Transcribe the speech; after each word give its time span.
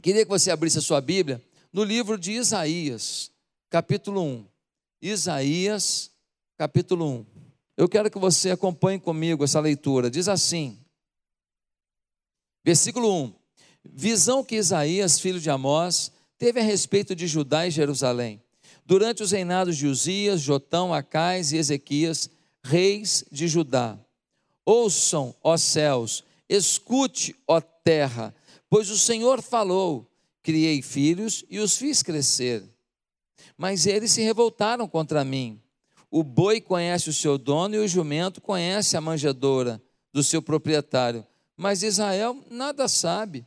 Queria 0.00 0.24
que 0.24 0.30
você 0.30 0.50
abrisse 0.50 0.78
a 0.78 0.82
sua 0.82 1.00
Bíblia 1.00 1.42
no 1.72 1.84
livro 1.84 2.16
de 2.16 2.32
Isaías, 2.32 3.30
capítulo 3.68 4.22
1. 4.22 4.46
Isaías, 5.02 6.10
capítulo 6.56 7.06
1. 7.06 7.26
Eu 7.76 7.88
quero 7.88 8.10
que 8.10 8.18
você 8.18 8.50
acompanhe 8.50 8.98
comigo 8.98 9.44
essa 9.44 9.60
leitura. 9.60 10.10
Diz 10.10 10.26
assim, 10.26 10.78
versículo 12.64 13.24
1: 13.24 13.34
Visão 13.84 14.42
que 14.42 14.56
Isaías, 14.56 15.20
filho 15.20 15.40
de 15.40 15.50
Amós, 15.50 16.10
teve 16.38 16.60
a 16.60 16.62
respeito 16.62 17.14
de 17.14 17.26
Judá 17.26 17.66
e 17.66 17.70
Jerusalém, 17.70 18.42
durante 18.86 19.22
os 19.22 19.32
reinados 19.32 19.76
de 19.76 19.86
Uzias, 19.86 20.40
Jotão, 20.40 20.94
Acais 20.94 21.52
e 21.52 21.58
Ezequias, 21.58 22.30
reis 22.64 23.24
de 23.30 23.46
Judá. 23.46 23.98
Ouçam, 24.64 25.34
ó 25.42 25.56
céus, 25.56 26.24
escute, 26.48 27.36
ó 27.46 27.60
terra, 27.60 28.34
pois 28.70 28.88
o 28.88 28.98
Senhor 28.98 29.42
falou: 29.42 30.08
criei 30.42 30.80
filhos 30.80 31.44
e 31.50 31.58
os 31.58 31.76
fiz 31.76 32.02
crescer. 32.02 32.64
Mas 33.58 33.84
eles 33.84 34.12
se 34.12 34.22
revoltaram 34.22 34.88
contra 34.88 35.24
mim. 35.24 35.60
O 36.10 36.22
boi 36.22 36.60
conhece 36.60 37.10
o 37.10 37.12
seu 37.12 37.36
dono 37.36 37.74
e 37.74 37.78
o 37.78 37.88
jumento 37.88 38.40
conhece 38.40 38.96
a 38.96 39.00
manjedoura 39.00 39.82
do 40.12 40.22
seu 40.22 40.40
proprietário. 40.40 41.26
Mas 41.56 41.82
Israel 41.82 42.42
nada 42.50 42.88
sabe. 42.88 43.46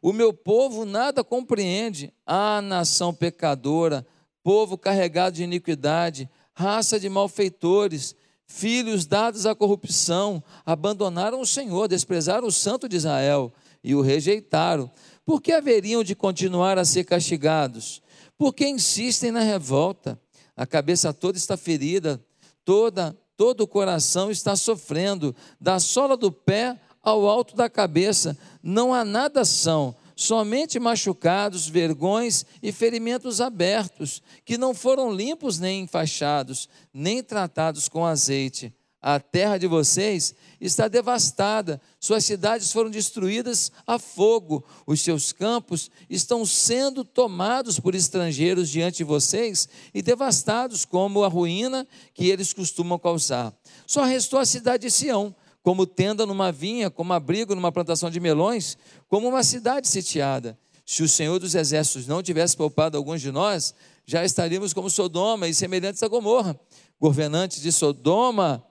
O 0.00 0.12
meu 0.12 0.32
povo 0.32 0.84
nada 0.84 1.22
compreende. 1.22 2.12
Ah, 2.26 2.62
nação 2.62 3.12
pecadora, 3.12 4.06
povo 4.42 4.78
carregado 4.78 5.36
de 5.36 5.42
iniquidade, 5.42 6.28
raça 6.54 6.98
de 6.98 7.08
malfeitores, 7.08 8.16
filhos 8.46 9.06
dados 9.06 9.46
à 9.46 9.54
corrupção, 9.54 10.42
abandonaram 10.64 11.40
o 11.40 11.46
Senhor, 11.46 11.86
desprezaram 11.86 12.48
o 12.48 12.52
Santo 12.52 12.88
de 12.88 12.96
Israel 12.96 13.52
e 13.82 13.94
o 13.94 14.00
rejeitaram. 14.00 14.90
Por 15.24 15.40
que 15.40 15.52
haveriam 15.52 16.02
de 16.02 16.14
continuar 16.14 16.78
a 16.78 16.84
ser 16.84 17.04
castigados? 17.04 18.02
Porque 18.36 18.66
insistem 18.66 19.30
na 19.30 19.40
revolta. 19.40 20.20
A 20.56 20.66
cabeça 20.66 21.12
toda 21.12 21.38
está 21.38 21.56
ferida, 21.56 22.22
toda, 22.64 23.16
todo 23.36 23.62
o 23.62 23.66
coração 23.66 24.30
está 24.30 24.54
sofrendo, 24.56 25.34
da 25.60 25.78
sola 25.78 26.16
do 26.16 26.30
pé 26.30 26.78
ao 27.02 27.26
alto 27.26 27.56
da 27.56 27.68
cabeça, 27.70 28.36
não 28.62 28.92
há 28.92 29.04
nada 29.04 29.44
são, 29.44 29.94
somente 30.14 30.78
machucados, 30.78 31.66
vergões 31.66 32.44
e 32.62 32.70
ferimentos 32.72 33.40
abertos, 33.40 34.22
que 34.44 34.58
não 34.58 34.74
foram 34.74 35.10
limpos 35.10 35.58
nem 35.58 35.84
enfaixados, 35.84 36.68
nem 36.92 37.22
tratados 37.22 37.88
com 37.88 38.04
azeite. 38.04 38.74
A 39.02 39.18
terra 39.18 39.56
de 39.56 39.66
vocês 39.66 40.34
está 40.60 40.86
devastada, 40.86 41.80
suas 41.98 42.22
cidades 42.22 42.70
foram 42.70 42.90
destruídas 42.90 43.72
a 43.86 43.98
fogo, 43.98 44.62
os 44.86 45.00
seus 45.00 45.32
campos 45.32 45.90
estão 46.08 46.44
sendo 46.44 47.02
tomados 47.02 47.80
por 47.80 47.94
estrangeiros 47.94 48.68
diante 48.68 48.98
de 48.98 49.04
vocês 49.04 49.66
e 49.94 50.02
devastados 50.02 50.84
como 50.84 51.24
a 51.24 51.28
ruína 51.28 51.88
que 52.12 52.28
eles 52.28 52.52
costumam 52.52 52.98
causar. 52.98 53.54
Só 53.86 54.04
restou 54.04 54.38
a 54.38 54.44
cidade 54.44 54.82
de 54.82 54.90
Sião, 54.90 55.34
como 55.62 55.86
tenda 55.86 56.26
numa 56.26 56.52
vinha, 56.52 56.90
como 56.90 57.14
abrigo 57.14 57.54
numa 57.54 57.72
plantação 57.72 58.10
de 58.10 58.20
melões, 58.20 58.76
como 59.08 59.28
uma 59.28 59.42
cidade 59.42 59.88
sitiada. 59.88 60.58
Se 60.84 61.02
o 61.02 61.08
Senhor 61.08 61.38
dos 61.38 61.54
Exércitos 61.54 62.06
não 62.06 62.22
tivesse 62.22 62.56
poupado 62.56 62.98
alguns 62.98 63.22
de 63.22 63.30
nós, 63.30 63.74
já 64.04 64.24
estaríamos 64.24 64.74
como 64.74 64.90
Sodoma 64.90 65.48
e 65.48 65.54
semelhantes 65.54 66.02
a 66.02 66.08
Gomorra. 66.08 66.58
Governantes 67.00 67.62
de 67.62 67.70
Sodoma, 67.70 68.62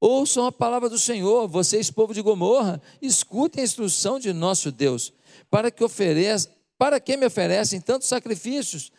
ouçam 0.00 0.46
a 0.46 0.52
palavra 0.52 0.88
do 0.88 0.98
Senhor, 0.98 1.46
vocês, 1.46 1.90
povo 1.90 2.14
de 2.14 2.22
Gomorra, 2.22 2.80
escutem 3.02 3.60
a 3.60 3.64
instrução 3.64 4.18
de 4.18 4.32
nosso 4.32 4.72
Deus, 4.72 5.12
para 5.50 5.70
que 5.70 5.84
ofereça, 5.84 6.48
para 6.78 6.98
que 6.98 7.16
me 7.16 7.26
oferecem 7.26 7.80
tantos 7.80 8.08
sacrifícios? 8.08 8.90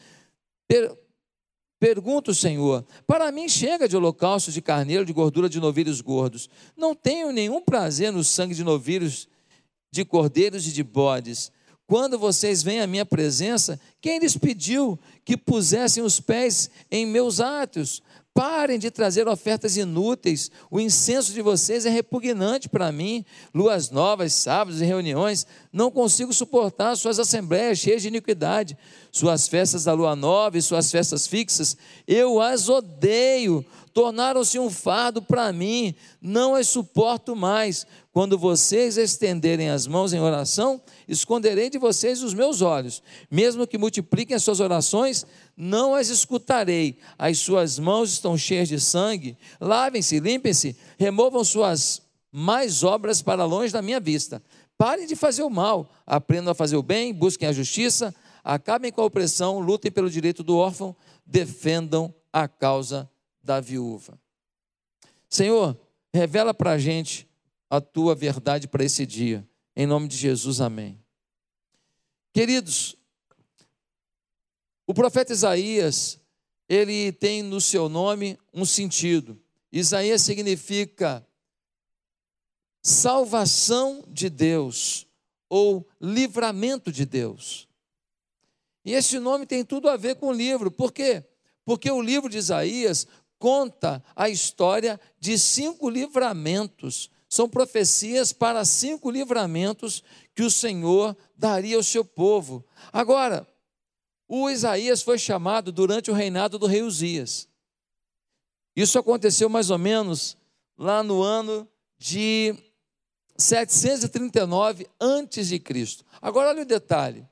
Pergunto, 1.80 2.32
Senhor, 2.32 2.86
para 3.08 3.32
mim 3.32 3.50
chega 3.50 3.90
de 3.90 3.98
holocausto 3.98 4.52
de 4.52 4.62
carneiro, 4.62 5.04
de 5.04 5.12
gordura 5.12 5.50
de 5.50 5.60
novilhos 5.60 6.00
gordos. 6.00 6.48
Não 6.78 6.94
tenho 6.94 7.32
nenhum 7.32 7.60
prazer 7.60 8.12
no 8.12 8.24
sangue 8.24 8.54
de 8.54 8.64
novilhos, 8.64 9.28
de 9.92 10.06
cordeiros 10.06 10.68
e 10.68 10.72
de 10.72 10.84
bodes. 10.84 11.52
Quando 11.88 12.20
vocês 12.20 12.62
vêm 12.62 12.80
à 12.80 12.88
minha 12.88 13.06
presença, 13.06 13.80
quem 14.00 14.20
lhes 14.20 14.38
pediu 14.38 14.98
que 15.26 15.36
pusessem 15.36 16.04
os 16.04 16.20
pés 16.20 16.70
em 16.90 17.06
meus 17.06 17.42
atos? 17.42 18.02
Parem 18.34 18.80
de 18.80 18.90
trazer 18.90 19.28
ofertas 19.28 19.76
inúteis. 19.76 20.50
O 20.70 20.80
incenso 20.80 21.34
de 21.34 21.42
vocês 21.42 21.86
é 21.86 21.90
repugnante 21.90 22.70
para 22.70 22.90
mim. 22.90 23.26
Luas 23.54 23.90
novas, 23.90 24.34
sábados 24.34 24.82
e 24.82 24.86
reuniões. 24.86 25.46
Não 25.72 25.92
consigo 25.92 26.34
suportar 26.34 26.96
suas 26.96 27.20
assembleias 27.20 27.80
cheias 27.80 28.02
de 28.02 28.08
iniquidade. 28.08 28.78
Suas 29.12 29.50
festas 29.50 29.84
da 29.84 29.94
lua 29.94 30.16
nova 30.16 30.58
e 30.58 30.62
suas 30.62 30.90
festas 30.90 31.28
fixas. 31.28 31.76
Eu 32.08 32.40
as 32.40 32.70
odeio. 32.70 33.66
Tornaram-se 33.94 34.58
um 34.58 34.70
fardo 34.70 35.22
para 35.22 35.52
mim. 35.52 35.94
Não 36.22 36.56
as 36.56 36.70
suporto 36.70 37.36
mais. 37.36 37.86
Quando 38.12 38.38
vocês 38.38 38.98
estenderem 38.98 39.70
as 39.70 39.88
mãos 39.88 40.12
em 40.12 40.20
oração, 40.20 40.82
esconderei 41.08 41.70
de 41.70 41.78
vocês 41.78 42.22
os 42.22 42.34
meus 42.34 42.62
olhos. 42.62 43.02
Mesmo 43.30 43.66
que 43.66 43.78
multipliquem 43.78 44.36
as 44.36 44.44
suas 44.44 44.60
orações, 44.60 45.26
não 45.56 45.96
as 45.96 46.10
escutarei. 46.10 46.98
As 47.18 47.40
suas 47.40 47.80
mãos 47.80 48.12
estão 48.12 48.38
cheias 48.38 48.68
de 48.68 48.82
sangue. 48.82 49.38
Lavem-se, 49.62 50.20
limpem-se, 50.20 50.76
removam 51.00 51.42
suas 51.46 52.02
mais 52.30 52.84
obras 52.84 53.22
para 53.22 53.46
longe 53.46 53.72
da 53.72 53.82
minha 53.82 54.00
vista. 54.00 54.44
Parem 54.78 55.08
de 55.08 55.16
fazer 55.16 55.44
o 55.44 55.50
mal, 55.50 55.90
aprendam 56.06 56.52
a 56.52 56.56
fazer 56.56 56.76
o 56.76 56.84
bem, 56.84 57.14
busquem 57.14 57.48
a 57.48 57.54
justiça, 57.54 58.14
acabem 58.44 58.92
com 58.92 59.02
a 59.02 59.06
opressão, 59.06 59.60
lutem 59.60 59.92
pelo 59.92 60.10
direito 60.10 60.44
do 60.44 60.58
órfão, 60.58 60.96
defendam 61.26 62.14
a 62.34 62.48
causa 62.48 63.10
da 63.42 63.62
viúva. 63.62 64.20
Senhor, 65.30 65.80
revela 66.14 66.54
para 66.54 66.72
a 66.72 66.78
gente 66.78 67.31
a 67.72 67.80
tua 67.80 68.14
verdade 68.14 68.68
para 68.68 68.84
esse 68.84 69.06
dia. 69.06 69.48
Em 69.74 69.88
nome 69.88 70.10
de 70.10 70.18
Jesus, 70.18 70.60
amém. 70.60 71.02
Queridos, 72.34 72.98
o 74.86 74.94
profeta 74.94 75.32
Isaías, 75.32 76.20
ele 76.68 77.14
tem 77.14 77.42
no 77.42 77.62
seu 77.62 77.88
nome 77.88 78.38
um 78.54 78.66
sentido. 78.66 79.42
Isaías 79.72 80.22
significa 80.22 81.26
salvação 82.82 84.04
de 84.06 84.30
Deus 84.30 85.08
ou 85.48 85.88
livramento 86.02 86.92
de 86.92 87.06
Deus. 87.06 87.70
E 88.84 88.92
esse 88.92 89.18
nome 89.18 89.46
tem 89.46 89.64
tudo 89.64 89.88
a 89.88 89.96
ver 89.96 90.18
com 90.18 90.28
o 90.28 90.34
livro. 90.34 90.70
Por 90.70 90.92
quê? 90.92 91.24
Porque 91.64 91.90
o 91.90 92.02
livro 92.02 92.30
de 92.30 92.38
Isaías 92.38 93.08
conta 93.40 94.04
a 94.14 94.28
história 94.28 95.00
de 95.22 95.40
cinco 95.40 95.90
livramentos 95.90 97.10
são 97.32 97.48
profecias 97.48 98.34
para 98.34 98.66
cinco 98.66 99.10
livramentos 99.10 100.04
que 100.36 100.44
o 100.44 100.52
Senhor 100.52 101.16
daria 101.34 101.78
ao 101.78 101.84
seu 101.84 102.04
povo. 102.04 102.66
Agora, 102.92 103.48
o 104.28 104.50
Isaías 104.50 105.02
foi 105.02 105.18
chamado 105.18 105.72
durante 105.72 106.12
o 106.12 106.14
reinado 106.14 106.60
do 106.60 106.66
rei 106.66 106.82
Uzias. 106.82 107.48
Isso 108.76 109.00
aconteceu 109.00 109.48
mais 109.48 109.70
ou 109.70 109.78
menos 109.78 110.36
lá 110.78 111.02
no 111.02 111.22
ano 111.22 111.66
de 111.98 112.54
739 113.38 114.90
antes 115.00 115.48
de 115.48 115.58
Cristo. 115.58 116.06
Agora 116.22 116.50
olha 116.50 116.64
o 116.64 116.66
detalhe. 116.66 117.26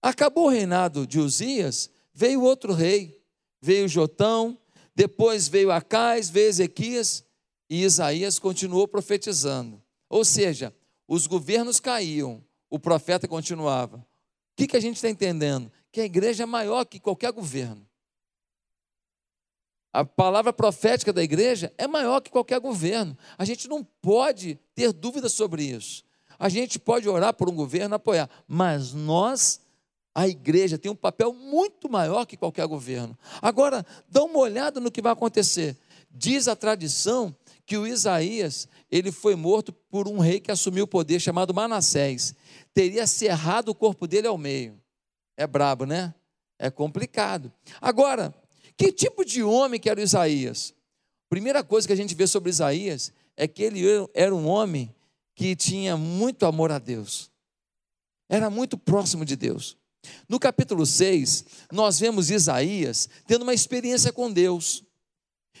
Acabou 0.00 0.46
o 0.46 0.50
reinado 0.50 1.06
de 1.06 1.20
Uzias, 1.20 1.90
veio 2.14 2.42
outro 2.42 2.72
rei, 2.72 3.22
veio 3.60 3.86
Jotão, 3.86 4.58
depois 4.94 5.46
veio 5.46 5.70
Acais, 5.70 6.30
veio 6.30 6.48
Ezequias, 6.48 7.22
e 7.70 7.84
Isaías 7.84 8.40
continuou 8.40 8.88
profetizando. 8.88 9.80
Ou 10.08 10.24
seja, 10.24 10.74
os 11.06 11.28
governos 11.28 11.78
caíam, 11.78 12.44
o 12.68 12.80
profeta 12.80 13.28
continuava. 13.28 13.98
O 13.98 14.04
que, 14.56 14.66
que 14.66 14.76
a 14.76 14.80
gente 14.80 14.96
está 14.96 15.08
entendendo? 15.08 15.70
Que 15.92 16.00
a 16.00 16.04
igreja 16.04 16.42
é 16.42 16.46
maior 16.46 16.84
que 16.84 16.98
qualquer 16.98 17.30
governo. 17.30 17.86
A 19.92 20.04
palavra 20.04 20.52
profética 20.52 21.12
da 21.12 21.22
igreja 21.22 21.72
é 21.78 21.86
maior 21.86 22.20
que 22.20 22.30
qualquer 22.30 22.58
governo. 22.58 23.16
A 23.38 23.44
gente 23.44 23.68
não 23.68 23.84
pode 23.84 24.58
ter 24.74 24.92
dúvidas 24.92 25.32
sobre 25.32 25.64
isso. 25.64 26.04
A 26.38 26.48
gente 26.48 26.78
pode 26.78 27.08
orar 27.08 27.34
por 27.34 27.48
um 27.48 27.54
governo, 27.54 27.94
apoiar, 27.94 28.30
mas 28.48 28.94
nós, 28.94 29.60
a 30.14 30.26
igreja, 30.26 30.78
tem 30.78 30.90
um 30.90 30.96
papel 30.96 31.32
muito 31.32 31.88
maior 31.88 32.24
que 32.24 32.36
qualquer 32.36 32.66
governo. 32.66 33.16
Agora, 33.42 33.84
dá 34.08 34.22
uma 34.24 34.38
olhada 34.38 34.80
no 34.80 34.90
que 34.90 35.02
vai 35.02 35.12
acontecer. 35.12 35.76
Diz 36.10 36.48
a 36.48 36.56
tradição 36.56 37.34
que 37.70 37.78
o 37.78 37.86
Isaías, 37.86 38.66
ele 38.90 39.12
foi 39.12 39.36
morto 39.36 39.72
por 39.72 40.08
um 40.08 40.18
rei 40.18 40.40
que 40.40 40.50
assumiu 40.50 40.86
o 40.86 40.88
poder 40.88 41.20
chamado 41.20 41.54
Manassés. 41.54 42.34
Teria 42.74 43.06
cerrado 43.06 43.68
o 43.68 43.74
corpo 43.76 44.08
dele 44.08 44.26
ao 44.26 44.36
meio. 44.36 44.76
É 45.36 45.46
brabo, 45.46 45.86
né? 45.86 46.12
É 46.58 46.68
complicado. 46.68 47.52
Agora, 47.80 48.34
que 48.76 48.90
tipo 48.90 49.24
de 49.24 49.44
homem 49.44 49.78
que 49.78 49.88
era 49.88 50.00
o 50.00 50.02
Isaías? 50.02 50.74
Primeira 51.28 51.62
coisa 51.62 51.86
que 51.86 51.92
a 51.92 51.96
gente 51.96 52.12
vê 52.12 52.26
sobre 52.26 52.50
Isaías 52.50 53.12
é 53.36 53.46
que 53.46 53.62
ele 53.62 53.82
era 54.14 54.34
um 54.34 54.48
homem 54.48 54.92
que 55.36 55.54
tinha 55.54 55.96
muito 55.96 56.46
amor 56.46 56.72
a 56.72 56.78
Deus. 56.80 57.30
era 58.28 58.50
muito 58.50 58.76
próximo 58.76 59.24
de 59.24 59.36
Deus. 59.36 59.76
No 60.28 60.40
capítulo 60.40 60.84
6, 60.84 61.44
nós 61.70 62.00
vemos 62.00 62.30
Isaías 62.30 63.08
tendo 63.28 63.42
uma 63.42 63.54
experiência 63.54 64.12
com 64.12 64.28
Deus. 64.28 64.82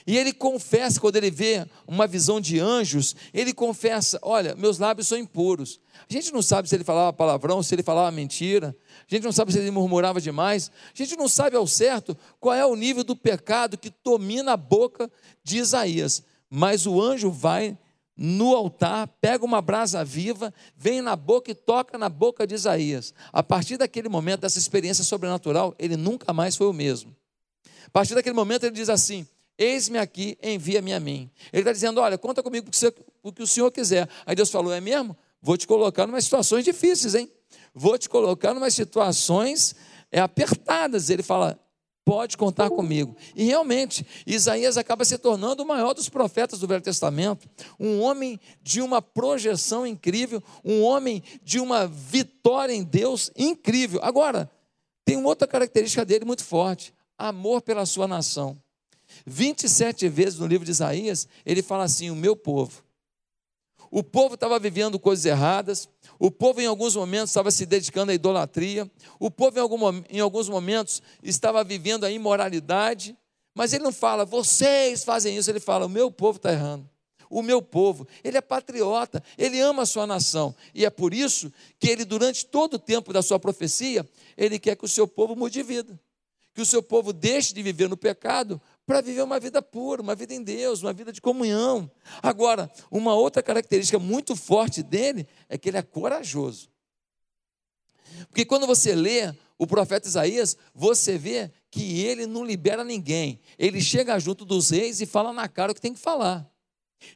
E 0.06 0.16
ele 0.16 0.32
confessa, 0.32 1.00
quando 1.00 1.16
ele 1.16 1.30
vê 1.30 1.66
uma 1.86 2.06
visão 2.06 2.40
de 2.40 2.58
anjos, 2.58 3.14
ele 3.32 3.52
confessa: 3.52 4.18
Olha, 4.22 4.54
meus 4.54 4.78
lábios 4.78 5.08
são 5.08 5.18
impuros. 5.18 5.80
A 6.08 6.12
gente 6.12 6.32
não 6.32 6.42
sabe 6.42 6.68
se 6.68 6.74
ele 6.74 6.84
falava 6.84 7.12
palavrão, 7.12 7.62
se 7.62 7.74
ele 7.74 7.82
falava 7.82 8.10
mentira. 8.10 8.74
A 9.10 9.14
gente 9.14 9.24
não 9.24 9.32
sabe 9.32 9.52
se 9.52 9.58
ele 9.58 9.70
murmurava 9.70 10.20
demais. 10.20 10.70
A 10.92 10.96
gente 10.96 11.16
não 11.16 11.28
sabe 11.28 11.56
ao 11.56 11.66
certo 11.66 12.16
qual 12.38 12.54
é 12.54 12.64
o 12.64 12.74
nível 12.74 13.04
do 13.04 13.14
pecado 13.14 13.76
que 13.76 13.92
domina 14.02 14.52
a 14.52 14.56
boca 14.56 15.10
de 15.44 15.58
Isaías. 15.58 16.22
Mas 16.48 16.86
o 16.86 17.00
anjo 17.00 17.30
vai 17.30 17.76
no 18.16 18.54
altar, 18.54 19.08
pega 19.20 19.44
uma 19.44 19.62
brasa 19.62 20.04
viva, 20.04 20.52
vem 20.76 21.00
na 21.00 21.16
boca 21.16 21.50
e 21.50 21.54
toca 21.54 21.96
na 21.96 22.08
boca 22.08 22.46
de 22.46 22.54
Isaías. 22.54 23.14
A 23.32 23.42
partir 23.42 23.76
daquele 23.76 24.08
momento, 24.08 24.40
dessa 24.40 24.58
experiência 24.58 25.04
sobrenatural, 25.04 25.74
ele 25.78 25.96
nunca 25.96 26.32
mais 26.32 26.54
foi 26.54 26.66
o 26.66 26.72
mesmo. 26.72 27.16
A 27.86 27.90
partir 27.90 28.14
daquele 28.14 28.34
momento, 28.34 28.64
ele 28.64 28.74
diz 28.74 28.88
assim: 28.88 29.26
Eis-me 29.60 29.98
aqui, 29.98 30.38
envia-me 30.42 30.94
a 30.94 30.98
mim. 30.98 31.30
Ele 31.52 31.60
está 31.60 31.70
dizendo: 31.70 32.00
Olha, 32.00 32.16
conta 32.16 32.42
comigo 32.42 32.70
o 33.22 33.30
que 33.30 33.42
o 33.42 33.46
Senhor 33.46 33.70
quiser. 33.70 34.08
Aí 34.24 34.34
Deus 34.34 34.50
falou: 34.50 34.72
É 34.72 34.80
mesmo? 34.80 35.14
Vou 35.42 35.54
te 35.54 35.66
colocar 35.66 36.08
em 36.08 36.20
situações 36.22 36.64
difíceis, 36.64 37.14
hein? 37.14 37.30
Vou 37.74 37.98
te 37.98 38.08
colocar 38.08 38.56
em 38.56 38.70
situações 38.70 39.74
é, 40.10 40.18
apertadas. 40.18 41.10
Ele 41.10 41.22
fala: 41.22 41.60
Pode 42.06 42.38
contar 42.38 42.70
comigo. 42.70 43.14
E 43.36 43.44
realmente, 43.44 44.06
Isaías 44.26 44.78
acaba 44.78 45.04
se 45.04 45.18
tornando 45.18 45.62
o 45.62 45.66
maior 45.66 45.92
dos 45.92 46.08
profetas 46.08 46.58
do 46.58 46.66
Velho 46.66 46.80
Testamento, 46.80 47.46
um 47.78 48.00
homem 48.00 48.40
de 48.62 48.80
uma 48.80 49.02
projeção 49.02 49.86
incrível, 49.86 50.42
um 50.64 50.82
homem 50.82 51.22
de 51.42 51.60
uma 51.60 51.86
vitória 51.86 52.72
em 52.72 52.82
Deus 52.82 53.30
incrível. 53.36 54.00
Agora, 54.02 54.50
tem 55.04 55.18
uma 55.18 55.28
outra 55.28 55.46
característica 55.46 56.02
dele 56.02 56.24
muito 56.24 56.44
forte: 56.44 56.94
amor 57.18 57.60
pela 57.60 57.84
sua 57.84 58.08
nação. 58.08 58.56
27 59.26 60.08
vezes 60.08 60.38
no 60.38 60.46
livro 60.46 60.64
de 60.64 60.70
Isaías, 60.70 61.28
ele 61.44 61.62
fala 61.62 61.84
assim: 61.84 62.10
o 62.10 62.16
meu 62.16 62.36
povo. 62.36 62.82
O 63.90 64.04
povo 64.04 64.34
estava 64.34 64.56
vivendo 64.58 65.00
coisas 65.00 65.24
erradas, 65.24 65.88
o 66.16 66.30
povo 66.30 66.60
em 66.60 66.66
alguns 66.66 66.94
momentos 66.94 67.30
estava 67.30 67.50
se 67.50 67.66
dedicando 67.66 68.12
à 68.12 68.14
idolatria, 68.14 68.88
o 69.18 69.30
povo 69.30 69.58
em, 69.58 69.60
algum, 69.60 70.02
em 70.08 70.20
alguns 70.20 70.48
momentos 70.48 71.02
estava 71.22 71.64
vivendo 71.64 72.04
a 72.04 72.10
imoralidade, 72.10 73.16
mas 73.52 73.72
ele 73.72 73.82
não 73.82 73.90
fala, 73.90 74.24
vocês 74.24 75.02
fazem 75.02 75.36
isso, 75.36 75.50
ele 75.50 75.58
fala, 75.58 75.86
o 75.86 75.88
meu 75.88 76.08
povo 76.10 76.36
está 76.36 76.52
errando. 76.52 76.88
O 77.28 77.42
meu 77.42 77.62
povo, 77.62 78.06
ele 78.24 78.36
é 78.36 78.40
patriota, 78.40 79.22
ele 79.38 79.60
ama 79.60 79.82
a 79.82 79.86
sua 79.86 80.06
nação, 80.06 80.54
e 80.74 80.84
é 80.84 80.90
por 80.90 81.12
isso 81.12 81.52
que 81.78 81.88
ele, 81.88 82.04
durante 82.04 82.46
todo 82.46 82.74
o 82.74 82.78
tempo 82.78 83.12
da 83.12 83.22
sua 83.22 83.40
profecia, 83.40 84.08
ele 84.36 84.58
quer 84.58 84.76
que 84.76 84.84
o 84.84 84.88
seu 84.88 85.06
povo 85.06 85.34
mude 85.34 85.54
de 85.54 85.62
vida, 85.62 86.00
que 86.54 86.60
o 86.60 86.66
seu 86.66 86.82
povo 86.82 87.12
deixe 87.12 87.54
de 87.54 87.62
viver 87.62 87.88
no 87.88 87.96
pecado 87.96 88.60
para 88.90 89.00
viver 89.00 89.22
uma 89.22 89.38
vida 89.38 89.62
pura, 89.62 90.02
uma 90.02 90.16
vida 90.16 90.34
em 90.34 90.42
Deus, 90.42 90.82
uma 90.82 90.92
vida 90.92 91.12
de 91.12 91.20
comunhão. 91.20 91.88
Agora, 92.20 92.68
uma 92.90 93.14
outra 93.14 93.40
característica 93.40 94.00
muito 94.00 94.34
forte 94.34 94.82
dele 94.82 95.28
é 95.48 95.56
que 95.56 95.68
ele 95.68 95.78
é 95.78 95.82
corajoso. 95.82 96.68
Porque 98.26 98.44
quando 98.44 98.66
você 98.66 98.92
lê 98.92 99.32
o 99.56 99.64
profeta 99.64 100.08
Isaías, 100.08 100.56
você 100.74 101.16
vê 101.16 101.52
que 101.70 102.00
ele 102.00 102.26
não 102.26 102.44
libera 102.44 102.82
ninguém. 102.82 103.38
Ele 103.56 103.80
chega 103.80 104.18
junto 104.18 104.44
dos 104.44 104.70
reis 104.70 105.00
e 105.00 105.06
fala 105.06 105.32
na 105.32 105.46
cara 105.46 105.70
o 105.70 105.74
que 105.74 105.80
tem 105.80 105.94
que 105.94 106.00
falar. 106.00 106.50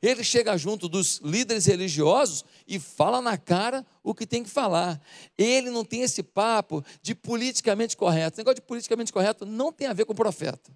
Ele 0.00 0.22
chega 0.22 0.56
junto 0.56 0.88
dos 0.88 1.18
líderes 1.24 1.66
religiosos 1.66 2.44
e 2.68 2.78
fala 2.78 3.20
na 3.20 3.36
cara 3.36 3.84
o 4.00 4.14
que 4.14 4.28
tem 4.28 4.44
que 4.44 4.48
falar. 4.48 5.00
Ele 5.36 5.70
não 5.70 5.84
tem 5.84 6.02
esse 6.02 6.22
papo 6.22 6.84
de 7.02 7.16
politicamente 7.16 7.96
correto. 7.96 8.36
O 8.36 8.38
negócio 8.38 8.54
de 8.54 8.62
politicamente 8.62 9.12
correto 9.12 9.44
não 9.44 9.72
tem 9.72 9.88
a 9.88 9.92
ver 9.92 10.04
com 10.04 10.12
o 10.12 10.16
profeta. 10.16 10.72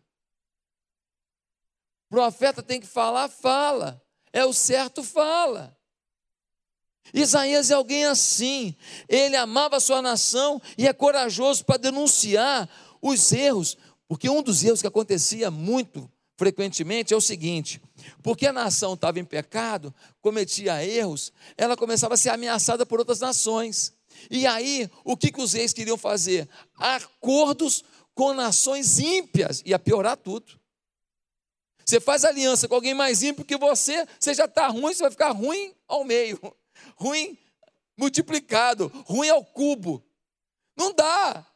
Profeta 2.09 2.63
tem 2.63 2.81
que 2.81 2.87
falar, 2.87 3.29
fala. 3.29 4.03
É 4.33 4.45
o 4.45 4.53
certo, 4.53 5.03
fala. 5.03 5.77
Isaías 7.13 7.71
é 7.71 7.75
alguém 7.75 8.05
assim. 8.05 8.75
Ele 9.09 9.37
amava 9.37 9.81
sua 9.81 10.03
nação 10.03 10.61
e 10.77 10.87
é 10.87 10.93
corajoso 10.93 11.65
para 11.65 11.79
denunciar 11.79 12.69
os 13.01 13.33
erros, 13.33 13.77
porque 14.07 14.29
um 14.29 14.43
dos 14.43 14.65
erros 14.65 14.81
que 14.81 14.87
acontecia 14.87 15.51
muito 15.51 16.11
frequentemente 16.37 17.13
é 17.13 17.17
o 17.17 17.21
seguinte: 17.21 17.81
porque 18.23 18.47
a 18.47 18.53
nação 18.53 18.95
estava 18.95 19.19
em 19.19 19.25
pecado, 19.25 19.95
cometia 20.21 20.85
erros, 20.85 21.33
ela 21.57 21.77
começava 21.77 22.15
a 22.15 22.17
ser 22.17 22.31
ameaçada 22.31 22.85
por 22.85 22.99
outras 22.99 23.21
nações. 23.21 23.93
E 24.31 24.47
aí, 24.47 24.91
o 25.05 25.17
que, 25.17 25.31
que 25.31 25.41
os 25.41 25.53
reis 25.53 25.73
queriam 25.73 25.97
fazer? 25.97 26.49
Acordos 26.77 27.85
com 28.15 28.35
nações 28.35 28.99
ímpias, 28.99 29.63
ia 29.65 29.79
piorar 29.79 30.17
tudo. 30.17 30.58
Você 31.89 32.01
faz 32.01 32.23
aliança 32.23 32.69
com 32.69 32.75
alguém 32.75 32.93
mais 32.93 33.23
ímpio 33.23 33.47
que 33.47 33.57
você, 33.57 34.07
você 34.21 34.35
já 34.35 34.45
está 34.45 34.69
ruim, 34.69 34.93
você 34.93 35.01
vai 35.01 35.11
ficar 35.11 35.31
ruim 35.31 35.75
ao 35.89 36.05
meio, 36.05 36.39
ruim 36.97 37.39
multiplicado, 37.97 38.89
ruim 39.07 39.31
ao 39.31 39.43
cubo. 39.43 40.05
Não 40.77 40.93
dá. 40.93 41.47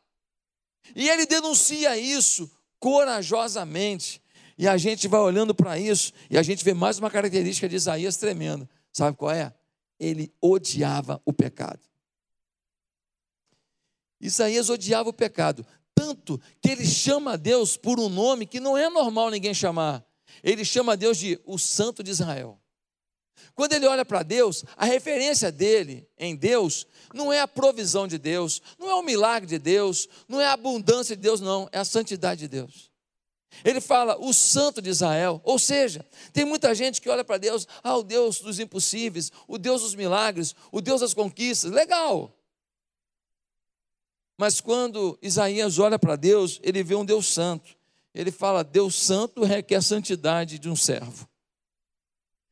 E 0.96 1.06
ele 1.06 1.26
denuncia 1.26 1.98
isso 1.98 2.50
corajosamente. 2.80 4.22
E 4.56 4.66
a 4.66 4.78
gente 4.78 5.06
vai 5.06 5.20
olhando 5.20 5.54
para 5.54 5.78
isso 5.78 6.14
e 6.30 6.38
a 6.38 6.42
gente 6.42 6.64
vê 6.64 6.72
mais 6.72 6.98
uma 6.98 7.10
característica 7.10 7.68
de 7.68 7.76
Isaías 7.76 8.16
tremenda. 8.16 8.66
Sabe 8.90 9.14
qual 9.18 9.32
é? 9.32 9.52
Ele 10.00 10.32
odiava 10.40 11.20
o 11.26 11.32
pecado. 11.34 11.80
Isaías 14.18 14.70
odiava 14.70 15.10
o 15.10 15.12
pecado, 15.12 15.66
tanto 15.94 16.40
que 16.62 16.70
ele 16.70 16.86
chama 16.86 17.36
Deus 17.36 17.76
por 17.76 18.00
um 18.00 18.08
nome 18.08 18.46
que 18.46 18.60
não 18.60 18.78
é 18.78 18.88
normal 18.88 19.30
ninguém 19.30 19.52
chamar. 19.52 20.02
Ele 20.42 20.64
chama 20.64 20.96
Deus 20.96 21.18
de 21.18 21.40
o 21.44 21.58
Santo 21.58 22.02
de 22.02 22.10
Israel. 22.10 22.58
Quando 23.54 23.72
ele 23.74 23.86
olha 23.86 24.04
para 24.04 24.22
Deus, 24.22 24.64
a 24.76 24.84
referência 24.84 25.52
dele 25.52 26.08
em 26.18 26.34
Deus 26.34 26.86
não 27.12 27.32
é 27.32 27.40
a 27.40 27.48
provisão 27.48 28.06
de 28.06 28.18
Deus, 28.18 28.62
não 28.78 28.88
é 28.88 28.94
o 28.94 29.02
milagre 29.02 29.48
de 29.48 29.58
Deus, 29.58 30.08
não 30.28 30.40
é 30.40 30.46
a 30.46 30.52
abundância 30.52 31.14
de 31.14 31.22
Deus, 31.22 31.40
não, 31.40 31.68
é 31.72 31.78
a 31.78 31.84
santidade 31.84 32.40
de 32.40 32.48
Deus. 32.48 32.90
Ele 33.64 33.80
fala 33.80 34.16
o 34.18 34.32
santo 34.32 34.80
de 34.80 34.88
Israel, 34.88 35.40
ou 35.44 35.58
seja, 35.58 36.04
tem 36.32 36.44
muita 36.44 36.74
gente 36.74 37.00
que 37.00 37.10
olha 37.10 37.22
para 37.22 37.36
Deus, 37.36 37.68
ah, 37.82 37.96
o 37.96 38.02
Deus 38.02 38.40
dos 38.40 38.58
impossíveis, 38.58 39.30
o 39.46 39.58
Deus 39.58 39.82
dos 39.82 39.94
milagres, 39.94 40.54
o 40.70 40.80
Deus 40.80 41.02
das 41.02 41.12
conquistas, 41.12 41.70
legal. 41.70 42.34
Mas 44.38 44.60
quando 44.60 45.18
Isaías 45.20 45.78
olha 45.78 45.98
para 45.98 46.16
Deus, 46.16 46.58
ele 46.62 46.82
vê 46.82 46.94
um 46.94 47.04
Deus 47.04 47.26
santo 47.26 47.76
ele 48.14 48.30
fala: 48.30 48.62
Deus 48.62 48.94
Santo 48.94 49.44
requer 49.44 49.76
a 49.76 49.82
santidade 49.82 50.58
de 50.58 50.68
um 50.68 50.76
servo. 50.76 51.28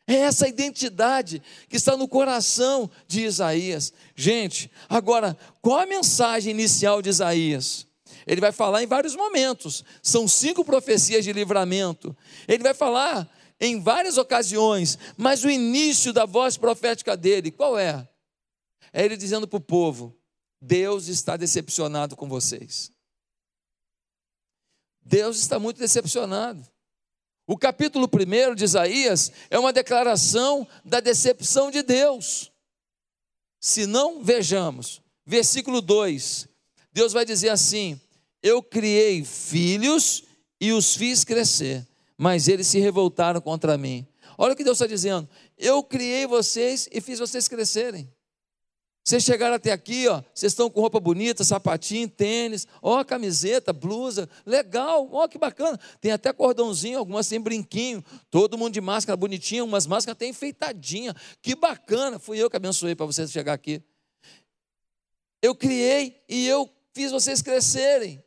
É 0.06 0.14
essa 0.14 0.48
identidade 0.48 1.40
que 1.68 1.76
está 1.76 1.96
no 1.96 2.08
coração 2.08 2.90
de 3.06 3.22
Isaías. 3.22 3.92
Gente, 4.16 4.70
agora, 4.88 5.36
qual 5.62 5.78
a 5.78 5.86
mensagem 5.86 6.50
inicial 6.50 7.00
de 7.00 7.10
Isaías? 7.10 7.86
Ele 8.26 8.40
vai 8.40 8.50
falar 8.50 8.82
em 8.82 8.86
vários 8.86 9.14
momentos, 9.14 9.84
são 10.02 10.26
cinco 10.26 10.64
profecias 10.64 11.24
de 11.24 11.32
livramento. 11.32 12.16
Ele 12.48 12.62
vai 12.62 12.74
falar 12.74 13.30
em 13.60 13.80
várias 13.80 14.18
ocasiões, 14.18 14.98
mas 15.16 15.44
o 15.44 15.50
início 15.50 16.12
da 16.12 16.26
voz 16.26 16.56
profética 16.56 17.16
dele, 17.16 17.50
qual 17.50 17.78
é? 17.78 18.08
É 18.92 19.04
ele 19.04 19.16
dizendo 19.16 19.46
para 19.46 19.58
o 19.58 19.60
povo: 19.60 20.16
Deus 20.60 21.06
está 21.06 21.36
decepcionado 21.36 22.16
com 22.16 22.28
vocês. 22.28 22.90
Deus 25.10 25.38
está 25.38 25.58
muito 25.58 25.78
decepcionado. 25.78 26.64
O 27.44 27.58
capítulo 27.58 28.08
1 28.08 28.54
de 28.54 28.62
Isaías 28.62 29.32
é 29.50 29.58
uma 29.58 29.72
declaração 29.72 30.64
da 30.84 31.00
decepção 31.00 31.68
de 31.68 31.82
Deus. 31.82 32.52
Se 33.60 33.86
não 33.86 34.22
vejamos, 34.22 35.02
versículo 35.26 35.82
2, 35.82 36.46
Deus 36.92 37.12
vai 37.12 37.24
dizer 37.24 37.48
assim: 37.48 38.00
Eu 38.40 38.62
criei 38.62 39.24
filhos 39.24 40.22
e 40.60 40.72
os 40.72 40.94
fiz 40.94 41.24
crescer, 41.24 41.84
mas 42.16 42.46
eles 42.46 42.68
se 42.68 42.78
revoltaram 42.78 43.40
contra 43.40 43.76
mim. 43.76 44.06
Olha 44.38 44.52
o 44.52 44.56
que 44.56 44.62
Deus 44.62 44.76
está 44.76 44.86
dizendo: 44.86 45.28
Eu 45.58 45.82
criei 45.82 46.24
vocês 46.24 46.88
e 46.92 47.00
fiz 47.00 47.18
vocês 47.18 47.48
crescerem. 47.48 48.08
Vocês 49.10 49.24
chegaram 49.24 49.56
até 49.56 49.72
aqui, 49.72 50.06
ó, 50.06 50.22
vocês 50.32 50.52
estão 50.52 50.70
com 50.70 50.80
roupa 50.80 51.00
bonita, 51.00 51.42
sapatinho, 51.42 52.08
tênis, 52.08 52.64
ó, 52.80 53.02
camiseta, 53.02 53.72
blusa, 53.72 54.28
legal, 54.46 55.08
ó, 55.10 55.26
que 55.26 55.36
bacana. 55.36 55.76
Tem 56.00 56.12
até 56.12 56.32
cordãozinho, 56.32 56.96
algumas 56.96 57.28
tem 57.28 57.40
brinquinho, 57.40 58.04
todo 58.30 58.56
mundo 58.56 58.72
de 58.72 58.80
máscara 58.80 59.16
bonitinha, 59.16 59.64
umas 59.64 59.84
máscaras 59.84 60.12
até 60.12 60.28
enfeitadinha. 60.28 61.12
Que 61.42 61.56
bacana, 61.56 62.20
fui 62.20 62.38
eu 62.38 62.48
que 62.48 62.54
abençoei 62.54 62.94
para 62.94 63.04
vocês 63.04 63.32
chegar 63.32 63.52
aqui. 63.52 63.82
Eu 65.42 65.56
criei 65.56 66.22
e 66.28 66.46
eu 66.46 66.70
fiz 66.94 67.10
vocês 67.10 67.42
crescerem. 67.42 68.22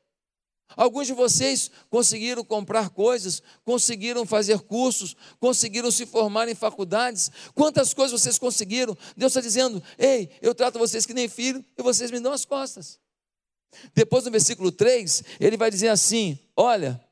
Alguns 0.76 1.08
de 1.08 1.14
vocês 1.14 1.70
conseguiram 1.90 2.44
comprar 2.44 2.90
coisas, 2.90 3.42
conseguiram 3.64 4.26
fazer 4.26 4.60
cursos, 4.60 5.16
conseguiram 5.40 5.92
se 5.92 6.06
formar 6.06 6.48
em 6.48 6.56
faculdades. 6.56 7.32
Quantas 7.54 7.94
coisas 7.94 8.20
vocês 8.20 8.38
conseguiram? 8.40 8.98
Deus 9.16 9.32
está 9.32 9.42
dizendo: 9.42 9.82
Ei, 9.98 10.30
eu 10.42 10.54
trato 10.56 10.80
vocês 10.80 11.06
que 11.06 11.14
nem 11.14 11.28
filho 11.28 11.64
e 11.78 11.84
vocês 11.84 12.12
me 12.12 12.20
dão 12.20 12.32
as 12.32 12.46
costas. 12.46 13.00
Depois, 13.94 14.26
no 14.26 14.32
versículo 14.32 14.72
3, 14.72 15.24
ele 15.40 15.58
vai 15.58 15.70
dizer 15.70 15.90
assim: 15.90 16.38
Olha, 16.56 17.04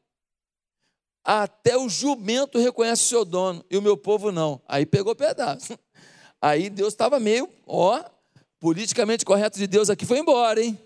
até 1.24 1.78
o 1.78 1.88
jumento 1.88 2.60
reconhece 2.60 3.04
o 3.04 3.08
seu 3.08 3.26
dono 3.26 3.64
e 3.70 3.78
o 3.78 3.82
meu 3.82 3.96
povo 3.96 4.32
não. 4.32 4.62
Aí 4.68 4.86
pegou 4.86 5.16
pedaço. 5.16 5.78
Aí 6.42 6.70
Deus 6.70 6.94
estava 6.94 7.20
meio, 7.20 7.48
ó, 7.68 8.04
politicamente 8.60 9.24
correto 9.24 9.60
de 9.60 9.68
Deus 9.68 9.90
aqui 9.92 10.06
foi 10.06 10.18
embora, 10.18 10.64
hein? 10.64 10.80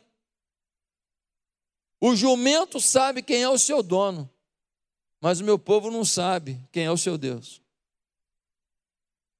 O 1.99 2.15
jumento 2.15 2.79
sabe 2.79 3.21
quem 3.21 3.41
é 3.41 3.49
o 3.49 3.57
seu 3.57 3.81
dono, 3.81 4.29
mas 5.21 5.39
o 5.39 5.43
meu 5.43 5.57
povo 5.57 5.89
não 5.89 6.03
sabe 6.05 6.61
quem 6.71 6.85
é 6.85 6.91
o 6.91 6.97
seu 6.97 7.17
Deus. 7.17 7.61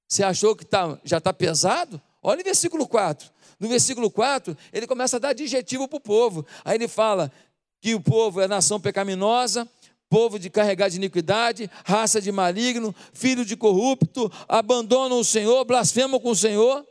Você 0.08 0.22
achou 0.22 0.54
que 0.54 0.64
tá, 0.64 0.98
já 1.04 1.18
está 1.18 1.32
pesado? 1.32 2.00
Olha 2.22 2.40
o 2.40 2.44
versículo 2.44 2.86
4. 2.86 3.30
No 3.58 3.68
versículo 3.68 4.10
4, 4.10 4.56
ele 4.72 4.86
começa 4.86 5.16
a 5.16 5.20
dar 5.20 5.30
adjetivo 5.30 5.88
para 5.88 5.96
o 5.96 6.00
povo. 6.00 6.46
Aí 6.64 6.76
ele 6.76 6.88
fala 6.88 7.32
que 7.80 7.94
o 7.94 8.00
povo 8.00 8.40
é 8.40 8.48
nação 8.48 8.80
pecaminosa, 8.80 9.68
povo 10.08 10.38
de 10.38 10.50
carregar 10.50 10.88
de 10.88 10.96
iniquidade, 10.96 11.70
raça 11.84 12.20
de 12.20 12.30
maligno, 12.30 12.94
filho 13.12 13.44
de 13.44 13.56
corrupto, 13.56 14.30
abandonam 14.48 15.18
o 15.18 15.24
Senhor, 15.24 15.64
blasfemam 15.64 16.20
com 16.20 16.30
o 16.30 16.36
Senhor. 16.36 16.86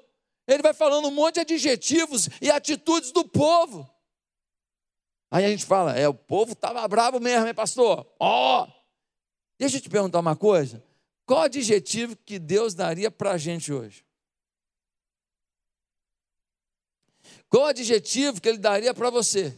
Ele 0.48 0.62
vai 0.62 0.74
falando 0.74 1.08
um 1.08 1.12
monte 1.12 1.36
de 1.36 1.42
adjetivos 1.42 2.30
e 2.42 2.52
atitudes 2.52 3.12
do 3.12 3.26
povo. 3.26 3.90
Aí 5.32 5.46
a 5.46 5.50
gente 5.50 5.66
fala, 5.66 5.98
é, 5.98 6.08
o 6.08 6.14
povo 6.14 6.54
estava 6.54 6.88
bravo 6.88 7.20
mesmo, 7.20 7.48
hein, 7.48 7.54
pastor? 7.54 8.06
Ó! 8.20 8.64
Oh! 8.64 8.72
Deixa 9.58 9.78
eu 9.78 9.82
te 9.82 9.90
perguntar 9.90 10.20
uma 10.20 10.36
coisa. 10.36 10.84
Qual 11.26 11.42
adjetivo 11.42 12.16
que 12.16 12.38
Deus 12.38 12.74
daria 12.74 13.10
para 13.10 13.32
a 13.32 13.38
gente 13.38 13.74
hoje? 13.74 14.06
Qual 17.50 17.66
adjetivo 17.66 18.40
que 18.42 18.50
Ele 18.50 18.58
daria 18.58 18.94
para 18.94 19.10
você? 19.10 19.56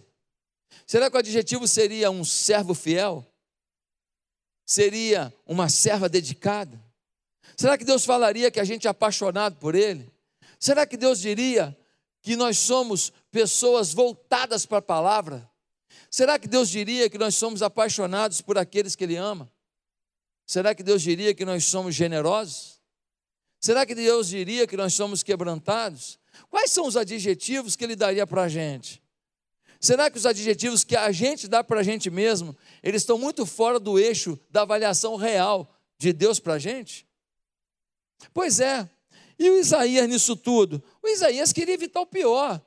Será 0.86 1.10
que 1.10 1.18
o 1.18 1.20
adjetivo 1.20 1.68
seria 1.68 2.10
um 2.12 2.24
servo 2.24 2.74
fiel? 2.74 3.26
Seria 4.66 5.34
uma 5.46 5.68
serva 5.68 6.08
dedicada? 6.08 6.80
Será 7.56 7.78
que 7.78 7.84
Deus 7.84 8.06
falaria 8.06 8.52
que 8.52 8.60
a 8.60 8.64
gente 8.64 8.88
é 8.88 8.90
apaixonado 8.90 9.56
por 9.58 9.76
Ele? 9.76 10.12
Será 10.60 10.86
que 10.86 10.96
Deus 10.96 11.20
diria 11.20 11.76
que 12.22 12.36
nós 12.36 12.58
somos 12.58 13.12
pessoas 13.32 13.94
voltadas 13.94 14.66
para 14.66 14.78
a 14.78 14.82
palavra? 14.82 15.50
Será 16.10 16.40
que 16.40 16.48
Deus 16.48 16.70
diria 16.70 17.10
que 17.10 17.18
nós 17.18 17.36
somos 17.36 17.62
apaixonados 17.62 18.42
por 18.42 18.58
aqueles 18.58 18.96
que 18.96 19.04
Ele 19.04 19.16
ama? 19.16 19.52
Será 20.46 20.74
que 20.74 20.82
Deus 20.82 21.02
diria 21.02 21.34
que 21.34 21.44
nós 21.44 21.66
somos 21.66 21.94
generosos? 21.94 22.80
Será 23.60 23.86
que 23.86 23.94
Deus 23.94 24.28
diria 24.28 24.66
que 24.66 24.78
nós 24.78 24.94
somos 24.94 25.24
quebrantados? 25.24 26.20
Quais 26.50 26.72
são 26.72 26.86
os 26.86 26.96
adjetivos 26.96 27.76
que 27.76 27.84
Ele 27.84 27.96
daria 27.96 28.26
para 28.26 28.44
a 28.44 28.50
gente? 28.50 29.02
Será 29.80 30.10
que 30.10 30.18
os 30.18 30.26
adjetivos 30.26 30.84
que 30.84 30.96
a 30.96 31.12
gente 31.12 31.48
dá 31.48 31.64
para 31.64 31.82
a 31.82 31.84
gente 31.84 32.10
mesmo, 32.10 32.56
eles 32.82 33.02
estão 33.02 33.18
muito 33.18 33.46
fora 33.46 33.80
do 33.80 34.00
eixo 34.00 34.40
da 34.50 34.62
avaliação 34.62 35.16
real 35.16 35.72
de 35.98 36.14
Deus 36.14 36.40
para 36.40 36.54
a 36.54 36.60
gente? 36.60 37.06
Pois 38.34 38.60
é. 38.60 38.90
E 39.38 39.50
o 39.50 39.60
Isaías 39.60 40.08
nisso 40.08 40.36
tudo? 40.36 40.82
O 41.04 41.08
Isaías 41.08 41.54
queria 41.54 41.76
evitar 41.76 42.02
o 42.02 42.08
pior. 42.08 42.60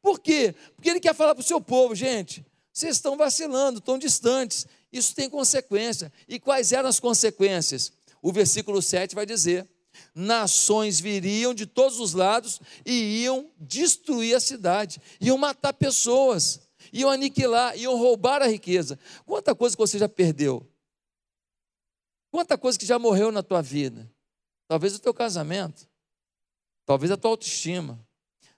Por 0.00 0.18
quê? 0.18 0.54
Porque 0.74 0.88
ele 0.88 1.00
quer 1.00 1.14
falar 1.14 1.34
para 1.34 1.42
o 1.42 1.46
seu 1.46 1.60
povo, 1.60 1.94
gente, 1.94 2.44
vocês 2.72 2.96
estão 2.96 3.16
vacilando, 3.16 3.78
estão 3.78 3.98
distantes. 3.98 4.66
Isso 4.92 5.14
tem 5.14 5.28
consequência. 5.28 6.12
E 6.28 6.38
quais 6.38 6.72
eram 6.72 6.88
as 6.88 7.00
consequências? 7.00 7.92
O 8.22 8.32
versículo 8.32 8.80
7 8.80 9.14
vai 9.14 9.26
dizer: 9.26 9.68
Nações 10.14 11.00
viriam 11.00 11.52
de 11.52 11.66
todos 11.66 11.98
os 11.98 12.12
lados 12.12 12.60
e 12.84 13.22
iam 13.22 13.50
destruir 13.58 14.34
a 14.34 14.40
cidade, 14.40 15.00
iam 15.20 15.36
matar 15.36 15.72
pessoas, 15.72 16.60
iam 16.92 17.10
aniquilar, 17.10 17.76
iam 17.76 17.96
roubar 17.96 18.42
a 18.42 18.46
riqueza. 18.46 18.98
Quanta 19.26 19.54
coisa 19.54 19.76
que 19.76 19.80
você 19.80 19.98
já 19.98 20.08
perdeu? 20.08 20.66
Quanta 22.30 22.56
coisa 22.56 22.78
que 22.78 22.86
já 22.86 22.98
morreu 22.98 23.32
na 23.32 23.42
tua 23.42 23.60
vida? 23.60 24.10
Talvez 24.68 24.94
o 24.94 25.00
teu 25.00 25.12
casamento, 25.12 25.88
talvez 26.86 27.10
a 27.10 27.16
tua 27.16 27.32
autoestima, 27.32 27.98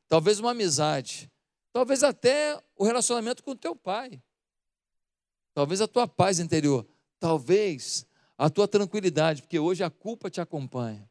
talvez 0.09 0.39
uma 0.39 0.51
amizade, 0.51 1.32
Talvez 1.73 2.03
até 2.03 2.61
o 2.77 2.85
relacionamento 2.85 3.43
com 3.43 3.53
o 3.53 3.57
teu 3.57 3.75
pai. 3.75 4.23
Talvez 5.55 5.81
a 5.81 5.89
tua 5.89 6.07
paz 6.07 6.39
interior. 6.39 6.87
Talvez 7.19 8.07
a 8.37 8.51
tua 8.51 8.67
tranquilidade, 8.67 9.43
porque 9.43 9.59
hoje 9.59 9.85
a 9.85 9.91
culpa 9.91 10.29
te 10.29 10.41
acompanha. 10.41 11.09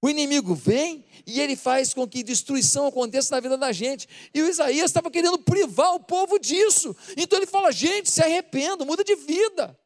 O 0.00 0.08
inimigo 0.08 0.54
vem 0.54 1.04
e 1.24 1.40
ele 1.40 1.54
faz 1.54 1.94
com 1.94 2.08
que 2.08 2.24
destruição 2.24 2.86
aconteça 2.86 3.34
na 3.34 3.40
vida 3.40 3.56
da 3.56 3.70
gente. 3.70 4.08
E 4.34 4.42
o 4.42 4.48
Isaías 4.48 4.86
estava 4.86 5.10
querendo 5.10 5.38
privar 5.38 5.94
o 5.94 6.00
povo 6.00 6.40
disso. 6.40 6.96
Então 7.16 7.38
ele 7.38 7.46
fala: 7.46 7.70
gente, 7.70 8.10
se 8.10 8.20
arrependa, 8.20 8.84
muda 8.84 9.04
de 9.04 9.14
vida, 9.14 9.78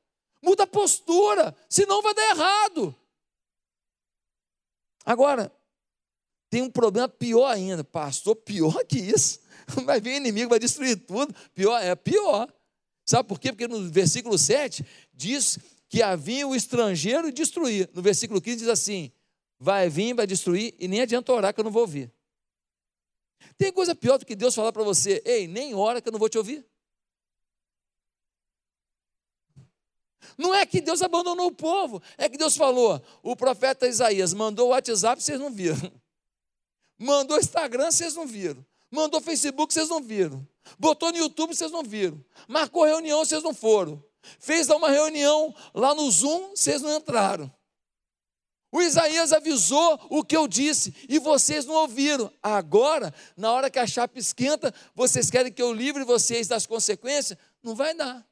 muda 0.42 0.62
a 0.62 0.66
postura, 0.66 1.54
senão 1.68 2.00
vai 2.00 2.14
dar 2.14 2.30
errado. 2.30 2.96
Agora, 5.04 5.52
tem 6.48 6.62
um 6.62 6.70
problema 6.70 7.08
pior 7.08 7.46
ainda, 7.46 7.82
pastor, 7.82 8.36
pior 8.36 8.84
que 8.84 8.98
isso. 8.98 9.40
Vai 9.84 10.00
vir 10.00 10.16
inimigo, 10.16 10.50
vai 10.50 10.60
destruir 10.60 10.96
tudo. 10.96 11.34
Pior, 11.52 11.76
é 11.82 11.94
pior. 11.96 12.48
Sabe 13.04 13.28
por 13.28 13.40
quê? 13.40 13.50
Porque 13.50 13.66
no 13.66 13.90
versículo 13.90 14.38
7 14.38 14.84
diz 15.12 15.58
que 15.88 16.02
havia 16.02 16.46
o 16.46 16.54
estrangeiro 16.54 17.32
destruir. 17.32 17.90
No 17.92 18.00
versículo 18.00 18.40
15 18.40 18.58
diz 18.58 18.68
assim: 18.68 19.10
vai 19.58 19.88
vir, 19.88 20.14
vai 20.14 20.26
destruir, 20.26 20.74
e 20.78 20.86
nem 20.86 21.00
adianta 21.00 21.32
orar 21.32 21.52
que 21.52 21.60
eu 21.60 21.64
não 21.64 21.70
vou 21.70 21.82
ouvir. 21.82 22.12
Tem 23.56 23.72
coisa 23.72 23.94
pior 23.94 24.18
do 24.18 24.26
que 24.26 24.36
Deus 24.36 24.54
falar 24.54 24.72
para 24.72 24.84
você: 24.84 25.22
ei, 25.24 25.48
nem 25.48 25.74
ora 25.74 26.00
que 26.00 26.08
eu 26.08 26.12
não 26.12 26.18
vou 26.18 26.28
te 26.28 26.38
ouvir. 26.38 26.64
Não 30.36 30.54
é 30.54 30.66
que 30.66 30.80
Deus 30.80 31.00
abandonou 31.00 31.46
o 31.46 31.54
povo, 31.54 32.02
é 32.18 32.28
que 32.28 32.36
Deus 32.36 32.56
falou. 32.56 33.00
O 33.22 33.34
profeta 33.34 33.88
Isaías 33.88 34.34
mandou 34.34 34.68
o 34.68 34.70
WhatsApp, 34.70 35.22
vocês 35.22 35.40
não 35.40 35.50
viram. 35.50 35.76
Mandou 36.98 37.38
Instagram, 37.38 37.90
vocês 37.90 38.14
não 38.14 38.26
viram. 38.26 38.64
Mandou 38.90 39.20
Facebook, 39.20 39.72
vocês 39.72 39.88
não 39.88 40.00
viram. 40.00 40.46
Botou 40.78 41.12
no 41.12 41.18
YouTube, 41.18 41.54
vocês 41.54 41.70
não 41.70 41.82
viram. 41.82 42.24
Marcou 42.48 42.84
reunião, 42.84 43.24
vocês 43.24 43.42
não 43.42 43.54
foram. 43.54 44.02
Fez 44.40 44.68
uma 44.68 44.90
reunião 44.90 45.54
lá 45.74 45.94
no 45.94 46.10
Zoom, 46.10 46.50
vocês 46.50 46.82
não 46.82 46.96
entraram. 46.96 47.52
O 48.72 48.82
Isaías 48.82 49.32
avisou 49.32 49.98
o 50.10 50.24
que 50.24 50.36
eu 50.36 50.48
disse 50.48 50.94
e 51.08 51.18
vocês 51.18 51.64
não 51.64 51.74
ouviram. 51.74 52.30
Agora, 52.42 53.14
na 53.36 53.52
hora 53.52 53.70
que 53.70 53.78
a 53.78 53.86
chapa 53.86 54.18
esquenta, 54.18 54.74
vocês 54.94 55.30
querem 55.30 55.52
que 55.52 55.62
eu 55.62 55.72
livre 55.72 56.04
vocês 56.04 56.48
das 56.48 56.66
consequências? 56.66 57.38
Não 57.62 57.74
vai 57.74 57.94
dar. 57.94 58.26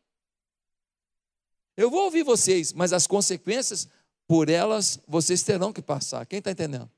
Eu 1.76 1.90
vou 1.90 2.04
ouvir 2.04 2.23
vocês, 2.23 2.73
mas 2.73 2.92
as 2.92 3.06
consequências, 3.06 3.88
por 4.26 4.49
elas, 4.49 4.99
vocês 5.09 5.42
terão 5.42 5.73
que 5.73 5.83
passar. 5.83 6.26
Quem 6.26 6.38
está 6.40 6.50
entendendo? 6.50 6.90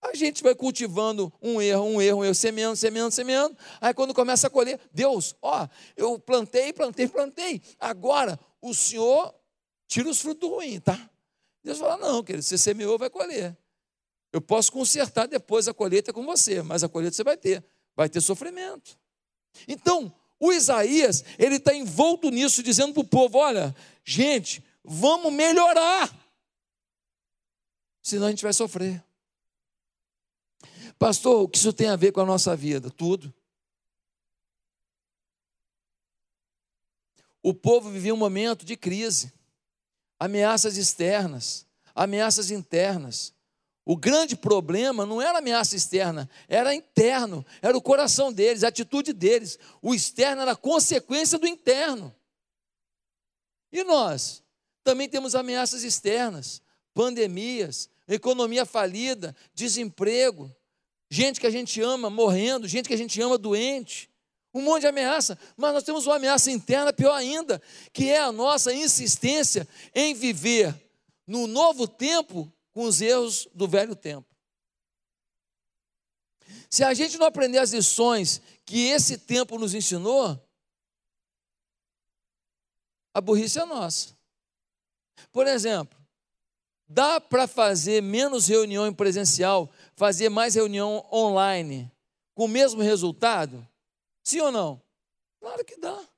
A 0.00 0.14
gente 0.14 0.42
vai 0.42 0.54
cultivando 0.54 1.32
um 1.42 1.60
erro, 1.60 1.84
um 1.84 2.00
erro, 2.00 2.20
um 2.20 2.24
erro, 2.24 2.34
semeando, 2.34 2.76
semeando, 2.76 3.10
semeando. 3.12 3.56
Aí 3.80 3.92
quando 3.92 4.14
começa 4.14 4.46
a 4.46 4.50
colher, 4.50 4.80
Deus, 4.92 5.34
ó, 5.42 5.68
eu 5.96 6.18
plantei, 6.18 6.72
plantei, 6.72 7.08
plantei. 7.08 7.60
Agora 7.80 8.38
o 8.62 8.72
Senhor 8.72 9.34
tira 9.88 10.08
os 10.08 10.20
frutos 10.20 10.48
ruins, 10.48 10.80
tá? 10.80 11.10
Deus 11.64 11.78
fala: 11.78 11.96
não, 11.96 12.22
querido, 12.22 12.44
você 12.44 12.56
semeou, 12.56 12.96
vai 12.96 13.10
colher. 13.10 13.56
Eu 14.32 14.40
posso 14.40 14.70
consertar 14.70 15.26
depois 15.26 15.66
a 15.66 15.74
colheita 15.74 16.12
com 16.12 16.24
você, 16.24 16.62
mas 16.62 16.84
a 16.84 16.88
colheita 16.88 17.16
você 17.16 17.24
vai 17.24 17.36
ter, 17.36 17.64
vai 17.96 18.08
ter 18.08 18.20
sofrimento. 18.20 18.96
Então, 19.66 20.14
o 20.38 20.52
Isaías, 20.52 21.24
ele 21.38 21.56
está 21.56 21.74
envolto 21.74 22.30
nisso, 22.30 22.62
dizendo 22.62 22.92
para 22.92 23.00
o 23.00 23.08
povo: 23.08 23.38
olha, 23.38 23.74
gente, 24.04 24.62
vamos 24.84 25.32
melhorar, 25.32 26.14
senão 28.00 28.26
a 28.26 28.30
gente 28.30 28.44
vai 28.44 28.52
sofrer. 28.52 29.02
Pastor, 30.98 31.42
o 31.42 31.48
que 31.48 31.58
isso 31.58 31.72
tem 31.72 31.88
a 31.88 31.96
ver 31.96 32.10
com 32.12 32.20
a 32.20 32.26
nossa 32.26 32.56
vida? 32.56 32.90
Tudo. 32.90 33.32
O 37.40 37.54
povo 37.54 37.88
vivia 37.88 38.12
um 38.12 38.16
momento 38.16 38.64
de 38.64 38.76
crise, 38.76 39.32
ameaças 40.18 40.76
externas, 40.76 41.64
ameaças 41.94 42.50
internas. 42.50 43.32
O 43.84 43.96
grande 43.96 44.36
problema 44.36 45.06
não 45.06 45.22
era 45.22 45.38
ameaça 45.38 45.76
externa, 45.76 46.28
era 46.48 46.74
interno, 46.74 47.46
era 47.62 47.76
o 47.76 47.80
coração 47.80 48.32
deles, 48.32 48.64
a 48.64 48.68
atitude 48.68 49.12
deles. 49.12 49.58
O 49.80 49.94
externo 49.94 50.42
era 50.42 50.56
consequência 50.56 51.38
do 51.38 51.46
interno. 51.46 52.14
E 53.72 53.84
nós 53.84 54.42
também 54.82 55.08
temos 55.08 55.34
ameaças 55.34 55.84
externas, 55.84 56.60
pandemias, 56.92 57.88
economia 58.06 58.66
falida, 58.66 59.34
desemprego, 59.54 60.54
gente 61.10 61.40
que 61.40 61.46
a 61.46 61.50
gente 61.50 61.80
ama 61.80 62.10
morrendo, 62.10 62.68
gente 62.68 62.88
que 62.88 62.94
a 62.94 62.98
gente 62.98 63.20
ama 63.20 63.38
doente. 63.38 64.10
Um 64.52 64.62
monte 64.62 64.82
de 64.82 64.86
ameaça, 64.86 65.38
mas 65.56 65.74
nós 65.74 65.84
temos 65.84 66.06
uma 66.06 66.16
ameaça 66.16 66.50
interna 66.50 66.92
pior 66.92 67.14
ainda, 67.14 67.60
que 67.92 68.08
é 68.08 68.18
a 68.18 68.32
nossa 68.32 68.72
insistência 68.72 69.68
em 69.94 70.14
viver 70.14 70.74
no 71.26 71.46
novo 71.46 71.86
tempo 71.86 72.50
com 72.72 72.84
os 72.84 73.00
erros 73.00 73.46
do 73.54 73.68
velho 73.68 73.94
tempo. 73.94 74.26
Se 76.70 76.82
a 76.82 76.94
gente 76.94 77.18
não 77.18 77.26
aprender 77.26 77.58
as 77.58 77.72
lições 77.72 78.40
que 78.64 78.88
esse 78.88 79.18
tempo 79.18 79.58
nos 79.58 79.74
ensinou, 79.74 80.40
a 83.14 83.20
burrice 83.20 83.58
é 83.58 83.64
nossa. 83.64 84.16
Por 85.32 85.46
exemplo, 85.46 85.98
dá 86.86 87.20
para 87.20 87.46
fazer 87.46 88.02
menos 88.02 88.46
reunião 88.46 88.86
em 88.86 88.92
presencial, 88.92 89.70
fazer 89.98 90.28
mais 90.28 90.54
reunião 90.54 91.04
online, 91.12 91.90
com 92.32 92.44
o 92.44 92.48
mesmo 92.48 92.80
resultado? 92.80 93.66
Sim 94.22 94.40
ou 94.40 94.52
não? 94.52 94.80
Claro 95.40 95.64
que 95.64 95.76
dá. 95.76 96.08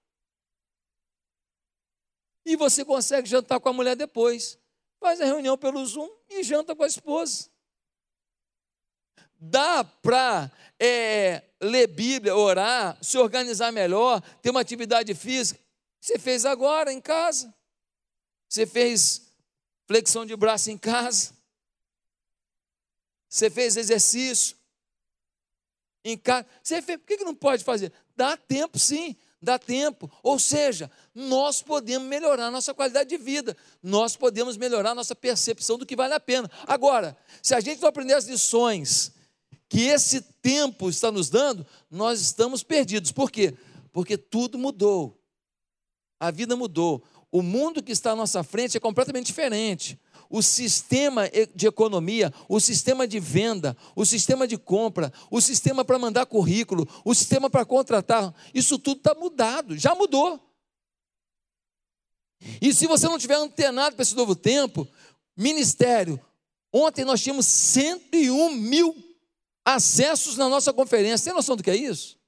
E 2.45 2.57
você 2.57 2.85
consegue 2.85 3.27
jantar 3.27 3.59
com 3.59 3.71
a 3.71 3.73
mulher 3.73 3.97
depois. 3.97 4.59
Faz 5.01 5.19
a 5.19 5.25
reunião 5.25 5.57
pelo 5.57 5.85
Zoom 5.87 6.11
e 6.29 6.43
janta 6.43 6.77
com 6.77 6.83
a 6.83 6.87
esposa. 6.87 7.49
Dá 9.39 9.83
para 9.83 10.53
é, 10.79 11.43
ler 11.59 11.87
Bíblia, 11.87 12.37
orar, 12.37 12.99
se 13.03 13.17
organizar 13.17 13.73
melhor, 13.73 14.21
ter 14.43 14.51
uma 14.51 14.61
atividade 14.61 15.15
física. 15.15 15.59
Você 15.99 16.19
fez 16.19 16.45
agora 16.45 16.93
em 16.93 17.01
casa. 17.01 17.55
Você 18.47 18.67
fez 18.67 19.33
flexão 19.87 20.27
de 20.27 20.37
braço 20.37 20.71
em 20.71 20.77
casa. 20.77 21.40
Você 23.31 23.49
fez 23.49 23.77
exercício 23.77 24.57
em 26.05 26.19
casa. 26.19 26.47
Você 26.61 26.83
fez, 26.83 26.99
por 26.99 27.07
que 27.07 27.25
não 27.25 27.35
pode 27.35 27.63
fazer? 27.63 27.93
Dá 28.17 28.37
tempo 28.37 28.77
sim, 28.77 29.17
dá 29.41 29.57
tempo. 29.57 30.11
Ou 30.21 30.37
seja, 30.37 30.91
nós 31.15 31.63
podemos 31.63 32.09
melhorar 32.09 32.47
a 32.47 32.51
nossa 32.51 32.75
qualidade 32.75 33.09
de 33.09 33.17
vida, 33.17 33.57
nós 33.81 34.17
podemos 34.17 34.57
melhorar 34.57 34.91
a 34.91 34.95
nossa 34.97 35.15
percepção 35.15 35.79
do 35.79 35.87
que 35.87 35.95
vale 35.95 36.13
a 36.13 36.19
pena. 36.19 36.51
Agora, 36.67 37.17
se 37.41 37.55
a 37.55 37.61
gente 37.61 37.81
não 37.81 37.89
aprender 37.89 38.15
as 38.15 38.25
lições 38.25 39.13
que 39.69 39.83
esse 39.83 40.21
tempo 40.21 40.91
está 40.91 41.13
nos 41.13 41.31
dando, 41.31 41.65
nós 41.89 42.21
estamos 42.21 42.65
perdidos. 42.65 43.13
Por 43.13 43.31
quê? 43.31 43.55
Porque 43.93 44.19
tudo 44.19 44.59
mudou. 44.59 45.17
A 46.19 46.33
vida 46.33 46.57
mudou. 46.57 47.05
O 47.31 47.43
mundo 47.43 47.81
que 47.81 47.93
está 47.93 48.11
à 48.11 48.17
nossa 48.17 48.43
frente 48.43 48.77
é 48.77 48.81
completamente 48.81 49.27
diferente. 49.27 49.97
O 50.31 50.43
sistema 50.43 51.29
de 51.55 51.67
economia, 51.67 52.33
o 52.49 52.61
sistema 52.61 53.07
de 53.07 53.19
venda, 53.19 53.77
o 53.97 54.07
sistema 54.07 54.47
de 54.47 54.57
compra, 54.57 55.13
o 55.29 55.41
sistema 55.41 55.85
para 55.85 55.99
mandar 55.99 56.25
currículo, 56.25 56.89
o 57.05 57.13
sistema 57.15 57.51
para 57.51 57.65
contratar, 57.65 58.33
isso 58.55 58.79
tudo 58.79 58.99
está 58.99 59.13
mudado, 59.13 59.77
já 59.77 59.93
mudou. 59.93 60.41
E 62.63 62.73
se 62.73 62.87
você 62.87 63.07
não 63.07 63.19
tiver 63.19 63.35
antenado 63.35 63.97
para 63.97 64.03
esse 64.03 64.15
novo 64.15 64.37
tempo, 64.37 64.89
ministério, 65.37 66.19
ontem 66.73 67.05
nós 67.05 67.21
tínhamos 67.21 67.47
101 67.47 68.55
mil 68.55 68.97
acessos 69.65 70.37
na 70.37 70.49
nossa 70.49 70.73
conferência. 70.73 71.25
Tem 71.25 71.35
noção 71.35 71.57
do 71.57 71.63
que 71.63 71.71
é 71.71 71.77
isso? 71.77 72.19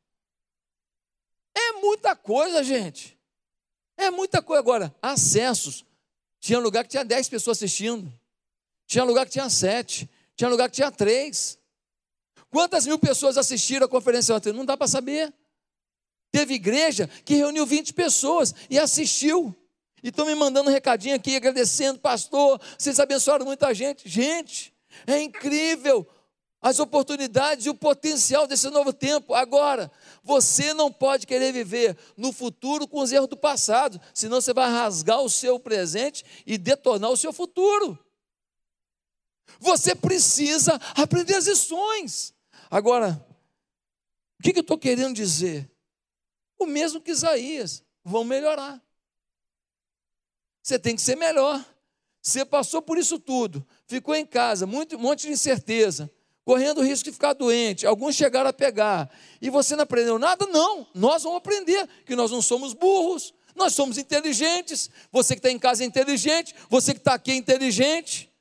É 1.55 1.73
muita 1.81 2.15
coisa, 2.17 2.63
gente. 2.63 3.19
É 3.97 4.11
muita 4.11 4.43
coisa. 4.43 4.61
Agora, 4.61 4.95
acessos. 5.01 5.85
Tinha 6.43 6.59
lugar 6.59 6.83
que 6.83 6.91
tinha 6.91 7.05
10 7.05 7.29
pessoas 7.29 7.59
assistindo. 7.59 8.13
Tinha 8.85 9.05
lugar 9.05 9.25
que 9.27 9.31
tinha 9.31 9.49
7. 9.49 10.11
Tinha 10.35 10.51
lugar 10.51 10.69
que 10.69 10.75
tinha 10.75 10.91
3. 10.91 11.57
Quantas 12.51 12.85
mil 12.85 12.99
pessoas 12.99 13.39
assistiram 13.39 13.87
a 13.87 13.89
conferência 13.89 14.35
ontem? 14.35 14.53
Não 14.53 14.65
dá 14.65 14.77
para 14.77 14.89
saber. 14.89 15.33
Teve 16.33 16.55
igreja 16.55 17.09
que 17.25 17.37
reuniu 17.37 17.65
20 17.65 17.95
pessoas 17.95 18.53
e 18.69 18.77
assistiu. 18.77 19.55
E 20.03 20.09
estão 20.09 20.27
me 20.27 20.35
mandando 20.35 20.69
um 20.69 20.73
recadinho 20.73 21.15
aqui, 21.15 21.37
agradecendo, 21.37 22.01
pastor, 22.01 22.61
vocês 22.77 22.99
abençoaram 22.99 23.47
muita 23.47 23.73
gente. 23.73 24.09
Gente, 24.09 24.75
é 25.07 25.23
incrível 25.23 26.05
as 26.63 26.79
oportunidades 26.79 27.67
e 27.67 27.71
o 27.71 27.75
potencial 27.75 28.47
desse 28.47 28.71
novo 28.71 28.93
tempo. 28.93 29.35
Agora, 29.35 29.91
você 30.23 30.73
não 30.73 30.93
pode 30.93 31.27
querer 31.27 31.53
viver 31.53 31.99
no 32.17 32.33
futuro 32.33 32.87
com 32.87 33.01
os 33.01 33.11
erros 33.11 33.29
do 33.29 33.37
passado, 33.37 34.01
senão 34.15 34.41
você 34.41 34.55
vai 34.55 34.71
rasgar 34.71 35.21
o 35.21 35.29
seu 35.29 35.59
presente 35.59 36.25
e 36.47 36.57
detonar 36.57 37.11
o 37.11 37.17
seu 37.17 37.33
futuro. 37.33 37.99
Você 39.59 39.93
precisa 39.93 40.81
aprender 40.95 41.35
as 41.35 41.49
lições. 41.49 42.33
Agora, 42.71 43.27
o 44.39 44.43
que, 44.45 44.57
eu 44.57 44.61
estou 44.61 44.79
querendo 44.79 45.17
dizer? 45.17 45.69
O 46.59 46.65
mesmo 46.65 47.01
que 47.01 47.11
Isaías, 47.11 47.83
vão 48.05 48.23
melhorar. 48.23 48.81
Você 50.63 50.79
tem 50.79 50.95
que 50.95 51.03
ser 51.03 51.17
melhor. 51.17 51.65
Você 52.21 52.45
passou 52.45 52.81
por 52.81 52.99
isso 52.99 53.19
tudo, 53.19 53.67
ficou 53.85 54.15
em 54.15 54.25
casa, 54.25 54.65
muito, 54.65 54.95
um 54.95 55.01
monte 55.01 55.23
de 55.23 55.33
incerteza 55.33 56.09
correndo 56.45 56.79
o 56.79 56.85
risco 56.85 57.05
de 57.05 57.13
ficar 57.13 57.33
doente. 57.33 57.87
Alguns 57.87 58.17
chegaram 58.17 58.51
a 58.51 58.53
pegar. 58.53 59.11
E 59.41 59.51
você 59.51 59.77
não 59.77 59.85
aprendeu 59.85 60.19
nada? 60.19 60.47
Não. 60.47 60.87
Nós 60.95 61.23
vamos 61.23 61.39
aprender 61.39 61.89
que 62.05 62.17
nós 62.17 62.31
não 62.31 62.43
somos 62.43 62.73
burros, 62.73 63.33
nós 63.55 63.75
somos 63.75 63.99
inteligentes. 63.99 64.91
Você 65.11 65.35
que 65.35 65.41
está 65.41 65.51
em 65.51 65.59
casa 65.59 65.85
é 65.85 65.87
inteligente, 65.87 66.55
você 66.69 66.93
que 66.93 67.01
está 67.01 67.15
aqui 67.15 67.33
é 67.33 67.37
inteligente. 67.37 68.33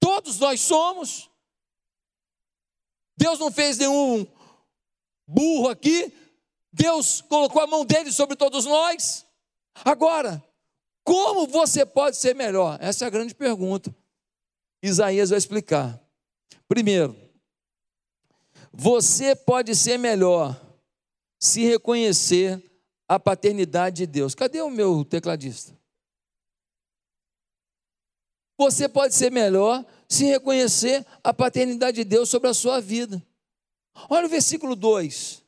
Todos 0.00 0.38
nós 0.38 0.60
somos. 0.60 1.30
Deus 3.16 3.38
não 3.38 3.50
fez 3.50 3.78
nenhum 3.78 4.26
burro 5.26 5.68
aqui. 5.68 6.12
Deus 6.72 7.22
colocou 7.22 7.62
a 7.62 7.66
mão 7.66 7.84
dele 7.84 8.12
sobre 8.12 8.36
todos 8.36 8.66
nós. 8.66 9.24
Agora, 9.84 10.42
como 11.02 11.46
você 11.46 11.86
pode 11.86 12.16
ser 12.16 12.34
melhor? 12.34 12.78
Essa 12.80 13.04
é 13.04 13.06
a 13.06 13.10
grande 13.10 13.34
pergunta. 13.34 13.94
Isaías 14.82 15.30
vai 15.30 15.38
explicar. 15.38 16.05
Primeiro, 16.68 17.16
você 18.72 19.34
pode 19.34 19.74
ser 19.74 19.98
melhor 19.98 20.60
se 21.38 21.64
reconhecer 21.64 22.62
a 23.08 23.18
paternidade 23.20 23.98
de 23.98 24.06
Deus. 24.06 24.34
Cadê 24.34 24.60
o 24.60 24.70
meu 24.70 25.04
tecladista? 25.04 25.76
Você 28.58 28.88
pode 28.88 29.14
ser 29.14 29.30
melhor 29.30 29.84
se 30.08 30.24
reconhecer 30.24 31.06
a 31.22 31.32
paternidade 31.32 31.98
de 31.98 32.04
Deus 32.04 32.28
sobre 32.28 32.48
a 32.48 32.54
sua 32.54 32.80
vida. 32.80 33.24
Olha 34.08 34.26
o 34.26 34.30
versículo 34.30 34.74
2: 34.74 35.42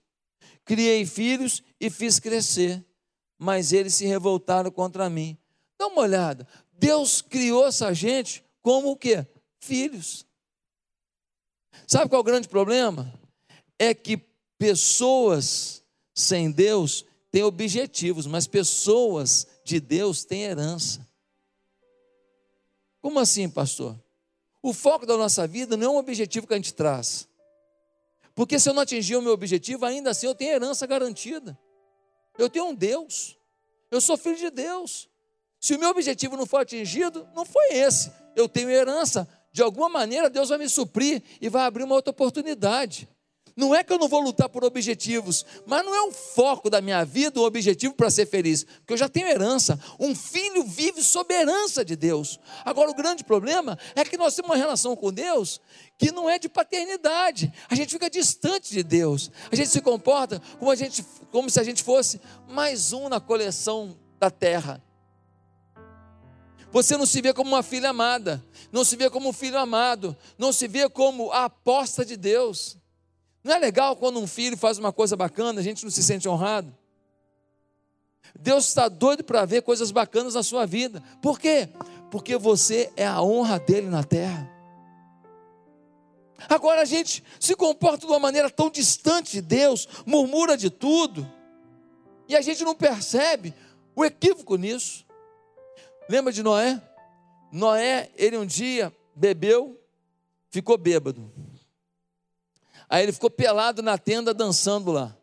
Criei 0.65 1.07
filhos 1.07 1.63
e 1.81 1.89
fiz 1.89 2.21
crescer, 2.21 2.85
mas 3.39 3.73
eles 3.73 3.95
se 3.95 4.07
revoltaram 4.07 4.71
contra 4.71 5.09
mim. 5.09 5.39
Dá 5.79 5.87
uma 5.87 6.03
olhada. 6.03 6.47
Deus 6.73 7.23
criou 7.23 7.67
essa 7.67 7.93
gente 7.95 8.45
como 8.63 8.91
o 8.91 8.97
quê? 8.97 9.27
Filhos. 9.59 10.28
Sabe 11.89 12.11
qual 12.11 12.19
é 12.19 12.21
o 12.21 12.25
grande 12.25 12.47
problema? 12.47 13.11
É 13.79 13.95
que 13.95 14.19
pessoas 14.59 15.83
sem 16.15 16.51
Deus 16.51 17.03
têm 17.31 17.43
objetivos, 17.43 18.27
mas 18.27 18.47
pessoas 18.47 19.47
de 19.65 19.81
Deus 19.81 20.23
têm 20.23 20.43
herança. 20.43 21.09
Como 23.01 23.19
assim, 23.19 23.49
pastor? 23.49 23.99
O 24.63 24.75
foco 24.75 25.07
da 25.07 25.17
nossa 25.17 25.47
vida 25.47 25.79
não 25.79 25.87
é 25.87 25.91
um 25.95 25.97
objetivo 25.97 26.47
que 26.47 26.53
a 26.53 26.57
gente 26.57 26.75
traz. 26.75 27.27
Porque 28.35 28.59
se 28.59 28.69
eu 28.69 28.75
não 28.75 28.83
atingir 28.83 29.17
o 29.17 29.23
meu 29.23 29.33
objetivo, 29.33 29.87
ainda 29.87 30.11
assim 30.11 30.27
eu 30.27 30.35
tenho 30.35 30.53
herança 30.53 30.87
garantida. 30.87 31.59
Eu 32.37 32.51
tenho 32.51 32.67
um 32.67 32.75
Deus. 32.75 33.39
Eu 33.91 34.03
sou 34.03 34.19
filho 34.19 34.37
de 34.37 34.51
Deus. 34.51 35.09
Se 35.59 35.75
o 35.75 35.79
meu 35.79 35.89
objetivo 35.89 36.37
não 36.37 36.45
for 36.45 36.59
atingido, 36.59 37.27
não 37.35 37.47
foi 37.47 37.73
esse. 37.73 38.13
Eu 38.37 38.47
tenho 38.47 38.69
herança 38.69 39.27
de 39.59 39.63
alguma 39.63 39.89
maneira 39.89 40.31
Deus 40.31 40.51
vai 40.51 40.59
me 40.59 40.69
suprir 40.69 41.21
e 41.41 41.49
vai 41.49 41.65
abrir 41.65 41.83
uma 41.83 41.97
outra 41.97 42.13
oportunidade. 42.13 43.09
Não 43.57 43.75
é 43.75 43.83
que 43.83 43.93
eu 43.93 43.99
não 43.99 44.07
vou 44.07 44.21
lutar 44.21 44.49
por 44.49 44.63
objetivos, 44.63 45.45
mas 45.67 45.85
não 45.85 45.93
é 45.93 46.01
o 46.03 46.13
foco 46.13 46.71
da 46.71 46.81
minha 46.81 47.05
vida 47.05 47.41
o 47.41 47.45
objetivo 47.45 47.93
para 47.93 48.09
ser 48.09 48.27
feliz, 48.27 48.63
porque 48.63 48.93
eu 48.93 48.97
já 48.97 49.09
tenho 49.09 49.27
herança. 49.27 49.77
Um 49.99 50.15
filho 50.15 50.63
vive 50.63 51.03
sob 51.03 51.35
herança 51.35 51.85
de 51.85 51.97
Deus. 51.97 52.39
Agora, 52.65 52.89
o 52.89 52.95
grande 52.95 53.25
problema 53.25 53.77
é 53.97 54.05
que 54.05 54.17
nós 54.17 54.37
temos 54.37 54.49
uma 54.49 54.57
relação 54.57 54.95
com 54.95 55.13
Deus 55.13 55.61
que 55.99 56.13
não 56.13 56.31
é 56.31 56.39
de 56.39 56.49
paternidade. 56.49 57.53
A 57.69 57.75
gente 57.75 57.93
fica 57.93 58.09
distante 58.09 58.71
de 58.71 58.85
Deus. 58.85 59.29
A 59.51 59.57
gente 59.57 59.71
se 59.71 59.81
comporta 59.81 60.41
como, 60.61 60.73
gente, 60.77 61.05
como 61.33 61.51
se 61.51 61.59
a 61.59 61.65
gente 61.65 61.83
fosse 61.83 62.21
mais 62.49 62.93
um 62.93 63.09
na 63.09 63.19
coleção 63.19 63.99
da 64.21 64.31
terra. 64.31 64.81
Você 66.71 66.97
não 66.97 67.07
se 67.07 67.21
vê 67.23 67.33
como 67.33 67.51
uma 67.51 67.63
filha 67.63 67.91
amada, 67.91 68.45
não 68.71 68.85
se 68.85 68.95
vê 68.97 69.09
como 69.09 69.31
um 69.31 69.33
filho 69.33 69.59
amado, 69.59 70.17
não 70.37 70.53
se 70.53 70.69
vê 70.69 70.89
como 70.89 71.33
a 71.33 71.45
aposta 71.45 72.05
de 72.05 72.17
Deus. 72.17 72.77
Não 73.43 73.55
é 73.55 73.59
legal 73.59 73.97
quando 73.97 74.21
um 74.21 74.27
filho 74.27 74.57
faz 74.57 74.79
uma 74.79 74.93
coisa 74.93 75.17
bacana, 75.17 75.61
a 75.61 75.65
gente 75.65 75.85
não 75.85 75.91
se 75.91 76.03
sente 76.03 76.29
honrado? 76.29 76.77
Deus 78.39 78.69
está 78.69 78.89
doido 78.89 79.25
para 79.25 79.45
ver 79.45 79.63
coisas 79.63 79.91
bacanas 79.91 80.35
na 80.35 80.43
sua 80.43 80.67
vida. 80.67 81.03
Por 81.23 81.41
quê? 81.41 81.69
Porque 82.11 82.37
você 82.37 82.93
é 82.97 83.07
a 83.07 83.23
honra 83.23 83.59
dele 83.59 83.89
na 83.89 84.05
terra. 84.05 84.51
Agora 86.49 86.83
a 86.83 86.85
gente 86.85 87.25
se 87.41 87.57
comporta 87.57 88.07
de 88.07 88.13
uma 88.13 88.19
maneira 88.19 88.51
tão 88.51 88.71
distante 88.71 89.33
de 89.33 89.43
Deus, 89.43 89.89
murmura 90.07 90.57
de 90.57 90.71
tudo, 90.71 91.29
e 92.29 92.37
a 92.37 92.41
gente 92.41 92.63
não 92.63 92.75
percebe 92.75 93.55
o 93.97 94.05
equívoco 94.05 94.57
nisso. 94.57 95.08
Lembra 96.09 96.33
de 96.33 96.43
Noé? 96.43 96.81
Noé, 97.53 98.11
ele 98.17 98.37
um 98.39 98.47
dia 98.47 98.95
bebeu, 99.15 99.79
ficou 100.51 100.79
bêbado. 100.79 101.31
Aí 102.89 103.03
ele 103.03 103.13
ficou 103.13 103.29
pelado 103.29 103.83
na 103.83 103.99
tenda 103.99 104.33
dançando 104.33 104.91
lá. 104.91 105.15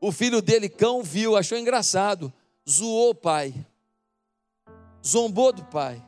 O 0.00 0.10
filho 0.10 0.40
dele, 0.40 0.68
cão, 0.68 1.02
viu, 1.02 1.36
achou 1.36 1.58
engraçado, 1.58 2.32
zoou 2.68 3.10
o 3.10 3.14
pai, 3.14 3.54
zombou 5.06 5.52
do 5.52 5.64
pai. 5.64 6.02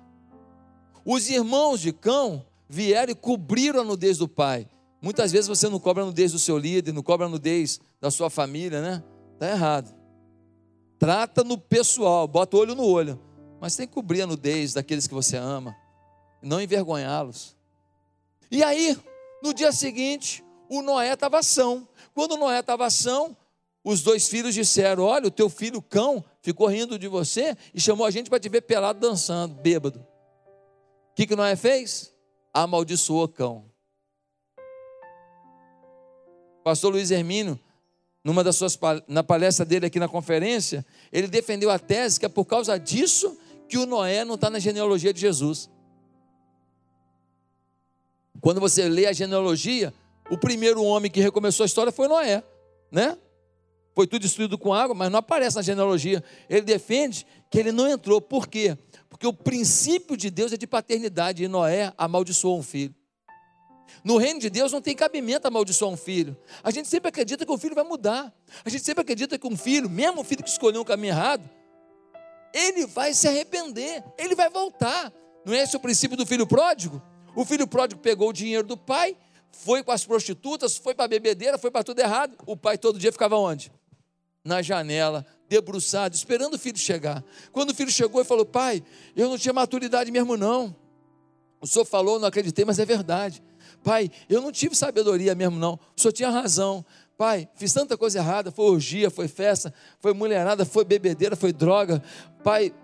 Os 1.05 1.29
irmãos 1.29 1.81
de 1.81 1.93
cão 1.93 2.45
vieram 2.69 3.13
e 3.13 3.15
cobriram 3.15 3.81
a 3.81 3.85
nudez 3.85 4.19
do 4.19 4.27
pai. 4.27 4.69
Muitas 5.01 5.31
vezes 5.31 5.47
você 5.47 5.69
não 5.69 5.79
cobra 5.79 6.03
a 6.03 6.07
nudez 6.07 6.33
do 6.33 6.39
seu 6.39 6.57
líder, 6.57 6.93
não 6.93 7.03
cobra 7.03 7.27
a 7.27 7.29
nudez 7.29 7.79
da 8.01 8.11
sua 8.11 8.31
família, 8.31 8.81
né? 8.81 9.05
Está 9.35 9.51
errado. 9.51 10.04
Trata 10.99 11.45
no 11.45 11.59
pessoal, 11.59 12.27
bota 12.27 12.57
o 12.57 12.61
olho 12.61 12.75
no 12.75 12.85
olho. 12.85 13.21
Mas 13.61 13.77
tem 13.77 13.87
que 13.87 13.95
cobrir 13.95 14.23
a 14.23 14.27
nudez 14.27 14.75
daqueles 14.75 15.07
que 15.07 15.15
você 15.15 15.37
ama, 15.37 15.75
não 16.43 16.61
envergonhá-los. 16.61 17.57
E 18.51 18.63
aí, 18.63 18.97
no 19.43 19.55
dia 19.55 19.73
seguinte, 19.73 20.45
o 20.69 20.83
Noé 20.83 21.13
estava 21.13 21.39
ação. 21.39 21.89
Quando 22.15 22.33
o 22.33 22.37
Noé 22.37 22.61
estava 22.61 22.87
ação, 22.87 23.37
os 23.83 24.03
dois 24.03 24.29
filhos 24.29 24.55
disseram: 24.55 25.05
Olha, 25.05 25.29
o 25.29 25.31
teu 25.31 25.49
filho 25.49 25.83
cão 25.83 26.25
ficou 26.41 26.67
rindo 26.67 26.99
de 26.99 27.09
você 27.09 27.57
e 27.73 27.81
chamou 27.81 28.07
a 28.07 28.11
gente 28.11 28.31
para 28.31 28.41
te 28.41 28.49
ver 28.49 28.63
pelado 28.63 29.01
dançando, 29.01 29.55
bêbado. 29.55 30.01
O 31.11 31.15
que, 31.15 31.27
que 31.27 31.37
Noé 31.37 31.57
fez? 31.57 32.13
Amaldiçoou 32.53 33.29
cão. 33.29 33.71
pastor 36.65 36.93
Luiz 36.93 37.11
Hermínio, 37.11 37.61
numa 38.25 38.43
das 38.43 38.57
suas 38.57 38.79
na 39.07 39.23
palestra 39.23 39.67
dele 39.67 39.87
aqui 39.87 40.01
na 40.01 40.09
conferência, 40.09 40.85
ele 41.13 41.29
defendeu 41.29 41.71
a 41.71 41.79
tese 41.79 42.19
que 42.19 42.25
é 42.25 42.29
por 42.29 42.47
causa 42.47 42.79
disso 42.79 43.37
que 43.69 43.77
o 43.77 43.85
Noé 43.85 44.25
não 44.25 44.35
está 44.35 44.49
na 44.49 44.59
genealogia 44.59 45.13
de 45.13 45.21
Jesus. 45.21 45.71
Quando 48.41 48.61
você 48.61 48.89
lê 48.89 49.07
a 49.07 49.13
genealogia, 49.13 49.93
o 50.31 50.39
primeiro 50.39 50.83
homem 50.83 51.11
que 51.11 51.21
recomeçou 51.21 51.65
a 51.65 51.67
história 51.67 51.93
foi 51.93 52.09
Noé, 52.09 52.43
né? 52.91 53.19
Foi 53.95 54.07
tudo 54.07 54.23
destruído 54.23 54.59
com 54.59 54.75
água, 54.75 54.95
mas 54.95 55.11
não 55.11 55.19
aparece 55.19 55.57
na 55.57 55.63
genealogia. 55.63 56.25
Ele 56.49 56.63
defende 56.63 57.27
que 57.49 57.59
ele 57.59 57.71
não 57.71 57.87
entrou. 57.87 58.21
Por 58.21 58.49
quê? 58.49 58.77
Porque 59.09 59.27
o 59.27 59.33
princípio 59.33 60.17
de 60.17 60.31
Deus 60.31 60.53
é 60.53 60.57
de 60.57 60.67
paternidade 60.67 61.45
e 61.45 61.49
Noé 61.49 61.93
amaldiçoou 61.97 62.59
um 62.59 62.63
filho. 62.63 62.95
No 64.05 64.19
reino 64.19 64.39
de 64.39 64.51
Deus 64.51 64.71
não 64.71 64.83
tem 64.83 64.95
cabimento 64.95 65.49
amaldiçoar 65.49 65.91
um 65.91 65.97
filho. 65.97 66.37
A 66.63 66.71
gente 66.71 66.87
sempre 66.89 67.09
acredita 67.09 67.47
que 67.47 67.51
o 67.51 67.57
filho 67.57 67.75
vai 67.75 67.85
mudar. 67.85 68.31
A 68.63 68.69
gente 68.69 68.85
sempre 68.85 69.01
acredita 69.01 69.39
que 69.39 69.47
um 69.47 69.57
filho, 69.57 69.89
mesmo 69.89 70.21
o 70.21 70.25
filho 70.25 70.45
que 70.45 70.51
escolheu 70.51 70.83
um 70.83 70.85
caminho 70.85 71.13
errado, 71.13 71.49
ele 72.53 72.87
vai 72.87 73.15
se 73.15 73.27
arrepender, 73.27 74.05
ele 74.19 74.35
vai 74.35 74.51
voltar. 74.51 75.11
Não 75.43 75.55
é 75.55 75.63
esse 75.63 75.75
o 75.75 75.81
princípio 75.81 76.19
do 76.19 76.27
filho 76.27 76.47
pródigo? 76.47 77.03
O 77.35 77.47
filho 77.47 77.67
pródigo 77.67 78.01
pegou 78.03 78.29
o 78.29 78.33
dinheiro 78.33 78.67
do 78.67 78.77
pai, 78.77 79.17
foi 79.51 79.83
com 79.83 79.91
as 79.91 80.05
prostitutas, 80.05 80.77
foi 80.77 80.95
para 80.95 81.07
a 81.07 81.09
bebedeira, 81.09 81.57
foi 81.57 81.71
para 81.71 81.83
tudo 81.83 81.99
errado. 81.99 82.37
O 82.47 82.57
pai 82.59 82.77
todo 82.77 82.99
dia 82.99 83.11
ficava 83.11 83.37
onde? 83.39 83.73
Na 84.45 84.61
janela, 84.61 85.25
debruçado, 85.49 86.15
esperando 86.15 86.55
o 86.55 86.59
filho 86.59 86.77
chegar. 86.77 87.25
Quando 87.51 87.71
o 87.71 87.75
filho 87.75 87.91
chegou 87.91 88.21
e 88.21 88.25
falou: 88.25 88.45
Pai, 88.45 88.85
eu 89.17 89.31
não 89.31 89.39
tinha 89.39 89.55
maturidade 89.55 90.13
mesmo, 90.13 90.37
não. 90.37 90.77
O 91.65 91.67
senhor 91.67 91.87
falou, 91.87 92.21
não 92.21 92.29
acreditei, 92.29 92.63
mas 92.63 92.79
é 92.79 92.85
verdade. 92.85 93.43
Pai, 93.85 94.11
eu 94.31 94.41
não 94.41 94.51
tive 94.51 94.75
sabedoria 94.75 95.35
mesmo, 95.35 95.59
não. 95.59 95.79
O 95.95 96.01
senhor 96.01 96.13
tinha 96.13 96.31
razão. 96.31 96.85
Pai, 97.19 97.47
fiz 97.55 97.73
tanta 97.73 97.97
coisa 97.99 98.19
errada, 98.19 98.51
foi 98.51 98.65
orgia, 98.65 99.11
foi 99.11 99.29
festa, 99.29 99.73
foi 100.01 100.15
mulherada, 100.15 100.65
foi 100.65 100.85
bebedeira, 100.85 101.37
foi 101.37 101.53
droga. 101.53 102.03
Pai, 102.43 102.75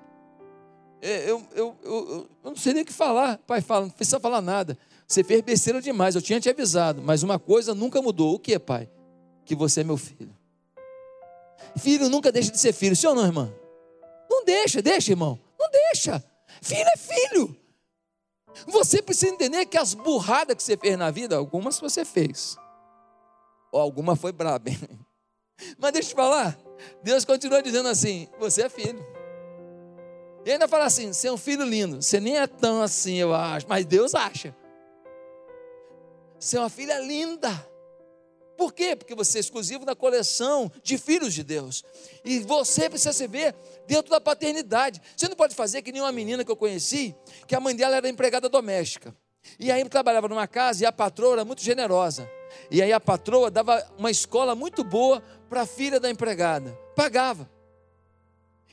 é, 1.01 1.31
eu, 1.31 1.43
eu, 1.57 1.77
eu, 1.83 2.29
eu, 2.45 2.51
não 2.51 2.55
sei 2.55 2.75
nem 2.75 2.83
o 2.83 2.87
que 2.87 2.93
falar. 2.93 3.39
Pai, 3.39 3.63
fala, 3.63 3.87
não 3.87 3.91
precisa 3.91 4.21
falar 4.21 4.43
nada. 4.43 4.77
Você 5.09 5.25
fez 5.25 5.41
besteira 5.41 5.81
demais, 5.81 6.15
eu 6.15 6.23
tinha 6.23 6.39
te 6.39 6.51
avisado, 6.51 7.03
mas 7.03 7.23
uma 7.23 7.39
coisa 7.39 7.75
nunca 7.75 8.03
mudou. 8.03 8.35
O 8.35 8.39
que, 8.39 8.59
pai? 8.59 8.89
Que 9.47 9.57
você 9.57 9.81
é 9.81 9.85
meu 9.85 9.97
filho. 9.97 10.37
Filho 11.79 12.11
nunca 12.11 12.31
deixa 12.31 12.51
de 12.51 12.59
ser 12.61 12.75
filho, 12.75 12.95
sim 12.95 13.07
ou 13.07 13.15
não, 13.15 13.25
irmã? 13.25 13.53
Não 14.29 14.45
deixa, 14.45 14.83
deixa, 14.83 15.13
irmão. 15.13 15.41
Não 15.59 15.69
deixa. 15.71 16.23
Filho 16.61 16.89
é 16.95 16.97
filho. 16.97 17.60
Você 18.67 19.01
precisa 19.01 19.33
entender 19.33 19.67
que 19.67 19.79
as 19.79 19.95
burradas 19.95 20.57
que 20.57 20.63
você 20.63 20.77
fez 20.77 20.99
na 20.99 21.11
vida, 21.11 21.37
algumas 21.37 21.79
você 21.79 22.05
fez. 22.05 22.57
Ou 23.73 23.81
alguma 23.81 24.17
foi 24.17 24.33
braba. 24.33 24.71
Mas 25.79 25.93
deixa 25.93 26.09
eu 26.09 26.13
te 26.13 26.17
falar, 26.17 26.59
Deus 27.03 27.25
continua 27.25 27.63
dizendo 27.63 27.89
assim: 27.89 28.29
você 28.39 28.63
é 28.63 28.69
filho. 28.69 29.05
E 30.45 30.51
ainda 30.51 30.67
fala 30.67 30.87
assim: 30.87 31.13
você 31.13 31.29
é 31.29 31.33
um 31.33 31.37
filho 31.37 31.65
lindo. 31.65 32.03
Você 32.03 32.19
nem 32.21 32.37
é 32.37 32.47
tão 32.47 32.83
assim, 32.83 33.17
eu 33.17 33.35
acho, 33.35 33.67
mas 33.69 33.85
Deus 33.85 34.15
acha. 34.15 34.57
Você 36.39 36.57
é 36.57 36.61
uma 36.61 36.71
filha 36.71 36.99
linda. 37.01 37.70
Por 38.61 38.75
quê? 38.75 38.95
Porque 38.95 39.15
você 39.15 39.39
é 39.39 39.41
exclusivo 39.41 39.87
na 39.87 39.97
coleção 39.97 40.71
de 40.83 40.99
filhos 40.99 41.33
de 41.33 41.43
Deus. 41.43 41.83
E 42.23 42.41
você 42.41 42.91
precisa 42.91 43.11
se 43.11 43.27
ver 43.27 43.57
dentro 43.87 44.11
da 44.11 44.21
paternidade. 44.21 45.01
Você 45.17 45.29
não 45.29 45.35
pode 45.35 45.55
fazer 45.55 45.81
que 45.81 45.91
nem 45.91 46.03
uma 46.03 46.13
menina 46.13 46.45
que 46.45 46.51
eu 46.51 46.57
conheci, 46.57 47.17
que 47.47 47.55
a 47.55 47.61
mãe 47.61 47.75
dela 47.75 47.97
era 47.97 48.07
empregada 48.07 48.51
doméstica. 48.51 49.17
E 49.59 49.73
aí 49.73 49.83
trabalhava 49.89 50.29
numa 50.29 50.47
casa 50.47 50.83
e 50.83 50.87
a 50.87 50.93
patroa 50.93 51.37
era 51.37 51.45
muito 51.47 51.63
generosa. 51.63 52.31
E 52.71 52.83
aí 52.83 52.93
a 52.93 53.01
patroa 53.01 53.51
dava 53.51 53.83
uma 53.97 54.11
escola 54.11 54.55
muito 54.55 54.85
boa 54.85 55.23
para 55.49 55.63
a 55.63 55.67
filha 55.67 55.99
da 55.99 56.11
empregada. 56.11 56.79
Pagava. 56.95 57.51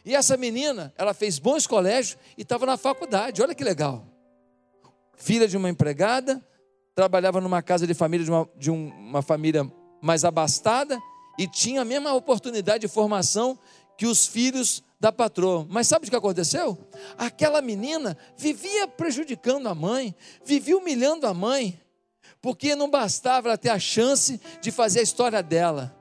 E 0.04 0.14
essa 0.14 0.36
menina, 0.36 0.94
ela 0.98 1.14
fez 1.14 1.40
bons 1.40 1.66
colégios 1.66 2.18
e 2.38 2.42
estava 2.42 2.66
na 2.66 2.76
faculdade. 2.76 3.42
Olha 3.42 3.56
que 3.56 3.64
legal. 3.64 4.06
Filha 5.16 5.48
de 5.48 5.56
uma 5.56 5.70
empregada, 5.70 6.46
trabalhava 6.98 7.40
numa 7.40 7.62
casa 7.62 7.86
de 7.86 7.94
família, 7.94 8.26
de 8.26 8.32
uma, 8.32 8.50
de 8.58 8.72
uma 8.72 9.22
família 9.22 9.72
mais 10.02 10.26
abastada, 10.26 11.00
e 11.38 11.48
tinha 11.48 11.82
a 11.84 11.86
mesma 11.86 12.12
oportunidade 12.16 12.80
de 12.80 12.88
formação 12.88 13.60
que 13.96 14.08
os 14.08 14.26
filhos 14.26 14.84
da 15.00 15.12
patroa. 15.12 15.64
Mas 15.70 15.88
sabe 15.88 16.08
o 16.08 16.10
que 16.10 16.16
aconteceu? 16.16 16.76
Aquela 17.16 17.62
menina 17.62 18.18
vivia 18.36 18.88
prejudicando 18.88 19.70
a 19.70 19.76
mãe, 19.76 20.16
vivia 20.44 20.76
humilhando 20.76 21.28
a 21.28 21.36
mãe, 21.36 21.80
porque 22.42 22.76
não 22.76 22.90
bastava 22.90 23.50
ela 23.50 23.60
ter 23.60 23.70
a 23.70 23.78
chance 23.78 24.42
de 24.60 24.72
fazer 24.72 25.02
a 25.02 25.04
história 25.04 25.44
dela, 25.44 25.96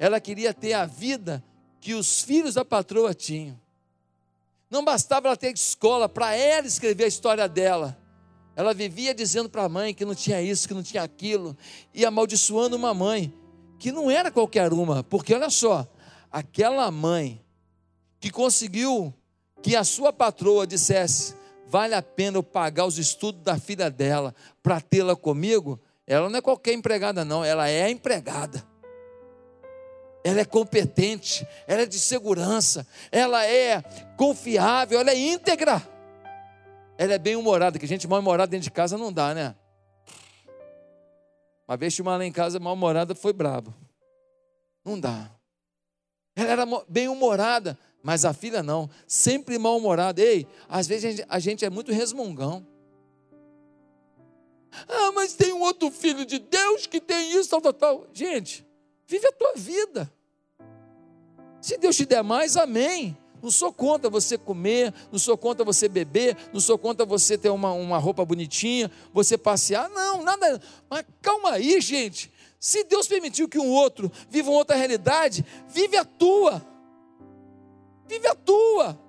ela 0.00 0.18
queria 0.18 0.52
ter 0.52 0.72
a 0.72 0.84
vida 0.84 1.44
que 1.80 1.94
os 1.94 2.22
filhos 2.22 2.54
da 2.54 2.64
patroa 2.64 3.14
tinham. 3.14 3.56
Não 4.68 4.84
bastava 4.84 5.28
ela 5.28 5.36
ter 5.36 5.54
escola 5.54 6.08
para 6.08 6.34
ela 6.34 6.66
escrever 6.66 7.04
a 7.04 7.08
história 7.08 7.48
dela, 7.48 7.96
ela 8.56 8.74
vivia 8.74 9.14
dizendo 9.14 9.48
para 9.48 9.64
a 9.64 9.68
mãe 9.68 9.94
que 9.94 10.04
não 10.04 10.14
tinha 10.14 10.40
isso, 10.42 10.68
que 10.68 10.74
não 10.74 10.82
tinha 10.82 11.02
aquilo, 11.02 11.56
e 11.94 12.04
amaldiçoando 12.04 12.76
uma 12.76 12.92
mãe, 12.92 13.32
que 13.78 13.90
não 13.90 14.10
era 14.10 14.30
qualquer 14.30 14.72
uma, 14.72 15.02
porque 15.02 15.34
olha 15.34 15.50
só, 15.50 15.88
aquela 16.30 16.90
mãe 16.90 17.42
que 18.20 18.30
conseguiu 18.30 19.14
que 19.62 19.74
a 19.74 19.84
sua 19.84 20.12
patroa 20.12 20.66
dissesse: 20.66 21.34
vale 21.66 21.94
a 21.94 22.02
pena 22.02 22.38
eu 22.38 22.42
pagar 22.42 22.86
os 22.86 22.98
estudos 22.98 23.42
da 23.42 23.58
filha 23.58 23.90
dela 23.90 24.34
para 24.62 24.80
tê-la 24.80 25.16
comigo, 25.16 25.80
ela 26.06 26.28
não 26.28 26.38
é 26.38 26.42
qualquer 26.42 26.74
empregada, 26.74 27.24
não, 27.24 27.44
ela 27.44 27.68
é 27.68 27.90
empregada. 27.90 28.68
Ela 30.22 30.40
é 30.40 30.44
competente, 30.44 31.46
ela 31.66 31.82
é 31.82 31.86
de 31.86 31.98
segurança, 31.98 32.86
ela 33.10 33.46
é 33.46 33.80
confiável, 34.18 35.00
ela 35.00 35.10
é 35.12 35.18
íntegra. 35.18 35.82
Ela 37.00 37.14
é 37.14 37.18
bem 37.18 37.34
humorada, 37.34 37.78
que 37.78 37.86
gente 37.86 38.06
mal 38.06 38.20
humorada 38.20 38.50
dentro 38.50 38.64
de 38.64 38.70
casa 38.70 38.98
não 38.98 39.10
dá, 39.10 39.32
né? 39.32 39.56
Uma 41.66 41.74
vez 41.74 41.94
tinha 41.94 42.04
uma 42.04 42.14
lá 42.14 42.26
em 42.26 42.30
casa 42.30 42.60
mal 42.60 42.74
humorada, 42.74 43.14
foi 43.14 43.32
brabo. 43.32 43.72
Não 44.84 45.00
dá. 45.00 45.30
Ela 46.36 46.50
era 46.50 46.66
bem 46.86 47.08
humorada, 47.08 47.78
mas 48.02 48.26
a 48.26 48.34
filha 48.34 48.62
não, 48.62 48.90
sempre 49.06 49.58
mal 49.58 49.78
humorada. 49.78 50.20
Ei, 50.20 50.46
às 50.68 50.86
vezes 50.86 51.04
a 51.06 51.10
gente, 51.10 51.26
a 51.26 51.38
gente 51.38 51.64
é 51.64 51.70
muito 51.70 51.90
resmungão. 51.90 52.66
Ah, 54.86 55.10
mas 55.12 55.32
tem 55.32 55.54
um 55.54 55.62
outro 55.62 55.90
filho 55.90 56.26
de 56.26 56.38
Deus 56.38 56.86
que 56.86 57.00
tem 57.00 57.32
isso, 57.32 57.48
tal, 57.48 57.62
tal, 57.62 57.72
tal. 57.72 58.06
Gente, 58.12 58.62
vive 59.06 59.26
a 59.26 59.32
tua 59.32 59.54
vida. 59.56 60.12
Se 61.62 61.78
Deus 61.78 61.96
te 61.96 62.04
der 62.04 62.22
mais, 62.22 62.58
amém. 62.58 63.16
Não 63.42 63.50
sou 63.50 63.72
contra 63.72 64.10
você 64.10 64.36
comer, 64.36 64.92
não 65.10 65.18
sou 65.18 65.36
contra 65.36 65.64
você 65.64 65.88
beber, 65.88 66.36
não 66.52 66.60
sou 66.60 66.78
contra 66.78 67.06
você 67.06 67.38
ter 67.38 67.50
uma, 67.50 67.72
uma 67.72 67.98
roupa 67.98 68.24
bonitinha, 68.24 68.90
você 69.12 69.38
passear. 69.38 69.88
Não, 69.90 70.22
nada. 70.22 70.60
Mas 70.88 71.04
calma 71.22 71.52
aí, 71.52 71.80
gente. 71.80 72.30
Se 72.58 72.84
Deus 72.84 73.08
permitiu 73.08 73.48
que 73.48 73.58
um 73.58 73.70
outro 73.70 74.12
viva 74.28 74.50
uma 74.50 74.58
outra 74.58 74.76
realidade, 74.76 75.44
vive 75.68 75.96
a 75.96 76.04
tua. 76.04 76.62
Vive 78.06 78.26
a 78.26 78.34
tua. 78.34 79.00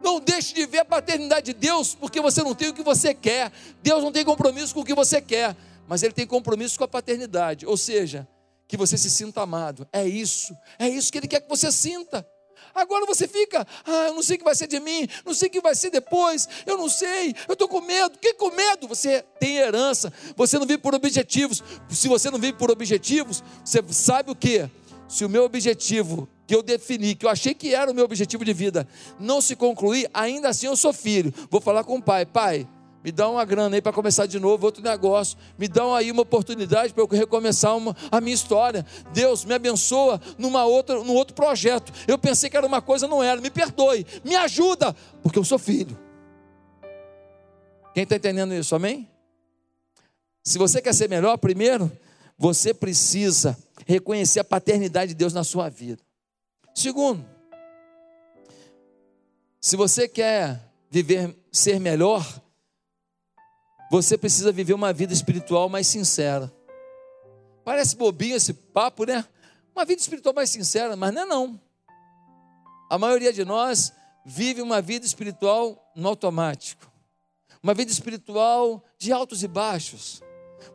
Não 0.00 0.18
deixe 0.18 0.54
de 0.54 0.66
ver 0.66 0.78
a 0.78 0.84
paternidade 0.84 1.52
de 1.52 1.52
Deus, 1.52 1.94
porque 1.94 2.20
você 2.20 2.42
não 2.42 2.54
tem 2.54 2.70
o 2.70 2.74
que 2.74 2.82
você 2.82 3.14
quer. 3.14 3.52
Deus 3.82 4.02
não 4.02 4.10
tem 4.10 4.24
compromisso 4.24 4.74
com 4.74 4.80
o 4.80 4.84
que 4.84 4.94
você 4.94 5.20
quer, 5.20 5.54
mas 5.86 6.02
Ele 6.02 6.12
tem 6.12 6.26
compromisso 6.26 6.78
com 6.78 6.84
a 6.84 6.88
paternidade, 6.88 7.66
ou 7.66 7.76
seja, 7.76 8.26
que 8.66 8.76
você 8.76 8.96
se 8.96 9.10
sinta 9.10 9.42
amado. 9.42 9.86
É 9.92 10.06
isso, 10.06 10.56
é 10.78 10.88
isso 10.88 11.12
que 11.12 11.18
Ele 11.18 11.28
quer 11.28 11.40
que 11.40 11.48
você 11.48 11.70
sinta. 11.70 12.26
Agora 12.74 13.06
você 13.06 13.26
fica, 13.26 13.66
ah, 13.84 14.06
eu 14.08 14.14
não 14.14 14.22
sei 14.22 14.36
o 14.36 14.38
que 14.38 14.44
vai 14.44 14.54
ser 14.54 14.66
de 14.66 14.80
mim, 14.80 15.08
não 15.24 15.34
sei 15.34 15.48
o 15.48 15.50
que 15.50 15.60
vai 15.60 15.74
ser 15.74 15.90
depois, 15.90 16.48
eu 16.66 16.76
não 16.76 16.88
sei, 16.88 17.34
eu 17.48 17.52
estou 17.52 17.68
com 17.68 17.80
medo. 17.80 18.18
Que 18.18 18.34
com 18.34 18.50
medo? 18.50 18.86
Você 18.88 19.24
tem 19.38 19.56
herança, 19.56 20.12
você 20.36 20.58
não 20.58 20.66
vive 20.66 20.78
por 20.78 20.94
objetivos. 20.94 21.62
Se 21.88 22.08
você 22.08 22.30
não 22.30 22.38
vive 22.38 22.54
por 22.54 22.70
objetivos, 22.70 23.42
você 23.64 23.82
sabe 23.90 24.30
o 24.30 24.34
que? 24.34 24.68
Se 25.08 25.24
o 25.24 25.28
meu 25.28 25.44
objetivo 25.44 26.28
que 26.46 26.54
eu 26.54 26.62
defini, 26.62 27.14
que 27.14 27.26
eu 27.26 27.30
achei 27.30 27.54
que 27.54 27.74
era 27.74 27.90
o 27.90 27.94
meu 27.94 28.04
objetivo 28.04 28.44
de 28.44 28.52
vida, 28.52 28.86
não 29.18 29.40
se 29.40 29.54
concluir, 29.54 30.08
ainda 30.12 30.48
assim 30.48 30.66
eu 30.66 30.76
sou 30.76 30.92
filho. 30.92 31.32
Vou 31.48 31.60
falar 31.60 31.84
com 31.84 31.96
o 31.96 32.02
pai, 32.02 32.26
pai, 32.26 32.66
me 33.02 33.10
dá 33.10 33.28
uma 33.28 33.44
grana 33.46 33.76
aí 33.76 33.80
para 33.82 33.92
começar 33.92 34.26
de 34.26 34.38
novo 34.38 34.66
outro 34.66 34.82
negócio. 34.82 35.38
Me 35.58 35.66
dá 35.66 35.96
aí 35.96 36.12
uma 36.12 36.20
oportunidade 36.22 36.92
para 36.92 37.02
eu 37.02 37.08
recomeçar 37.08 37.74
uma, 37.74 37.96
a 38.10 38.20
minha 38.20 38.34
história. 38.34 38.84
Deus 39.12 39.44
me 39.44 39.54
abençoa 39.54 40.20
numa 40.36 40.66
outra, 40.66 41.02
num 41.02 41.14
outro 41.14 41.34
projeto. 41.34 41.92
Eu 42.06 42.18
pensei 42.18 42.50
que 42.50 42.56
era 42.56 42.66
uma 42.66 42.82
coisa, 42.82 43.08
não 43.08 43.22
era. 43.22 43.40
Me 43.40 43.50
perdoe, 43.50 44.06
me 44.22 44.36
ajuda, 44.36 44.94
porque 45.22 45.38
eu 45.38 45.44
sou 45.44 45.58
filho. 45.58 45.98
Quem 47.94 48.02
está 48.02 48.16
entendendo 48.16 48.52
isso? 48.52 48.74
Amém? 48.74 49.08
Se 50.44 50.58
você 50.58 50.82
quer 50.82 50.94
ser 50.94 51.08
melhor, 51.08 51.38
primeiro, 51.38 51.90
você 52.36 52.74
precisa 52.74 53.56
reconhecer 53.86 54.40
a 54.40 54.44
paternidade 54.44 55.10
de 55.10 55.14
Deus 55.14 55.32
na 55.32 55.42
sua 55.42 55.70
vida. 55.70 56.02
Segundo, 56.74 57.24
se 59.58 59.74
você 59.74 60.06
quer 60.06 60.60
viver, 60.90 61.34
ser 61.50 61.80
melhor, 61.80 62.26
você 63.90 64.16
precisa 64.16 64.52
viver 64.52 64.72
uma 64.72 64.92
vida 64.92 65.12
espiritual 65.12 65.68
mais 65.68 65.88
sincera. 65.88 66.50
Parece 67.64 67.96
bobinho 67.96 68.36
esse 68.36 68.54
papo, 68.54 69.04
né? 69.04 69.24
Uma 69.74 69.84
vida 69.84 70.00
espiritual 70.00 70.32
mais 70.32 70.48
sincera, 70.48 70.94
mas 70.94 71.12
não 71.12 71.22
é 71.22 71.26
não. 71.26 71.60
A 72.88 72.96
maioria 72.96 73.32
de 73.32 73.44
nós 73.44 73.92
vive 74.24 74.62
uma 74.62 74.80
vida 74.80 75.04
espiritual 75.04 75.92
no 75.96 76.08
automático. 76.08 76.88
Uma 77.60 77.74
vida 77.74 77.90
espiritual 77.90 78.82
de 78.96 79.12
altos 79.12 79.42
e 79.42 79.48
baixos. 79.48 80.22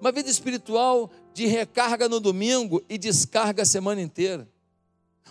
Uma 0.01 0.11
vida 0.11 0.29
espiritual 0.29 1.09
de 1.33 1.45
recarga 1.47 2.09
no 2.09 2.19
domingo 2.19 2.83
e 2.89 2.97
descarga 2.97 3.63
a 3.63 3.65
semana 3.65 4.01
inteira. 4.01 4.47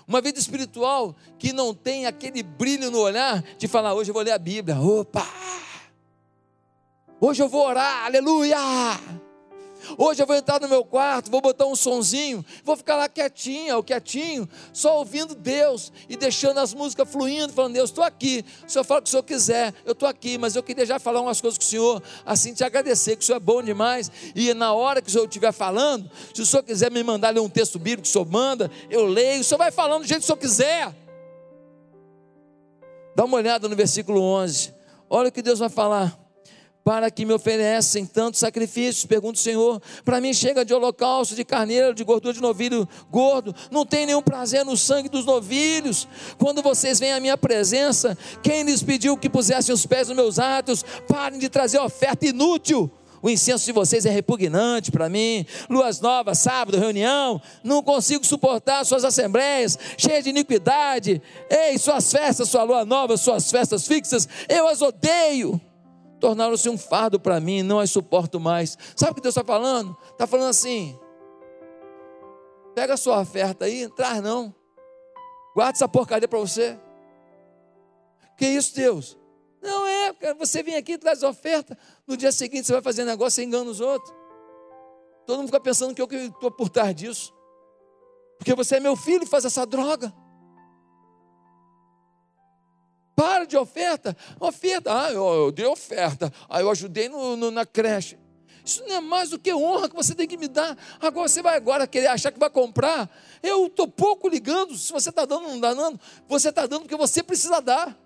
Uma 0.07 0.20
vida 0.20 0.38
espiritual 0.38 1.14
que 1.38 1.53
não 1.53 1.75
tem 1.75 2.07
aquele 2.07 2.42
brilho 2.42 2.90
no 2.90 2.99
olhar 2.99 3.42
de 3.59 3.68
falar, 3.68 3.94
hoje 3.94 4.11
eu 4.11 4.14
vou 4.14 4.23
ler 4.23 4.33
a 4.33 4.38
Bíblia. 4.38 4.79
Opa! 4.79 5.27
Hoje 7.26 7.42
eu 7.42 7.48
vou 7.48 7.66
orar, 7.66 8.04
aleluia! 8.04 8.58
Hoje 9.96 10.22
eu 10.22 10.26
vou 10.26 10.37
entrar 10.37 10.60
no 10.60 10.68
meu 10.68 10.84
quarto, 10.84 11.30
vou 11.30 11.40
botar 11.40 11.64
um 11.64 11.74
sonzinho, 11.74 12.44
vou 12.62 12.76
ficar 12.76 12.96
lá 12.96 13.08
quietinha 13.08 13.78
ou 13.78 13.82
quietinho, 13.82 14.46
só 14.74 14.98
ouvindo 14.98 15.34
Deus 15.34 15.90
e 16.06 16.18
deixando 16.18 16.60
as 16.60 16.74
músicas 16.74 17.10
fluindo, 17.10 17.50
falando: 17.50 17.72
Deus, 17.72 17.88
estou 17.88 18.04
aqui. 18.04 18.44
O 18.66 18.70
Senhor 18.70 18.84
fala 18.84 19.00
o 19.00 19.02
que 19.02 19.08
o 19.08 19.10
Senhor 19.10 19.22
quiser, 19.22 19.72
eu 19.87 19.92
estou 19.92 20.06
aqui, 20.06 20.37
mas 20.37 20.54
eu 20.54 20.62
queria 20.62 20.84
já 20.84 20.98
falar 20.98 21.22
umas 21.22 21.40
coisas 21.40 21.56
com 21.56 21.64
o 21.64 21.66
Senhor, 21.66 22.02
assim 22.26 22.52
te 22.52 22.62
agradecer, 22.62 23.16
que 23.16 23.22
o 23.22 23.26
Senhor 23.26 23.38
é 23.38 23.40
bom 23.40 23.62
demais. 23.62 24.12
E 24.34 24.52
na 24.52 24.74
hora 24.74 25.00
que 25.00 25.08
o 25.08 25.10
Senhor 25.10 25.24
estiver 25.24 25.52
falando, 25.52 26.10
se 26.34 26.42
o 26.42 26.46
Senhor 26.46 26.62
quiser 26.62 26.90
me 26.90 27.02
mandar 27.02 27.30
ler 27.30 27.40
um 27.40 27.48
texto 27.48 27.78
bíblico 27.78 28.06
o 28.06 28.10
Senhor 28.10 28.26
manda, 28.26 28.70
eu 28.90 29.06
leio, 29.06 29.40
o 29.40 29.44
Senhor 29.44 29.56
vai 29.56 29.70
falando 29.70 30.02
do 30.02 30.06
jeito 30.06 30.20
que 30.20 30.24
o 30.24 30.26
Senhor 30.26 30.38
quiser. 30.38 30.94
Dá 33.16 33.24
uma 33.24 33.38
olhada 33.38 33.66
no 33.66 33.74
versículo 33.74 34.20
11, 34.20 34.74
olha 35.08 35.30
o 35.30 35.32
que 35.32 35.40
Deus 35.40 35.58
vai 35.58 35.70
falar 35.70 36.22
para 36.85 37.11
que 37.11 37.25
me 37.25 37.33
oferecem 37.33 38.05
tantos 38.05 38.40
sacrifícios? 38.40 39.07
Pergunta 39.07 39.38
o 39.38 39.42
Senhor. 39.42 39.81
Para 40.05 40.20
mim 40.20 40.35
chega 40.35 40.64
de 40.64 40.75
holocausto, 40.75 41.35
de 41.35 41.42
carneiro, 41.42 41.94
de 41.94 42.05
gordura 42.05 42.35
de 42.35 42.42
novilho 42.42 42.87
gordo. 43.11 43.55
Não 43.70 43.87
tem 43.87 44.05
nenhum 44.05 44.20
prazer 44.20 44.64
no 44.64 44.77
sangue 44.77 45.09
dos 45.09 45.25
novilhos. 45.25 46.07
Quando 46.38 46.62
vocês 46.62 47.01
vêm 47.01 47.12
à 47.12 47.20
minha 47.20 47.38
presença, 47.38 48.16
quem 48.42 48.62
lhes 48.62 48.83
pediu 48.83 49.16
que 49.16 49.31
pusessem 49.31 49.75
os 49.75 49.87
pés 49.87 50.09
nos 50.09 50.16
meus 50.16 50.38
atos? 50.38 50.85
Parem 51.09 51.38
de 51.38 51.49
trazer 51.49 51.79
oferta 51.79 52.27
inútil. 52.27 52.90
O 53.23 53.31
incenso 53.31 53.64
de 53.64 53.73
vocês 53.73 54.05
é 54.05 54.11
repugnante 54.11 54.92
para 54.92 55.09
mim. 55.09 55.47
Luas 55.70 55.99
novas, 56.03 56.40
sábado, 56.40 56.79
reunião. 56.79 57.40
Não 57.62 57.83
consigo 57.83 58.27
suportar 58.27 58.85
suas 58.85 59.03
assembleias, 59.03 59.79
cheias 59.97 60.25
de 60.25 60.29
iniquidade. 60.29 61.23
Ei, 61.49 61.79
suas 61.79 62.12
festas, 62.12 62.51
sua 62.51 62.64
lua 62.64 62.85
nova, 62.85 63.16
suas 63.16 63.51
festas 63.51 63.87
fixas, 63.87 64.29
eu 64.47 64.68
as 64.68 64.83
odeio 64.83 65.59
tornaram-se 66.24 66.70
um 66.70 66.78
fardo 66.78 67.20
para 67.20 67.38
mim, 67.38 67.62
não 67.62 67.78
as 67.78 67.90
suporto 67.90 68.40
mais. 68.40 68.78
Sabe 68.96 69.12
o 69.12 69.14
que 69.16 69.20
Deus 69.20 69.37
está 69.37 69.44
falando? 69.44 69.94
Está 70.10 70.26
falando 70.26 70.48
assim: 70.48 70.98
pega 72.74 72.94
a 72.94 72.96
sua 72.96 73.20
oferta 73.20 73.66
aí, 73.66 73.87
traz 73.90 74.22
não. 74.22 74.54
Guarda 75.54 75.76
essa 75.76 75.87
porcaria 75.87 76.26
para 76.26 76.38
você. 76.38 76.80
Que 78.38 78.46
isso, 78.46 78.74
Deus? 78.74 79.18
Não 79.62 79.87
é, 79.87 80.34
você 80.38 80.62
vem 80.62 80.76
aqui, 80.76 80.96
traz 80.96 81.22
oferta, 81.22 81.76
no 82.06 82.16
dia 82.16 82.32
seguinte 82.32 82.66
você 82.66 82.72
vai 82.72 82.82
fazer 82.82 83.04
negócio 83.04 83.42
e 83.42 83.44
engana 83.44 83.70
os 83.70 83.80
outros. 83.82 84.14
Todo 85.26 85.37
mundo 85.37 85.48
fica 85.48 85.60
pensando 85.60 85.94
que 85.94 86.00
eu 86.00 86.08
estou 86.10 86.50
por 86.50 86.70
trás 86.70 86.94
disso. 86.94 87.34
Porque 88.38 88.54
você 88.54 88.76
é 88.76 88.80
meu 88.80 88.96
filho 88.96 89.26
faz 89.26 89.44
essa 89.44 89.66
droga. 89.66 90.10
Para 93.14 93.44
de 93.44 93.57
oferta. 93.57 94.16
Oferta. 94.40 94.90
Ah, 94.92 95.12
eu, 95.12 95.27
eu 95.27 95.53
dei 95.53 95.66
oferta. 95.66 96.33
Aí 96.48 96.61
ah, 96.61 96.61
eu 96.62 96.70
ajudei 96.70 97.09
no, 97.09 97.37
no, 97.37 97.50
na 97.50 97.64
creche. 97.64 98.18
Isso 98.64 98.83
não 98.87 98.96
é 98.96 99.00
mais 99.00 99.31
do 99.31 99.38
que 99.38 99.53
honra 99.53 99.88
que 99.88 99.94
você 99.94 100.14
tem 100.14 100.27
que 100.27 100.37
me 100.37 100.48
dar. 100.48 100.77
Agora 100.98 101.29
você 101.29 101.42
vai 101.42 101.57
agora 101.57 101.87
querer 101.87 102.07
achar 102.07 102.33
que 102.33 102.38
vai 102.38 102.48
comprar. 102.48 103.11
Eu 103.42 103.66
estou 103.66 103.87
pouco 103.87 104.29
ligando 104.29 104.74
se 104.77 104.90
você 104.90 105.11
está 105.11 105.27
dando 105.27 105.42
ou 105.42 105.48
não 105.48 105.57
está 105.57 105.74
dando. 105.74 106.00
Você 106.27 106.48
está 106.48 106.66
dando 106.66 106.83
porque 106.83 106.96
você 106.96 107.22
precisa 107.22 107.61
dar. 107.61 107.96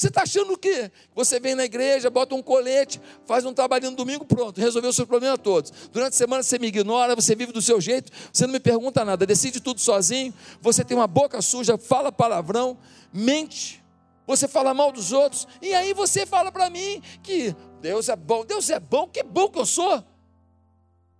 Você 0.00 0.08
está 0.08 0.22
achando 0.22 0.54
o 0.54 0.56
quê? 0.56 0.90
Você 1.14 1.38
vem 1.38 1.54
na 1.54 1.66
igreja, 1.66 2.08
bota 2.08 2.34
um 2.34 2.42
colete, 2.42 2.98
faz 3.26 3.44
um 3.44 3.52
trabalho 3.52 3.90
no 3.90 3.96
domingo, 3.98 4.24
pronto, 4.24 4.58
resolveu 4.58 4.88
o 4.88 4.94
seu 4.94 5.06
problema 5.06 5.36
todos. 5.36 5.70
Durante 5.92 6.14
a 6.14 6.16
semana 6.16 6.42
você 6.42 6.58
me 6.58 6.68
ignora, 6.68 7.14
você 7.14 7.34
vive 7.34 7.52
do 7.52 7.60
seu 7.60 7.78
jeito, 7.82 8.10
você 8.32 8.46
não 8.46 8.54
me 8.54 8.60
pergunta 8.60 9.04
nada, 9.04 9.26
decide 9.26 9.60
tudo 9.60 9.78
sozinho, 9.78 10.32
você 10.62 10.82
tem 10.82 10.96
uma 10.96 11.06
boca 11.06 11.42
suja, 11.42 11.76
fala 11.76 12.10
palavrão, 12.10 12.78
mente, 13.12 13.84
você 14.26 14.48
fala 14.48 14.72
mal 14.72 14.90
dos 14.90 15.12
outros, 15.12 15.46
e 15.60 15.74
aí 15.74 15.92
você 15.92 16.24
fala 16.24 16.50
para 16.50 16.70
mim 16.70 17.02
que 17.22 17.54
Deus 17.82 18.08
é 18.08 18.16
bom, 18.16 18.42
Deus 18.42 18.70
é 18.70 18.80
bom, 18.80 19.06
que 19.06 19.22
bom 19.22 19.50
que 19.50 19.58
eu 19.58 19.66
sou. 19.66 20.02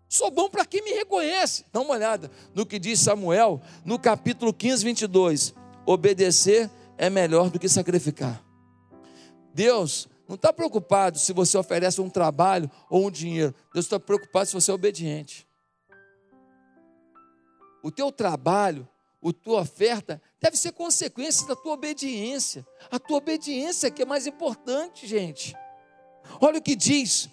Sou 0.08 0.30
bom 0.30 0.48
para 0.48 0.64
quem 0.64 0.82
me 0.82 0.92
reconhece. 0.92 1.66
Dá 1.70 1.80
uma 1.80 1.92
olhada 1.92 2.30
no 2.54 2.64
que 2.64 2.78
diz 2.78 2.98
Samuel, 2.98 3.60
no 3.84 3.98
capítulo 3.98 4.54
15, 4.54 4.84
22. 4.86 5.54
Obedecer 5.84 6.70
é 6.96 7.10
melhor 7.10 7.50
do 7.50 7.58
que 7.58 7.68
sacrificar. 7.68 8.42
Deus 9.54 10.08
não 10.28 10.36
está 10.36 10.52
preocupado 10.52 11.18
se 11.18 11.32
você 11.32 11.58
oferece 11.58 12.00
um 12.00 12.08
trabalho 12.08 12.70
ou 12.88 13.06
um 13.06 13.10
dinheiro. 13.10 13.54
Deus 13.74 13.86
está 13.86 13.98
preocupado 13.98 14.46
se 14.46 14.54
você 14.54 14.70
é 14.70 14.74
obediente. 14.74 15.46
O 17.82 17.90
teu 17.90 18.12
trabalho, 18.12 18.88
a 19.24 19.32
tua 19.32 19.62
oferta, 19.62 20.22
deve 20.40 20.56
ser 20.56 20.72
consequência 20.72 21.46
da 21.46 21.56
tua 21.56 21.72
obediência. 21.72 22.66
A 22.90 22.98
tua 22.98 23.18
obediência 23.18 23.88
é 23.88 23.90
que 23.90 24.02
é 24.02 24.06
mais 24.06 24.26
importante, 24.26 25.06
gente. 25.06 25.56
Olha 26.40 26.58
o 26.58 26.62
que 26.62 26.76
diz. 26.76 27.28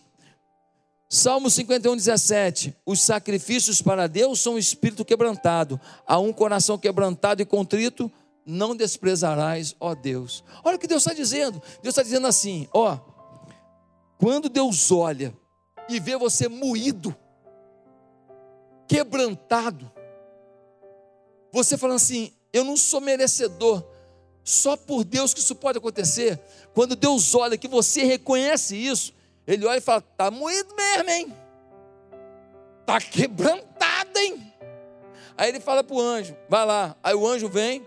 Salmo 1.09 1.49
51, 1.49 1.95
17: 1.95 2.75
Os 2.85 3.01
sacrifícios 3.01 3.81
para 3.81 4.07
Deus 4.07 4.41
são 4.41 4.55
um 4.55 4.57
espírito 4.57 5.05
quebrantado, 5.05 5.79
a 6.05 6.19
um 6.19 6.33
coração 6.33 6.77
quebrantado 6.77 7.41
e 7.41 7.45
contrito, 7.45 8.11
não 8.47 8.73
desprezarás, 8.73 9.75
ó 9.77 9.93
Deus. 9.93 10.41
Olha 10.63 10.77
o 10.77 10.79
que 10.79 10.87
Deus 10.87 11.03
está 11.03 11.13
dizendo. 11.13 11.61
Deus 11.83 11.91
está 11.91 12.01
dizendo 12.01 12.25
assim: 12.25 12.67
ó, 12.73 12.97
quando 14.17 14.47
Deus 14.47 14.89
olha 14.89 15.35
e 15.89 15.99
vê 15.99 16.15
você 16.15 16.47
moído, 16.47 17.13
quebrantado, 18.87 19.91
você 21.51 21.77
falando 21.77 21.97
assim: 21.97 22.31
eu 22.53 22.63
não 22.63 22.77
sou 22.77 23.01
merecedor, 23.01 23.83
só 24.43 24.77
por 24.77 25.03
Deus 25.03 25.33
que 25.33 25.41
isso 25.41 25.55
pode 25.55 25.77
acontecer. 25.77 26.39
Quando 26.73 26.95
Deus 26.95 27.35
olha 27.35 27.57
que 27.57 27.67
você 27.67 28.03
reconhece 28.03 28.77
isso, 28.77 29.13
Ele 29.45 29.65
olha 29.65 29.79
e 29.79 29.81
fala: 29.81 29.99
tá 29.99 30.31
moído 30.31 30.73
mesmo, 30.73 31.09
hein? 31.09 31.33
Tá 32.85 33.01
quebrantado, 33.01 34.17
hein? 34.17 34.53
Aí 35.37 35.49
ele 35.49 35.59
fala 35.59 35.83
para 35.83 35.95
o 35.95 35.99
anjo: 35.99 36.33
vai 36.47 36.65
lá. 36.65 36.95
Aí 37.03 37.13
o 37.13 37.27
anjo 37.27 37.49
vem 37.49 37.85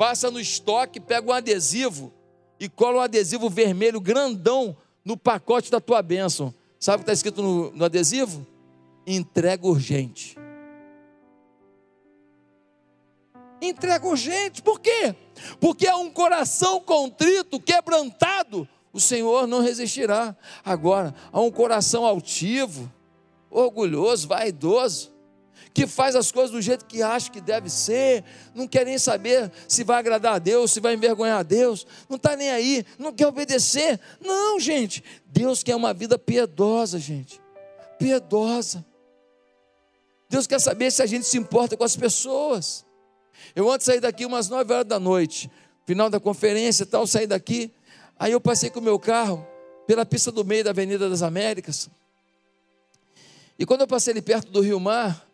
passa 0.00 0.30
no 0.30 0.40
estoque, 0.40 0.98
pega 0.98 1.28
um 1.28 1.32
adesivo 1.34 2.10
e 2.58 2.70
cola 2.70 2.96
um 2.96 3.00
adesivo 3.02 3.50
vermelho 3.50 4.00
grandão 4.00 4.74
no 5.04 5.14
pacote 5.14 5.70
da 5.70 5.78
tua 5.78 6.00
bênção. 6.00 6.54
Sabe 6.78 6.96
o 6.96 6.98
que 7.00 7.02
está 7.02 7.12
escrito 7.12 7.42
no, 7.42 7.70
no 7.72 7.84
adesivo? 7.84 8.46
Entrega 9.06 9.66
urgente. 9.66 10.38
entrega 13.60 14.06
urgente. 14.06 14.62
Por 14.62 14.80
quê? 14.80 15.14
Porque 15.60 15.86
é 15.86 15.94
um 15.94 16.08
coração 16.08 16.80
contrito, 16.80 17.60
quebrantado, 17.60 18.66
o 18.94 18.98
Senhor 18.98 19.46
não 19.46 19.60
resistirá. 19.60 20.34
Agora, 20.64 21.14
a 21.30 21.42
um 21.42 21.50
coração 21.50 22.06
altivo, 22.06 22.90
orgulhoso, 23.50 24.26
vaidoso, 24.26 25.12
que 25.72 25.86
faz 25.86 26.16
as 26.16 26.32
coisas 26.32 26.50
do 26.50 26.60
jeito 26.60 26.84
que 26.84 27.02
acha 27.02 27.30
que 27.30 27.40
deve 27.40 27.70
ser, 27.70 28.24
não 28.54 28.66
quer 28.66 28.84
nem 28.84 28.98
saber 28.98 29.50
se 29.68 29.84
vai 29.84 29.98
agradar 29.98 30.34
a 30.34 30.38
Deus, 30.38 30.72
se 30.72 30.80
vai 30.80 30.94
envergonhar 30.94 31.40
a 31.40 31.42
Deus, 31.42 31.86
não 32.08 32.16
está 32.16 32.36
nem 32.36 32.50
aí, 32.50 32.84
não 32.98 33.12
quer 33.12 33.26
obedecer. 33.26 34.00
Não, 34.20 34.58
gente, 34.58 35.02
Deus 35.26 35.62
quer 35.62 35.76
uma 35.76 35.94
vida 35.94 36.18
piedosa, 36.18 36.98
gente, 36.98 37.40
piedosa. 37.98 38.84
Deus 40.28 40.46
quer 40.46 40.60
saber 40.60 40.90
se 40.90 41.02
a 41.02 41.06
gente 41.06 41.26
se 41.26 41.38
importa 41.38 41.76
com 41.76 41.84
as 41.84 41.96
pessoas. 41.96 42.84
Eu 43.54 43.66
ontem 43.66 43.84
saí 43.84 44.00
daqui 44.00 44.26
umas 44.26 44.48
9 44.48 44.72
horas 44.72 44.86
da 44.86 44.98
noite, 44.98 45.50
final 45.86 46.10
da 46.10 46.20
conferência 46.20 46.82
e 46.82 46.86
tal, 46.86 47.06
saí 47.06 47.26
daqui, 47.26 47.72
aí 48.18 48.32
eu 48.32 48.40
passei 48.40 48.70
com 48.70 48.80
o 48.80 48.82
meu 48.82 48.98
carro 48.98 49.46
pela 49.86 50.04
pista 50.04 50.30
do 50.30 50.44
meio 50.44 50.62
da 50.62 50.70
Avenida 50.70 51.08
das 51.08 51.22
Américas. 51.22 51.88
E 53.58 53.66
quando 53.66 53.82
eu 53.82 53.86
passei 53.86 54.12
ali 54.12 54.22
perto 54.22 54.50
do 54.50 54.60
Rio 54.60 54.78
Mar, 54.78 55.29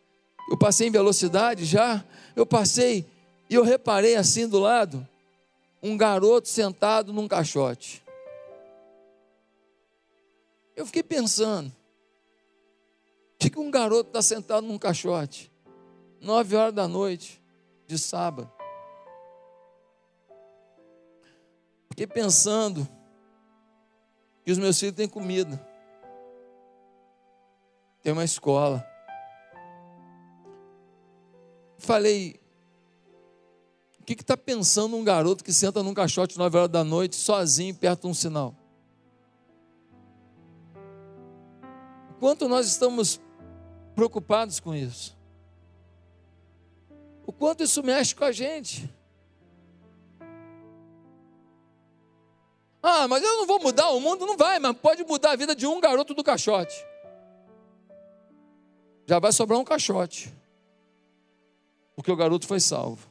eu 0.49 0.57
passei 0.57 0.89
em 0.89 0.91
velocidade 0.91 1.65
já, 1.65 2.05
eu 2.35 2.47
passei 2.47 3.07
e 3.49 3.55
eu 3.55 3.63
reparei 3.63 4.17
assim 4.17 4.49
do 4.49 4.59
lado 4.59 5.07
um 5.83 5.97
garoto 5.97 6.49
sentado 6.49 7.13
num 7.13 7.29
caixote. 7.29 8.05
Eu 10.75 10.85
fiquei 10.85 11.03
pensando, 11.03 11.73
por 13.39 13.51
que 13.51 13.59
um 13.59 13.71
garoto 13.71 14.09
está 14.09 14.21
sentado 14.21 14.67
num 14.67 14.79
caixote? 14.79 15.51
Nove 16.21 16.57
horas 16.57 16.75
da 16.75 16.89
noite 16.89 17.43
de 17.87 17.99
sábado. 17.99 18.51
Fiquei 21.91 22.07
pensando 22.07 22.87
que 24.45 24.53
os 24.53 24.59
meus 24.59 24.79
filhos 24.79 24.97
têm 24.97 25.09
comida, 25.09 25.65
tem 28.03 28.13
uma 28.13 28.25
escola. 28.25 28.96
Falei, 31.87 32.41
o 34.01 34.05
que 34.05 34.15
está 34.15 34.37
pensando 34.37 34.97
um 34.97 35.05
garoto 35.05 35.45
que 35.45 35.53
senta 35.53 35.85
num 35.85 35.95
caixote 35.95 36.37
nove 36.37 36.59
horas 36.59 36.69
da 36.69 36.83
noite, 36.83 37.15
sozinho, 37.15 37.73
perto 37.77 38.03
de 38.03 38.07
um 38.09 38.15
sinal? 38.15 38.57
Quanto 42.19 42.49
nós 42.49 42.67
estamos 42.67 43.21
preocupados 43.95 44.59
com 44.59 44.75
isso? 44.75 45.17
O 47.25 47.33
quanto 47.33 47.63
isso 47.63 47.85
mexe 47.85 48.17
com 48.17 48.25
a 48.25 48.33
gente. 48.33 48.93
Ah, 52.83 53.07
mas 53.07 53.23
eu 53.23 53.37
não 53.37 53.47
vou 53.47 53.61
mudar 53.61 53.91
o 53.91 54.01
mundo, 54.01 54.27
não 54.27 54.37
vai, 54.37 54.59
mas 54.59 54.77
pode 54.77 55.05
mudar 55.05 55.31
a 55.31 55.37
vida 55.37 55.55
de 55.55 55.69
um 55.69 55.81
garoto 55.81 56.15
do 56.15 56.25
caixote. 56.25 56.85
Já 59.07 59.21
vai 59.21 59.31
sobrar 59.31 59.61
um 59.61 59.65
caixote. 59.65 60.35
Porque 61.97 62.13
o 62.13 62.17
garoto 62.17 62.47
foi 62.47 62.61
salvo. 62.61 63.11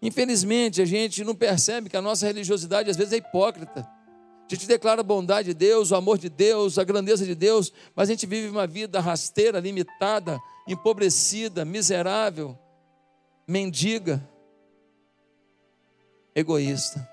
Infelizmente, 0.00 0.82
a 0.82 0.84
gente 0.84 1.22
não 1.22 1.34
percebe 1.34 1.88
que 1.88 1.96
a 1.96 2.02
nossa 2.02 2.26
religiosidade 2.26 2.90
às 2.90 2.96
vezes 2.96 3.12
é 3.12 3.18
hipócrita. 3.18 3.88
A 4.50 4.54
gente 4.54 4.66
declara 4.66 5.00
a 5.00 5.04
bondade 5.04 5.48
de 5.48 5.54
Deus, 5.54 5.92
o 5.92 5.94
amor 5.94 6.18
de 6.18 6.28
Deus, 6.28 6.76
a 6.76 6.84
grandeza 6.84 7.24
de 7.24 7.34
Deus, 7.34 7.72
mas 7.94 8.08
a 8.08 8.12
gente 8.12 8.26
vive 8.26 8.48
uma 8.48 8.66
vida 8.66 8.98
rasteira, 8.98 9.60
limitada, 9.60 10.40
empobrecida, 10.66 11.64
miserável, 11.64 12.58
mendiga, 13.46 14.28
egoísta. 16.34 17.08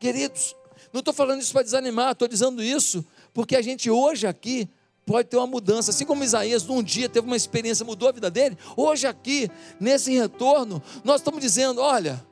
Queridos, 0.00 0.56
não 0.92 1.00
estou 1.00 1.12
falando 1.12 1.42
isso 1.42 1.52
para 1.52 1.62
desanimar, 1.62 2.12
estou 2.12 2.28
dizendo 2.28 2.62
isso 2.62 3.04
porque 3.34 3.54
a 3.54 3.62
gente 3.62 3.90
hoje 3.90 4.26
aqui 4.26 4.68
pode 5.08 5.28
ter 5.28 5.38
uma 5.38 5.46
mudança. 5.46 5.90
Assim 5.90 6.04
como 6.04 6.22
Isaías, 6.22 6.64
num 6.64 6.82
dia 6.82 7.08
teve 7.08 7.26
uma 7.26 7.36
experiência, 7.36 7.84
mudou 7.84 8.10
a 8.10 8.12
vida 8.12 8.30
dele, 8.30 8.58
hoje 8.76 9.06
aqui, 9.06 9.50
nesse 9.80 10.12
retorno, 10.12 10.82
nós 11.02 11.20
estamos 11.20 11.40
dizendo: 11.40 11.80
olha, 11.80 12.22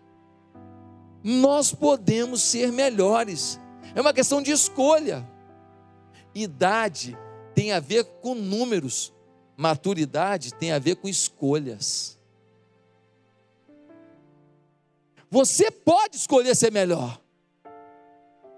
nós 1.25 1.73
podemos 1.73 2.43
ser 2.43 2.71
melhores. 2.71 3.59
É 3.95 4.01
uma 4.01 4.13
questão 4.13 4.43
de 4.43 4.53
escolha. 4.53 5.27
Idade 6.35 7.17
tem 7.55 7.73
a 7.73 7.81
ver 7.81 8.05
com 8.05 8.35
números, 8.35 9.11
maturidade 9.57 10.53
tem 10.53 10.71
a 10.71 10.79
ver 10.79 10.97
com 10.97 11.09
escolhas. 11.09 12.19
Você 15.31 15.71
pode 15.71 16.17
escolher 16.17 16.55
ser 16.55 16.71
melhor, 16.71 17.19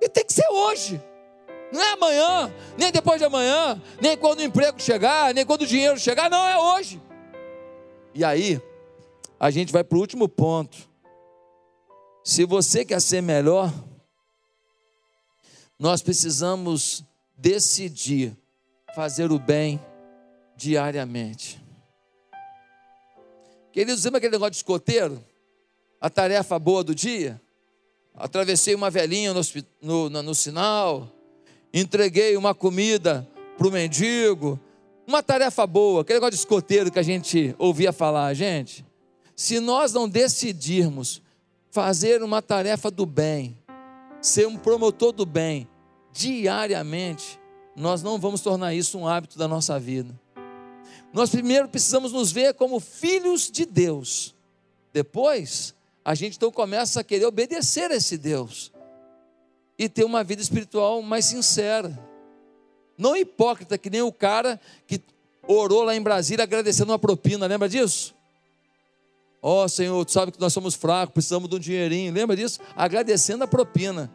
e 0.01 0.09
tem 0.09 0.25
que 0.25 0.33
ser 0.33 0.47
hoje, 0.51 1.01
não 1.73 1.83
é 1.83 1.93
amanhã, 1.93 2.55
nem 2.77 2.91
depois 2.91 3.19
de 3.19 3.25
amanhã, 3.25 3.81
nem 4.01 4.17
quando 4.17 4.41
o 4.41 4.43
emprego 4.43 4.81
chegar, 4.81 5.35
nem 5.35 5.45
quando 5.45 5.63
o 5.63 5.67
dinheiro 5.67 5.99
chegar, 5.99 6.31
não, 6.31 6.47
é 6.47 6.59
hoje. 6.59 7.01
E 8.15 8.25
aí, 8.25 8.61
a 9.39 9.51
gente 9.51 9.73
vai 9.73 9.85
para 9.85 9.97
o 9.97 10.01
último 10.01 10.29
ponto. 10.29 10.77
Se 12.25 12.45
você 12.45 12.85
quer 12.85 13.01
ser 13.01 13.23
melhor, 13.23 13.73
nós 15.79 16.03
precisamos 16.03 17.05
decidir 17.37 18.37
fazer 18.95 19.31
o 19.31 19.39
bem 19.39 19.81
diariamente. 20.57 21.63
Queridos, 23.73 24.05
lembra 24.05 24.19
aquele 24.19 24.33
negócio 24.33 24.51
de 24.53 24.57
escoteiro? 24.57 25.25
A 26.01 26.11
tarefa 26.11 26.59
boa 26.59 26.83
do 26.83 26.95
dia? 26.95 27.41
Atravessei 28.15 28.75
uma 28.75 28.91
velhinha 28.91 29.33
no, 29.33 29.41
no, 29.81 30.11
no, 30.11 30.23
no 30.23 30.35
sinal, 30.35 31.09
entreguei 31.73 32.37
uma 32.37 32.55
comida 32.55 33.29
para 33.57 33.67
o 33.67 33.71
mendigo, 33.71 34.59
uma 35.07 35.23
tarefa 35.23 35.67
boa, 35.67 36.03
aquele 36.03 36.19
negócio 36.19 36.33
de 36.33 36.39
escoteiro 36.39 36.91
que 36.91 36.99
a 36.99 37.03
gente 37.03 37.55
ouvia 37.59 37.93
falar, 37.93 38.35
gente. 38.35 38.85
Se 39.35 39.61
nós 39.61 39.93
não 39.93 40.09
decidirmos 40.09 41.23
fazer 41.71 42.23
uma 42.23 42.43
tarefa 42.43 42.91
do 42.91 43.07
bem, 43.07 43.57
ser 44.21 44.47
um 44.47 44.57
promotor 44.57 45.13
do 45.13 45.25
bem 45.25 45.69
diariamente, 46.13 47.39
nós 47.77 48.03
não 48.03 48.19
vamos 48.19 48.41
tornar 48.41 48.75
isso 48.75 48.99
um 48.99 49.07
hábito 49.07 49.39
da 49.39 49.47
nossa 49.47 49.79
vida. 49.79 50.19
Nós 51.13 51.31
primeiro 51.31 51.69
precisamos 51.69 52.13
nos 52.13 52.33
ver 52.33 52.55
como 52.55 52.81
filhos 52.81 53.51
de 53.51 53.65
Deus. 53.65 54.35
Depois, 54.93 55.75
a 56.05 56.15
gente 56.15 56.37
então 56.37 56.51
começa 56.51 57.01
a 57.01 57.05
querer 57.05 57.27
obedecer 57.27 57.91
a 57.91 57.97
esse 57.97 58.19
Deus 58.19 58.73
e 59.79 59.89
ter 59.89 60.05
uma 60.05 60.25
vida 60.25 60.43
espiritual 60.43 61.01
mais 61.01 61.25
sincera. 61.25 61.97
Não 62.97 63.17
hipócrita, 63.17 63.79
que 63.79 63.89
nem 63.89 64.03
o 64.03 64.13
cara 64.13 64.61
que 64.87 65.01
orou 65.47 65.83
lá 65.83 65.95
em 65.95 66.03
Brasília 66.03 66.43
agradecendo 66.43 66.91
uma 66.91 66.99
propina, 66.99 67.47
lembra 67.47 67.69
disso? 67.69 68.15
Ó 69.41 69.65
oh, 69.65 69.69
Senhor, 69.69 70.05
tu 70.05 70.11
sabe 70.11 70.33
que 70.33 70.41
nós 70.41 70.53
somos 70.53 70.75
fracos, 70.75 71.13
precisamos 71.13 71.49
de 71.49 71.55
um 71.55 71.59
dinheirinho, 71.61 72.13
lembra 72.13 72.35
disso? 72.35 72.59
Agradecendo 72.75 73.45
a 73.45 73.47
propina. 73.47 74.13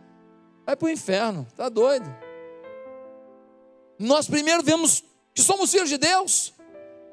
Vai 0.65 0.75
para 0.75 0.85
o 0.85 0.89
inferno, 0.89 1.47
tá 1.55 1.69
doido? 1.69 2.13
Nós 3.97 4.27
primeiro 4.27 4.61
vemos 4.61 5.03
que 5.33 5.41
somos 5.41 5.71
filhos 5.71 5.89
de 5.89 5.97
Deus, 5.97 6.53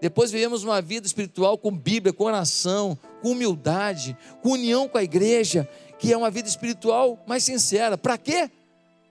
depois 0.01 0.31
vivemos 0.31 0.65
uma 0.65 0.81
vida 0.81 1.07
espiritual 1.07 1.59
com 1.59 1.71
Bíblia, 1.71 2.13
com 2.13 2.25
oração, 2.25 2.99
com 3.23 3.33
humildade, 3.33 4.17
com 4.43 4.51
união 4.51 4.89
com 4.89 4.97
a 4.97 5.03
igreja, 5.03 5.69
que 6.01 6.11
é 6.13 6.17
uma 6.17 6.31
vida 6.31 6.49
espiritual 6.49 7.23
mais 7.27 7.45
sincera. 7.45 7.99
Para 7.99 8.17
quê? 8.17 8.51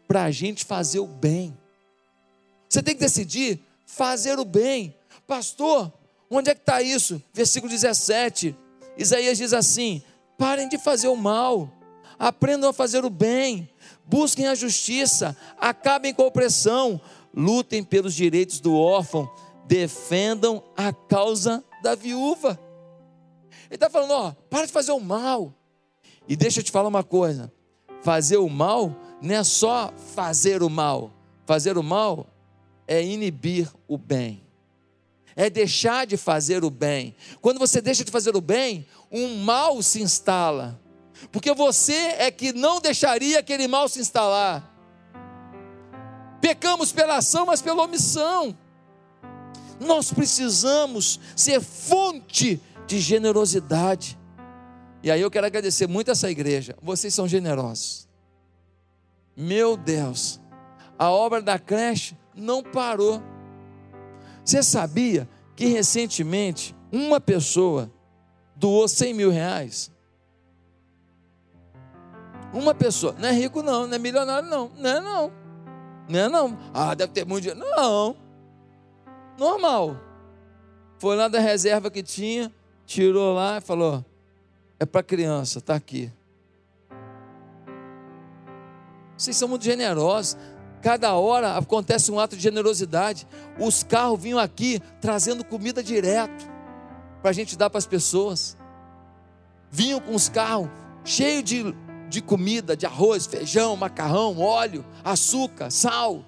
Para 0.08 0.24
a 0.24 0.32
gente 0.32 0.66
fazer 0.66 1.00
o 1.00 1.06
bem. 1.06 1.56
Você 2.68 2.82
tem 2.82 2.96
que 2.96 3.00
decidir 3.00 3.60
fazer 3.86 4.40
o 4.40 4.44
bem. 4.44 4.96
Pastor, 5.28 5.94
onde 6.30 6.50
é 6.50 6.56
que 6.56 6.62
está 6.62 6.82
isso? 6.82 7.22
Versículo 7.32 7.72
17. 7.72 8.56
Isaías 8.98 9.38
diz 9.38 9.54
assim: 9.54 10.02
parem 10.36 10.68
de 10.68 10.80
fazer 10.80 11.08
o 11.10 11.16
mal, 11.16 11.72
aprendam 12.18 12.72
a 12.72 12.74
fazer 12.74 13.06
o 13.06 13.10
bem, 13.10 13.70
busquem 14.04 14.48
a 14.48 14.56
justiça, 14.56 15.38
acabem 15.60 16.12
com 16.12 16.24
a 16.24 16.28
opressão, 16.28 17.00
lutem 17.32 17.84
pelos 17.84 18.16
direitos 18.16 18.60
do 18.60 18.76
órfão, 18.76 19.32
defendam 19.68 20.64
a 20.76 20.92
causa 20.92 21.64
da 21.84 21.94
viúva. 21.94 22.60
Ele 23.66 23.76
está 23.76 23.92
falando: 23.92 24.12
ó, 24.12 24.32
para 24.50 24.66
de 24.66 24.72
fazer 24.72 24.92
o 24.92 25.00
mal. 25.00 25.54
E 26.30 26.36
deixa 26.36 26.60
eu 26.60 26.64
te 26.64 26.72
falar 26.72 26.88
uma 26.88 27.04
coisa: 27.04 27.52
fazer 28.04 28.38
o 28.38 28.48
mal 28.48 28.96
não 29.20 29.34
é 29.34 29.44
só 29.44 29.92
fazer 30.14 30.62
o 30.62 30.70
mal, 30.70 31.12
fazer 31.46 31.76
o 31.76 31.84
mal 31.84 32.28
é 32.88 33.04
inibir 33.04 33.68
o 33.88 33.98
bem, 33.98 34.44
é 35.36 35.50
deixar 35.50 36.06
de 36.06 36.16
fazer 36.16 36.64
o 36.64 36.70
bem. 36.70 37.16
Quando 37.42 37.58
você 37.58 37.82
deixa 37.82 38.06
de 38.06 38.12
fazer 38.12 38.36
o 38.36 38.42
bem, 38.42 38.86
um 39.12 39.38
mal 39.44 39.82
se 39.82 40.02
instala, 40.04 40.80
porque 41.32 41.52
você 41.54 42.14
é 42.20 42.30
que 42.30 42.54
não 42.54 42.80
deixaria 42.80 43.40
aquele 43.40 43.68
mal 43.68 43.90
se 43.90 44.00
instalar. 44.00 44.70
Pecamos 46.40 46.92
pela 46.92 47.18
ação, 47.18 47.48
mas 47.48 47.62
pela 47.62 47.84
omissão. 47.84 48.56
Nós 49.80 50.14
precisamos 50.14 51.20
ser 51.36 51.60
fonte 51.60 52.62
de 52.86 53.00
generosidade. 53.00 54.19
E 55.02 55.10
aí 55.10 55.22
eu 55.22 55.32
quero 55.32 55.48
agradecer 55.48 55.88
muito 55.88 56.12
essa 56.12 56.30
igreja. 56.30 56.76
Vocês 56.82 57.14
são 57.14 57.28
generosos. 57.28 58.08
Meu 59.36 59.78
Deus, 59.78 60.42
a 60.98 61.10
obra 61.10 61.42
da 61.42 61.58
creche 61.58 62.18
não 62.36 62.62
parou. 62.62 63.22
Você 64.44 64.62
sabia 64.62 65.30
que 65.56 65.66
recentemente 65.68 66.76
uma 66.92 67.22
pessoa 67.22 67.90
doou 68.56 68.88
100 68.88 69.14
mil 69.14 69.32
reais? 69.32 69.92
Uma 72.52 72.74
pessoa, 72.74 73.16
não 73.18 73.30
é 73.30 73.32
rico 73.32 73.62
não, 73.62 73.86
não 73.86 73.94
é 73.94 74.00
milionário 74.00 74.50
não, 74.50 74.72
não 74.76 74.90
é 74.90 75.00
não, 75.00 75.32
não 76.10 76.20
é 76.20 76.28
não. 76.28 76.58
Ah, 76.74 76.96
deve 76.96 77.14
ter 77.14 77.26
muito 77.26 77.44
dinheiro. 77.44 77.60
Não, 77.60 78.18
normal. 79.38 79.96
Foi 80.98 81.16
lá 81.16 81.28
da 81.28 81.40
reserva 81.40 81.90
que 81.90 82.04
tinha, 82.04 82.52
tirou 82.86 83.34
lá 83.36 83.60
e 83.60 83.62
falou: 83.62 84.04
é 84.80 84.86
para 84.86 85.04
criança, 85.04 85.60
está 85.60 85.76
aqui. 85.76 86.12
Vocês 89.18 89.36
são 89.36 89.50
muito 89.50 89.66
generosos. 89.66 90.38
Cada 90.82 91.14
hora 91.16 91.58
acontece 91.58 92.10
um 92.10 92.20
ato 92.20 92.38
de 92.38 92.42
generosidade. 92.42 93.28
Os 93.60 93.84
carros 93.84 94.22
vinham 94.22 94.40
aqui 94.40 94.82
trazendo 95.02 95.44
comida 95.44 95.84
direto 95.84 96.50
para 97.22 97.32
a 97.32 97.34
gente 97.34 97.58
dar 97.58 97.70
para 97.70 97.78
as 97.78 97.86
pessoas. 97.86 98.56
Vinham 99.70 100.00
com 100.00 100.16
os 100.16 100.30
carros 100.30 100.70
cheios 101.04 101.44
de, 101.44 101.76
de 102.08 102.22
comida, 102.22 102.78
de 102.78 102.86
arroz, 102.86 103.26
feijão, 103.26 103.76
macarrão, 103.76 104.40
óleo, 104.40 104.86
açúcar, 105.04 105.70
sal. 105.70 106.24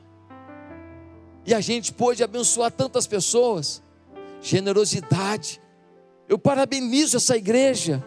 E 1.46 1.54
a 1.54 1.62
gente 1.62 1.94
pôde 1.94 2.22
abençoar 2.22 2.72
tantas 2.72 3.08
pessoas. 3.08 3.82
Generosidade. 4.42 5.62
Eu 6.28 6.38
parabenizo 6.38 7.16
essa 7.16 7.38
igreja. 7.38 8.04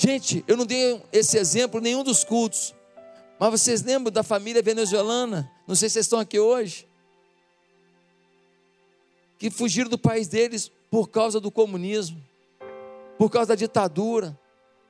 Gente, 0.00 0.44
eu 0.46 0.56
não 0.56 0.64
dei 0.64 1.02
esse 1.12 1.36
exemplo 1.36 1.80
em 1.80 1.82
nenhum 1.82 2.04
dos 2.04 2.22
cultos. 2.22 2.72
Mas 3.36 3.50
vocês 3.50 3.82
lembram 3.82 4.12
da 4.12 4.22
família 4.22 4.62
venezuelana? 4.62 5.50
Não 5.66 5.74
sei 5.74 5.88
se 5.88 5.94
vocês 5.94 6.06
estão 6.06 6.20
aqui 6.20 6.38
hoje. 6.38 6.86
Que 9.40 9.50
fugiram 9.50 9.90
do 9.90 9.98
país 9.98 10.28
deles 10.28 10.70
por 10.88 11.08
causa 11.08 11.40
do 11.40 11.50
comunismo, 11.50 12.24
por 13.18 13.28
causa 13.28 13.48
da 13.48 13.54
ditadura, 13.56 14.38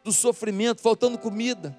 do 0.04 0.12
sofrimento, 0.12 0.82
faltando 0.82 1.16
comida. 1.16 1.74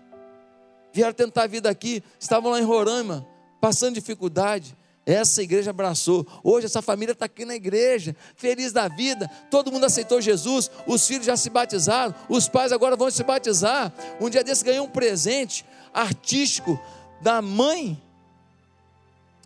Vieram 0.91 1.13
tentar 1.13 1.43
a 1.43 1.47
vida 1.47 1.69
aqui, 1.69 2.03
estavam 2.19 2.49
lá 2.49 2.59
em 2.59 2.63
Roraima, 2.63 3.27
passando 3.61 3.93
dificuldade. 3.93 4.75
Essa 5.05 5.41
igreja 5.41 5.71
abraçou. 5.71 6.25
Hoje 6.43 6.65
essa 6.67 6.81
família 6.81 7.13
está 7.13 7.25
aqui 7.25 7.45
na 7.45 7.55
igreja, 7.55 8.15
feliz 8.35 8.71
da 8.71 8.87
vida. 8.87 9.29
Todo 9.49 9.71
mundo 9.71 9.85
aceitou 9.85 10.21
Jesus. 10.21 10.69
Os 10.85 11.07
filhos 11.07 11.25
já 11.25 11.35
se 11.35 11.49
batizaram. 11.49 12.13
Os 12.27 12.47
pais 12.47 12.71
agora 12.71 12.95
vão 12.95 13.09
se 13.09 13.23
batizar. 13.23 13.91
Um 14.19 14.29
dia 14.29 14.43
desse 14.43 14.63
ganhou 14.63 14.85
um 14.85 14.89
presente 14.89 15.65
artístico 15.93 16.79
da 17.21 17.41
mãe 17.41 17.99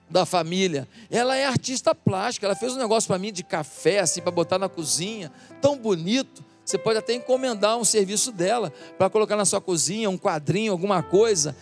da 0.09 0.25
família. 0.25 0.87
Ela 1.09 1.35
é 1.35 1.45
artista 1.45 1.95
plástica. 1.95 2.45
Ela 2.45 2.55
fez 2.55 2.73
um 2.73 2.77
negócio 2.77 3.07
para 3.07 3.17
mim 3.17 3.31
de 3.31 3.43
café, 3.43 3.99
assim, 3.99 4.21
para 4.21 4.31
botar 4.31 4.59
na 4.59 4.69
cozinha. 4.69 5.31
Tão 5.61 5.77
bonito. 5.77 6.43
Você 6.65 6.77
pode 6.77 6.97
até 6.97 7.13
encomendar 7.13 7.77
um 7.77 7.83
serviço 7.83 8.31
dela 8.31 8.71
para 8.97 9.09
colocar 9.09 9.35
na 9.35 9.43
sua 9.43 9.59
cozinha, 9.59 10.09
um 10.09 10.17
quadrinho, 10.17 10.71
alguma 10.71 11.03
coisa. 11.03 11.55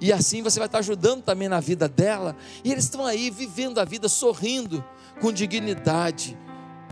E 0.00 0.12
assim 0.12 0.42
você 0.42 0.58
vai 0.58 0.66
estar 0.66 0.78
ajudando 0.78 1.22
também 1.22 1.48
na 1.48 1.60
vida 1.60 1.88
dela. 1.88 2.36
E 2.64 2.70
eles 2.70 2.84
estão 2.84 3.04
aí 3.04 3.30
vivendo 3.30 3.78
a 3.78 3.84
vida 3.84 4.08
sorrindo, 4.08 4.84
com 5.20 5.32
dignidade. 5.32 6.38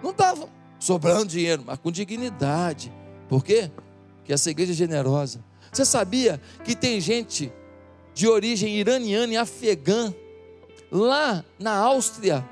Não 0.02 0.10
estavam 0.10 0.48
sobrando 0.78 1.26
dinheiro, 1.26 1.62
mas 1.66 1.78
com 1.78 1.90
dignidade. 1.90 2.92
Por 3.28 3.44
quê? 3.44 3.70
Porque 4.16 4.32
essa 4.32 4.50
igreja 4.50 4.72
é 4.72 4.76
generosa. 4.76 5.44
Você 5.72 5.84
sabia 5.84 6.40
que 6.64 6.74
tem 6.74 7.00
gente 7.00 7.52
de 8.14 8.26
origem 8.26 8.74
iraniana 8.76 9.32
e 9.32 9.36
afegã 9.36 10.12
lá 10.90 11.44
na 11.58 11.76
Áustria 11.76 12.48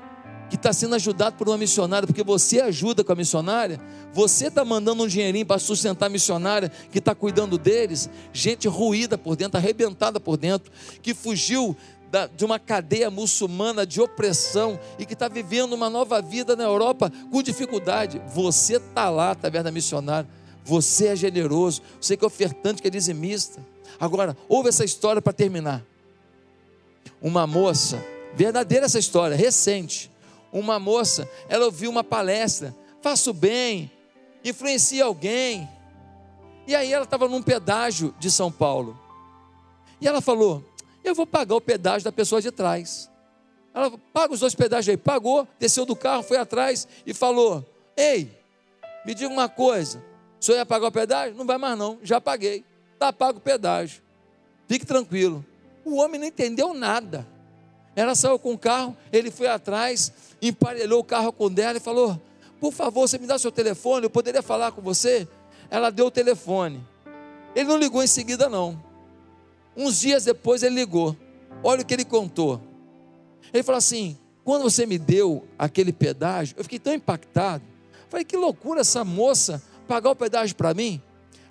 que 0.49 0.55
está 0.55 0.71
sendo 0.71 0.95
ajudado 0.95 1.35
por 1.35 1.47
uma 1.47 1.57
missionária, 1.57 2.05
porque 2.05 2.23
você 2.23 2.61
ajuda 2.61 3.03
com 3.03 3.11
a 3.11 3.15
missionária, 3.15 3.79
você 4.13 4.47
está 4.47 4.63
mandando 4.63 5.03
um 5.03 5.07
dinheirinho 5.07 5.45
para 5.45 5.59
sustentar 5.59 6.05
a 6.05 6.09
missionária 6.09 6.71
que 6.91 6.99
está 6.99 7.15
cuidando 7.15 7.57
deles, 7.57 8.09
gente 8.31 8.67
ruída 8.67 9.17
por 9.17 9.35
dentro, 9.35 9.57
arrebentada 9.57 10.19
por 10.19 10.37
dentro, 10.37 10.71
que 11.01 11.13
fugiu 11.13 11.75
da, 12.11 12.27
de 12.27 12.45
uma 12.45 12.59
cadeia 12.59 13.09
muçulmana 13.09 13.85
de 13.85 13.99
opressão 13.99 14.79
e 14.99 15.05
que 15.05 15.13
está 15.13 15.27
vivendo 15.27 15.73
uma 15.73 15.89
nova 15.89 16.21
vida 16.21 16.55
na 16.55 16.63
Europa 16.63 17.11
com 17.31 17.41
dificuldade. 17.41 18.21
Você 18.33 18.77
está 18.77 19.09
lá 19.09 19.33
da 19.33 19.71
missionária, 19.71 20.29
você 20.63 21.07
é 21.07 21.15
generoso, 21.15 21.81
você 21.99 22.15
que 22.15 22.23
é 22.23 22.27
ofertante, 22.27 22.81
que 22.81 22.87
é 22.87 22.91
dizimista. 22.91 23.59
Agora, 23.99 24.37
ouve 24.47 24.69
essa 24.69 24.85
história 24.85 25.21
para 25.21 25.33
terminar. 25.33 25.83
Uma 27.21 27.47
moça, 27.47 28.03
verdadeira 28.35 28.85
essa 28.85 28.99
história, 28.99 29.35
recente 29.35 30.11
uma 30.59 30.79
moça, 30.79 31.29
ela 31.49 31.65
ouviu 31.65 31.89
uma 31.89 32.03
palestra, 32.03 32.75
faça 33.01 33.29
o 33.29 33.33
bem, 33.33 33.91
influencie 34.43 35.01
alguém. 35.01 35.69
E 36.67 36.75
aí 36.75 36.91
ela 36.91 37.03
estava 37.03 37.27
num 37.27 37.41
pedágio 37.41 38.15
de 38.19 38.31
São 38.31 38.51
Paulo. 38.51 38.99
E 39.99 40.07
ela 40.07 40.21
falou: 40.21 40.63
Eu 41.03 41.13
vou 41.13 41.27
pagar 41.27 41.55
o 41.55 41.61
pedágio 41.61 42.05
da 42.05 42.11
pessoa 42.11 42.41
de 42.41 42.51
trás. 42.51 43.09
Ela 43.73 43.91
paga 44.13 44.33
os 44.33 44.39
dois 44.39 44.55
pedágios 44.55 44.89
aí. 44.89 44.97
Pagou, 44.97 45.47
desceu 45.59 45.85
do 45.85 45.95
carro, 45.95 46.23
foi 46.23 46.37
atrás 46.37 46.87
e 47.05 47.13
falou: 47.13 47.63
Ei, 47.95 48.31
me 49.05 49.13
diga 49.13 49.31
uma 49.31 49.49
coisa. 49.49 50.03
O 50.39 50.45
senhor 50.45 50.57
ia 50.57 50.65
pagar 50.65 50.87
o 50.87 50.91
pedágio? 50.91 51.35
Não 51.35 51.45
vai 51.45 51.57
mais 51.57 51.77
não, 51.77 51.99
já 52.01 52.19
paguei. 52.19 52.63
Está 52.93 53.11
pago 53.11 53.39
o 53.39 53.41
pedágio. 53.41 54.01
Fique 54.67 54.85
tranquilo. 54.85 55.45
O 55.83 55.97
homem 55.97 56.19
não 56.19 56.27
entendeu 56.27 56.73
nada. 56.73 57.27
Ela 57.95 58.13
saiu 58.13 58.37
com 58.37 58.53
o 58.53 58.57
carro, 58.57 58.95
ele 59.11 59.31
foi 59.31 59.47
atrás, 59.47 60.11
emparelhou 60.41 60.99
o 60.99 61.03
carro 61.03 61.31
com 61.31 61.49
dela 61.49 61.77
e 61.77 61.81
falou: 61.81 62.19
Por 62.59 62.73
favor, 62.73 63.07
você 63.07 63.17
me 63.17 63.25
dá 63.25 63.39
seu 63.39 63.51
telefone, 63.51 64.05
eu 64.05 64.09
poderia 64.09 64.41
falar 64.41 64.71
com 64.71 64.81
você? 64.81 65.27
Ela 65.69 65.89
deu 65.89 66.07
o 66.07 66.11
telefone. 66.11 66.83
Ele 67.55 67.69
não 67.69 67.77
ligou 67.77 68.03
em 68.03 68.07
seguida, 68.07 68.49
não. 68.49 68.81
Uns 69.75 69.99
dias 69.99 70.25
depois 70.25 70.61
ele 70.61 70.75
ligou. 70.75 71.15
Olha 71.63 71.81
o 71.81 71.85
que 71.85 71.93
ele 71.93 72.05
contou. 72.05 72.61
Ele 73.53 73.63
falou 73.63 73.77
assim: 73.77 74.17
quando 74.43 74.63
você 74.63 74.85
me 74.85 74.97
deu 74.97 75.45
aquele 75.57 75.93
pedágio, 75.93 76.55
eu 76.57 76.63
fiquei 76.63 76.79
tão 76.79 76.93
impactado. 76.93 77.63
Falei, 78.09 78.23
que 78.23 78.37
loucura 78.37 78.81
essa 78.81 79.03
moça 79.03 79.63
pagar 79.87 80.11
o 80.11 80.15
pedágio 80.15 80.55
para 80.55 80.73
mim. 80.73 81.01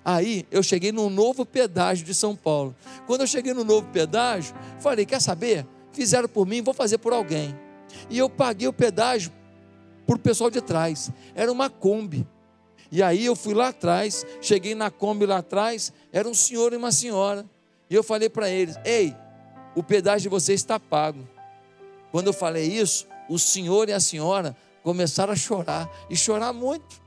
Aí 0.03 0.45
eu 0.51 0.61
cheguei 0.61 0.91
no 0.91 1.09
novo 1.09 1.45
pedágio 1.45 2.05
de 2.05 2.13
São 2.13 2.35
Paulo. 2.35 2.75
Quando 3.07 3.21
eu 3.21 3.27
cheguei 3.27 3.53
no 3.53 3.63
novo 3.63 3.87
pedágio, 3.87 4.55
falei: 4.79 5.05
quer 5.05 5.19
saber? 5.19 5.65
Fizeram 5.95 6.27
por 6.27 6.45
mim, 6.45 6.61
vou 6.61 6.73
fazer 6.73 6.97
por 6.97 7.13
alguém. 7.13 7.57
E 8.09 8.17
eu 8.17 8.29
paguei 8.29 8.67
o 8.67 8.73
pedágio 8.73 9.31
para 10.05 10.15
o 10.15 10.19
pessoal 10.19 10.49
de 10.49 10.61
trás. 10.61 11.09
Era 11.33 11.51
uma 11.51 11.69
Kombi. 11.69 12.27
E 12.91 13.01
aí 13.01 13.25
eu 13.25 13.35
fui 13.35 13.53
lá 13.53 13.69
atrás, 13.69 14.25
cheguei 14.41 14.75
na 14.75 14.91
Kombi 14.91 15.25
lá 15.25 15.37
atrás, 15.37 15.91
era 16.11 16.27
um 16.27 16.33
senhor 16.33 16.73
e 16.73 16.75
uma 16.75 16.91
senhora. 16.91 17.45
E 17.89 17.95
eu 17.95 18.03
falei 18.03 18.29
para 18.29 18.49
eles: 18.49 18.75
Ei, 18.85 19.15
o 19.75 19.83
pedágio 19.83 20.23
de 20.23 20.29
vocês 20.29 20.61
está 20.61 20.79
pago. 20.79 21.27
Quando 22.11 22.27
eu 22.27 22.33
falei 22.33 22.65
isso, 22.65 23.07
o 23.27 23.39
senhor 23.39 23.89
e 23.89 23.93
a 23.93 23.99
senhora 23.99 24.55
começaram 24.83 25.33
a 25.33 25.35
chorar, 25.35 25.89
e 26.09 26.15
chorar 26.15 26.53
muito. 26.53 27.01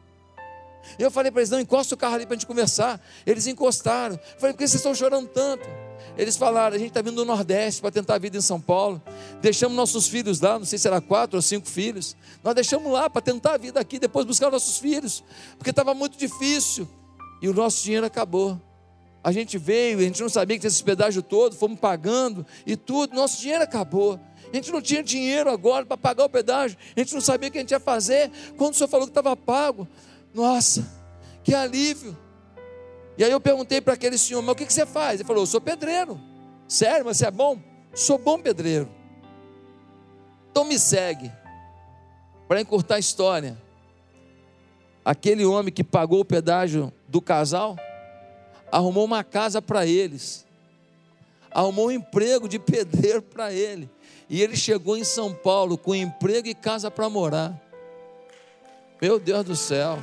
Eu 0.98 1.10
falei 1.10 1.30
para 1.30 1.40
eles: 1.40 1.50
Não, 1.50 1.60
encosta 1.60 1.94
o 1.94 1.98
carro 1.98 2.16
ali 2.16 2.26
para 2.26 2.34
a 2.34 2.38
gente 2.38 2.46
conversar. 2.46 3.00
Eles 3.24 3.46
encostaram. 3.46 4.16
Eu 4.16 4.40
falei: 4.40 4.52
Por 4.52 4.58
que 4.58 4.68
vocês 4.68 4.74
estão 4.74 4.94
chorando 4.94 5.28
tanto? 5.28 5.68
Eles 6.16 6.36
falaram: 6.36 6.76
a 6.76 6.78
gente 6.78 6.88
está 6.88 7.02
vindo 7.02 7.16
do 7.16 7.24
Nordeste 7.24 7.80
para 7.80 7.90
tentar 7.90 8.14
a 8.14 8.18
vida 8.18 8.36
em 8.36 8.40
São 8.40 8.60
Paulo. 8.60 9.00
Deixamos 9.40 9.76
nossos 9.76 10.08
filhos 10.08 10.40
lá, 10.40 10.58
não 10.58 10.66
sei 10.66 10.78
se 10.78 10.86
era 10.86 11.00
quatro 11.00 11.36
ou 11.36 11.42
cinco 11.42 11.68
filhos. 11.68 12.16
Nós 12.42 12.54
deixamos 12.54 12.92
lá 12.92 13.08
para 13.08 13.22
tentar 13.22 13.54
a 13.54 13.58
vida 13.58 13.80
aqui, 13.80 13.98
depois 13.98 14.26
buscar 14.26 14.50
nossos 14.50 14.78
filhos, 14.78 15.22
porque 15.56 15.70
estava 15.70 15.94
muito 15.94 16.16
difícil. 16.18 16.88
E 17.40 17.48
o 17.48 17.54
nosso 17.54 17.84
dinheiro 17.84 18.06
acabou. 18.06 18.60
A 19.22 19.32
gente 19.32 19.58
veio, 19.58 19.98
a 19.98 20.02
gente 20.02 20.20
não 20.22 20.28
sabia 20.28 20.56
que 20.56 20.60
tinha 20.60 20.68
esse 20.68 20.82
pedágio 20.82 21.22
todo, 21.22 21.54
fomos 21.56 21.78
pagando 21.78 22.46
e 22.66 22.76
tudo, 22.76 23.14
nosso 23.14 23.40
dinheiro 23.40 23.64
acabou. 23.64 24.18
A 24.52 24.56
gente 24.56 24.72
não 24.72 24.80
tinha 24.80 25.02
dinheiro 25.02 25.50
agora 25.50 25.84
para 25.84 25.96
pagar 25.96 26.24
o 26.24 26.28
pedágio, 26.28 26.78
a 26.96 27.00
gente 27.00 27.14
não 27.14 27.20
sabia 27.20 27.48
o 27.48 27.52
que 27.52 27.58
a 27.58 27.60
gente 27.60 27.72
ia 27.72 27.80
fazer. 27.80 28.30
Quando 28.56 28.74
o 28.74 28.76
senhor 28.76 28.88
falou 28.88 29.06
que 29.06 29.10
estava 29.10 29.36
pago, 29.36 29.86
nossa, 30.32 30.86
que 31.42 31.54
alívio. 31.54 32.16
E 33.18 33.24
aí 33.24 33.32
eu 33.32 33.40
perguntei 33.40 33.80
para 33.80 33.94
aquele 33.94 34.16
senhor, 34.16 34.40
mas 34.42 34.52
o 34.52 34.54
que, 34.54 34.64
que 34.64 34.72
você 34.72 34.86
faz? 34.86 35.18
Ele 35.18 35.26
falou, 35.26 35.42
eu 35.42 35.46
sou 35.46 35.60
pedreiro. 35.60 36.20
Sério, 36.68 37.04
mas 37.04 37.16
você 37.16 37.26
é 37.26 37.30
bom? 37.32 37.58
Sou 37.92 38.16
bom 38.16 38.38
pedreiro. 38.38 38.88
Então 40.52 40.64
me 40.64 40.78
segue. 40.78 41.32
Para 42.46 42.60
encurtar 42.60 42.94
a 42.94 42.98
história. 43.00 43.60
Aquele 45.04 45.44
homem 45.44 45.72
que 45.72 45.82
pagou 45.82 46.20
o 46.20 46.24
pedágio 46.24 46.92
do 47.08 47.20
casal, 47.20 47.76
arrumou 48.70 49.04
uma 49.04 49.24
casa 49.24 49.60
para 49.60 49.84
eles. 49.84 50.46
arrumou 51.50 51.88
um 51.88 51.90
emprego 51.90 52.48
de 52.48 52.58
pedreiro 52.58 53.22
para 53.22 53.52
ele. 53.52 53.90
E 54.30 54.40
ele 54.40 54.56
chegou 54.56 54.96
em 54.96 55.04
São 55.04 55.34
Paulo 55.34 55.76
com 55.76 55.94
emprego 55.94 56.46
e 56.46 56.54
casa 56.54 56.88
para 56.88 57.08
morar. 57.08 57.58
Meu 59.00 59.18
Deus 59.18 59.44
do 59.44 59.56
céu. 59.56 59.98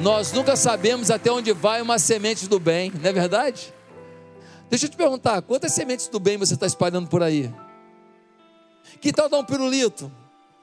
Nós 0.00 0.32
nunca 0.32 0.54
sabemos 0.54 1.10
até 1.10 1.30
onde 1.30 1.52
vai 1.52 1.82
uma 1.82 1.98
semente 1.98 2.46
do 2.46 2.60
bem, 2.60 2.92
não 2.92 3.10
é 3.10 3.12
verdade? 3.12 3.74
Deixa 4.70 4.86
eu 4.86 4.90
te 4.90 4.96
perguntar, 4.96 5.42
quantas 5.42 5.72
sementes 5.72 6.06
do 6.06 6.20
bem 6.20 6.36
você 6.36 6.54
está 6.54 6.66
espalhando 6.66 7.08
por 7.08 7.20
aí? 7.20 7.52
Que 9.00 9.12
tal 9.12 9.28
dar 9.28 9.38
um 9.38 9.44
pirulito? 9.44 10.10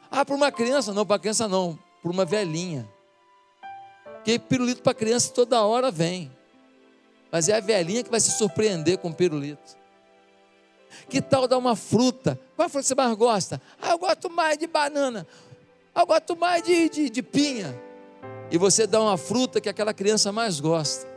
Ah, 0.10 0.24
para 0.24 0.36
uma 0.36 0.52
criança? 0.54 0.94
Não, 0.94 1.06
para 1.06 1.20
criança 1.20 1.50
não, 1.50 1.78
para 2.02 2.12
uma 2.12 2.24
velhinha. 2.24 2.88
Porque 4.16 4.40
pirulito 4.40 4.82
para 4.82 4.94
criança 4.94 5.34
toda 5.34 5.62
hora 5.62 5.92
vem. 5.92 6.32
Mas 7.30 7.50
é 7.50 7.58
a 7.58 7.60
velhinha 7.60 8.04
que 8.04 8.10
vai 8.10 8.22
se 8.22 8.32
surpreender 8.32 9.00
com 9.00 9.10
o 9.10 9.14
pirulito. 9.14 9.76
Que 11.10 11.22
tal 11.22 11.46
dar 11.46 11.58
uma 11.58 11.76
fruta? 11.76 12.40
Qual 12.56 12.70
fruta 12.70 12.88
você 12.88 12.96
mais 12.96 13.14
gosta? 13.18 13.62
Ah, 13.82 13.92
eu 13.92 13.98
gosto 13.98 14.30
mais 14.30 14.58
de 14.58 14.66
banana. 14.66 15.28
Ah, 15.94 16.02
eu 16.04 16.06
gosto 16.06 16.38
mais 16.38 16.64
de, 16.64 16.88
de, 16.88 17.10
de 17.10 17.22
pinha 17.22 17.85
e 18.52 18.58
você 18.58 18.86
dá 18.86 19.02
uma 19.02 19.18
fruta 19.18 19.60
que 19.60 19.70
aquela 19.70 19.94
criança 19.94 20.32
mais 20.32 20.60
gosta. 20.60 21.08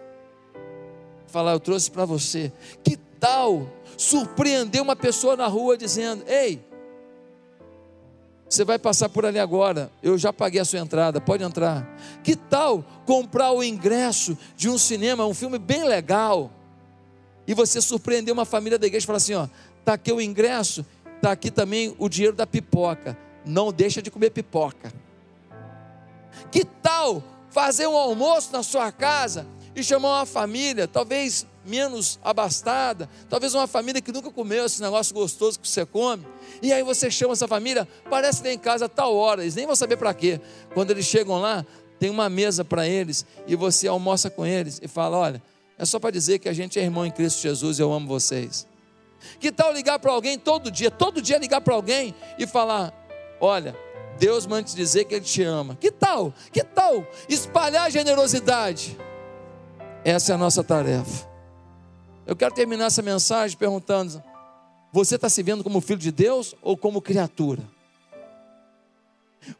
Falar, 1.26 1.52
eu 1.52 1.60
trouxe 1.60 1.90
para 1.90 2.04
você. 2.04 2.52
Que 2.82 2.96
tal 2.96 3.68
surpreender 3.96 4.80
uma 4.80 4.96
pessoa 4.96 5.36
na 5.36 5.46
rua 5.46 5.76
dizendo: 5.76 6.24
Ei, 6.26 6.64
você 8.48 8.64
vai 8.64 8.78
passar 8.78 9.10
por 9.10 9.26
ali 9.26 9.38
agora, 9.38 9.90
eu 10.02 10.16
já 10.16 10.32
paguei 10.32 10.60
a 10.60 10.64
sua 10.64 10.78
entrada, 10.78 11.20
pode 11.20 11.44
entrar. 11.44 11.86
Que 12.24 12.34
tal 12.34 12.82
comprar 13.04 13.52
o 13.52 13.62
ingresso 13.62 14.36
de 14.56 14.70
um 14.70 14.78
cinema, 14.78 15.26
um 15.26 15.34
filme 15.34 15.58
bem 15.58 15.84
legal, 15.84 16.50
e 17.46 17.52
você 17.52 17.80
surpreender 17.80 18.32
uma 18.32 18.46
família 18.46 18.78
da 18.78 18.86
igreja 18.86 19.04
e 19.04 19.06
falar 19.06 19.18
assim: 19.18 19.34
Ó, 19.34 19.46
está 19.80 19.94
aqui 19.94 20.12
o 20.12 20.20
ingresso, 20.20 20.84
está 21.16 21.32
aqui 21.32 21.50
também 21.50 21.94
o 21.98 22.08
dinheiro 22.08 22.34
da 22.34 22.46
pipoca. 22.46 23.18
Não 23.44 23.72
deixa 23.72 24.00
de 24.00 24.10
comer 24.10 24.30
pipoca. 24.30 24.92
Que 26.50 26.64
tal 26.64 27.22
fazer 27.50 27.86
um 27.86 27.96
almoço 27.96 28.52
na 28.52 28.62
sua 28.62 28.90
casa 28.92 29.46
e 29.74 29.82
chamar 29.82 30.18
uma 30.18 30.26
família, 30.26 30.88
talvez 30.88 31.46
menos 31.64 32.18
abastada, 32.24 33.08
talvez 33.28 33.54
uma 33.54 33.66
família 33.66 34.00
que 34.00 34.10
nunca 34.10 34.30
comeu 34.30 34.64
esse 34.64 34.80
negócio 34.80 35.14
gostoso 35.14 35.60
que 35.60 35.68
você 35.68 35.84
come, 35.84 36.26
e 36.62 36.72
aí 36.72 36.82
você 36.82 37.10
chama 37.10 37.34
essa 37.34 37.46
família, 37.46 37.86
parece 38.08 38.42
que 38.42 38.50
em 38.50 38.58
casa 38.58 38.86
a 38.86 38.88
tal 38.88 39.14
hora, 39.14 39.42
eles 39.42 39.54
nem 39.54 39.66
vão 39.66 39.76
saber 39.76 39.96
para 39.96 40.12
quê. 40.14 40.40
Quando 40.74 40.90
eles 40.90 41.04
chegam 41.04 41.40
lá, 41.40 41.64
tem 41.98 42.10
uma 42.10 42.28
mesa 42.28 42.64
para 42.64 42.86
eles 42.86 43.26
e 43.46 43.54
você 43.54 43.86
almoça 43.86 44.30
com 44.30 44.46
eles 44.46 44.80
e 44.82 44.88
fala: 44.88 45.16
Olha, 45.16 45.42
é 45.76 45.84
só 45.84 45.98
para 45.98 46.10
dizer 46.10 46.38
que 46.38 46.48
a 46.48 46.52
gente 46.52 46.78
é 46.78 46.82
irmão 46.82 47.04
em 47.04 47.10
Cristo 47.10 47.40
Jesus 47.40 47.78
e 47.78 47.82
eu 47.82 47.92
amo 47.92 48.06
vocês. 48.06 48.66
Que 49.40 49.50
tal 49.50 49.72
ligar 49.72 49.98
para 49.98 50.12
alguém 50.12 50.38
todo 50.38 50.70
dia, 50.70 50.90
todo 50.90 51.20
dia 51.20 51.38
ligar 51.38 51.60
para 51.60 51.74
alguém 51.74 52.14
e 52.38 52.46
falar: 52.46 52.92
Olha, 53.40 53.76
Deus 54.18 54.46
manda 54.46 54.64
te 54.64 54.74
dizer 54.74 55.04
que 55.04 55.14
Ele 55.14 55.24
te 55.24 55.42
ama. 55.42 55.76
Que 55.76 55.90
tal? 55.90 56.34
Que 56.52 56.62
tal 56.62 57.06
espalhar 57.28 57.90
generosidade? 57.90 58.98
Essa 60.04 60.32
é 60.32 60.34
a 60.34 60.38
nossa 60.38 60.64
tarefa. 60.64 61.28
Eu 62.26 62.36
quero 62.36 62.54
terminar 62.54 62.86
essa 62.86 63.00
mensagem 63.02 63.56
perguntando: 63.56 64.22
você 64.92 65.14
está 65.14 65.28
se 65.28 65.42
vendo 65.42 65.64
como 65.64 65.80
filho 65.80 65.98
de 65.98 66.12
Deus 66.12 66.54
ou 66.60 66.76
como 66.76 67.00
criatura? 67.00 67.62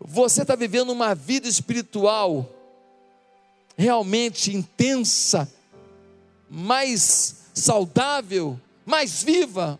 Você 0.00 0.42
está 0.42 0.54
vivendo 0.54 0.90
uma 0.90 1.14
vida 1.14 1.48
espiritual 1.48 2.46
realmente 3.76 4.54
intensa, 4.54 5.50
mais 6.50 7.36
saudável, 7.54 8.60
mais 8.84 9.22
viva, 9.22 9.78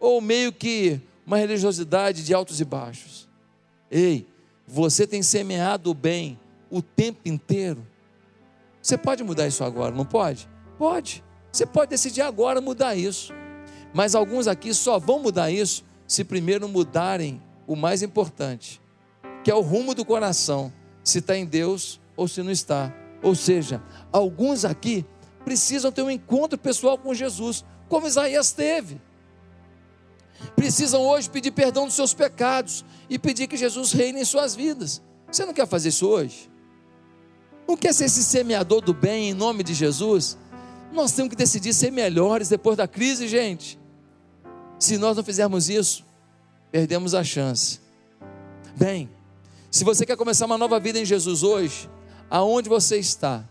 ou 0.00 0.20
meio 0.20 0.52
que 0.52 1.00
uma 1.26 1.36
religiosidade 1.36 2.24
de 2.24 2.32
altos 2.32 2.60
e 2.60 2.64
baixos? 2.64 3.27
Ei, 3.90 4.26
você 4.66 5.06
tem 5.06 5.22
semeado 5.22 5.90
o 5.90 5.94
bem 5.94 6.38
o 6.70 6.82
tempo 6.82 7.20
inteiro. 7.24 7.86
Você 8.82 8.98
pode 8.98 9.24
mudar 9.24 9.46
isso 9.46 9.64
agora, 9.64 9.94
não 9.94 10.04
pode? 10.04 10.48
Pode. 10.78 11.24
Você 11.50 11.64
pode 11.64 11.90
decidir 11.90 12.20
agora 12.20 12.60
mudar 12.60 12.94
isso. 12.94 13.32
Mas 13.92 14.14
alguns 14.14 14.46
aqui 14.46 14.74
só 14.74 14.98
vão 14.98 15.18
mudar 15.18 15.50
isso 15.50 15.84
se 16.06 16.24
primeiro 16.24 16.68
mudarem 16.68 17.42
o 17.66 17.74
mais 17.74 18.02
importante, 18.02 18.80
que 19.42 19.50
é 19.50 19.54
o 19.54 19.60
rumo 19.60 19.94
do 19.94 20.04
coração, 20.04 20.72
se 21.02 21.18
está 21.18 21.36
em 21.36 21.44
Deus 21.44 22.00
ou 22.16 22.28
se 22.28 22.42
não 22.42 22.50
está. 22.50 22.94
Ou 23.22 23.34
seja, 23.34 23.82
alguns 24.12 24.64
aqui 24.64 25.04
precisam 25.44 25.90
ter 25.90 26.02
um 26.02 26.10
encontro 26.10 26.58
pessoal 26.58 26.98
com 26.98 27.14
Jesus, 27.14 27.64
como 27.88 28.06
Isaías 28.06 28.52
teve 28.52 29.00
precisam 30.54 31.02
hoje 31.02 31.30
pedir 31.30 31.50
perdão 31.50 31.86
dos 31.86 31.94
seus 31.94 32.14
pecados 32.14 32.84
e 33.08 33.18
pedir 33.18 33.46
que 33.46 33.56
Jesus 33.56 33.92
reine 33.92 34.20
em 34.20 34.24
suas 34.24 34.54
vidas. 34.54 35.02
Você 35.30 35.44
não 35.44 35.52
quer 35.52 35.66
fazer 35.66 35.90
isso 35.90 36.06
hoje? 36.06 36.50
Não 37.66 37.76
quer 37.76 37.92
ser 37.92 38.06
esse 38.06 38.24
semeador 38.24 38.80
do 38.80 38.94
bem 38.94 39.30
em 39.30 39.34
nome 39.34 39.62
de 39.62 39.74
Jesus? 39.74 40.38
Nós 40.92 41.12
temos 41.12 41.30
que 41.30 41.36
decidir 41.36 41.74
ser 41.74 41.92
melhores 41.92 42.48
depois 42.48 42.76
da 42.76 42.88
crise, 42.88 43.28
gente. 43.28 43.78
Se 44.78 44.96
nós 44.96 45.16
não 45.16 45.24
fizermos 45.24 45.68
isso, 45.68 46.04
perdemos 46.70 47.14
a 47.14 47.22
chance. 47.22 47.80
Bem, 48.76 49.10
se 49.70 49.84
você 49.84 50.06
quer 50.06 50.16
começar 50.16 50.46
uma 50.46 50.56
nova 50.56 50.80
vida 50.80 50.98
em 50.98 51.04
Jesus 51.04 51.42
hoje, 51.42 51.90
aonde 52.30 52.68
você 52.68 52.96
está? 52.96 53.44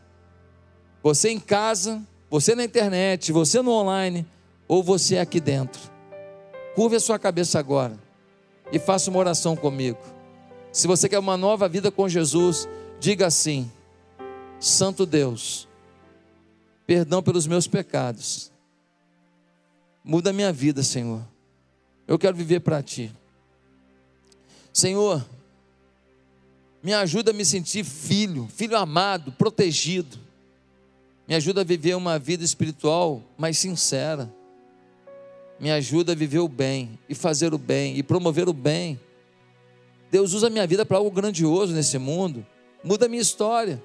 Você 1.04 1.30
em 1.30 1.40
casa, 1.40 2.02
você 2.30 2.56
na 2.56 2.64
internet, 2.64 3.32
você 3.32 3.62
no 3.62 3.72
online, 3.72 4.26
ou 4.68 4.82
você 4.82 5.18
aqui 5.18 5.40
dentro? 5.40 5.87
Curve 6.78 6.98
a 6.98 7.00
sua 7.00 7.18
cabeça 7.18 7.58
agora 7.58 7.98
e 8.72 8.78
faça 8.78 9.10
uma 9.10 9.18
oração 9.18 9.56
comigo. 9.56 9.98
Se 10.72 10.86
você 10.86 11.10
quer 11.10 11.18
uma 11.18 11.36
nova 11.36 11.68
vida 11.68 11.90
com 11.90 12.08
Jesus, 12.08 12.70
diga 13.00 13.26
assim: 13.26 13.72
Santo 14.60 15.04
Deus, 15.04 15.68
perdão 16.86 17.24
pelos 17.24 17.48
meus 17.48 17.66
pecados. 17.68 18.52
Muda 20.04 20.30
a 20.30 20.34
minha 20.34 20.54
vida, 20.54 20.84
Senhor. 20.84 21.26
Eu 22.08 22.20
quero 22.20 22.38
viver 22.38 22.60
para 22.60 22.84
ti. 22.84 23.12
Senhor, 24.72 25.26
me 26.84 26.94
ajuda 26.94 27.32
a 27.32 27.34
me 27.34 27.44
sentir 27.44 27.84
filho, 27.84 28.48
filho 28.56 28.78
amado, 28.78 29.32
protegido. 29.32 30.20
Me 31.28 31.34
ajuda 31.34 31.62
a 31.62 31.64
viver 31.64 31.96
uma 31.96 32.20
vida 32.20 32.44
espiritual 32.44 33.24
mais 33.36 33.58
sincera 33.58 34.32
me 35.60 35.72
ajuda 35.72 36.12
a 36.12 36.16
viver 36.16 36.40
o 36.40 36.48
bem 36.48 37.00
e 37.10 37.16
fazer 37.16 37.54
o 37.54 37.58
bem 37.58 37.98
e 37.98 38.04
promover 38.04 38.48
o 38.48 38.54
bem. 38.54 39.00
Deus 40.12 40.34
usa 40.34 40.48
a 40.48 40.50
minha 40.50 40.66
vida 40.68 40.86
para 40.86 40.98
algo 40.98 41.12
grandioso 41.12 41.74
nesse 41.74 41.98
mundo, 41.98 42.46
muda 42.84 43.06
a 43.06 43.10
minha 43.10 43.22
história. 43.22 43.82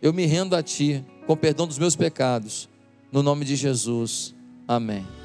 Eu 0.00 0.12
me 0.12 0.26
rendo 0.26 0.56
a 0.56 0.62
Ti, 0.62 1.04
com 1.26 1.36
perdão 1.36 1.66
dos 1.66 1.78
meus 1.78 1.94
pecados, 1.94 2.68
no 3.10 3.22
nome 3.22 3.44
de 3.44 3.54
Jesus. 3.54 4.34
Amém. 4.66 5.21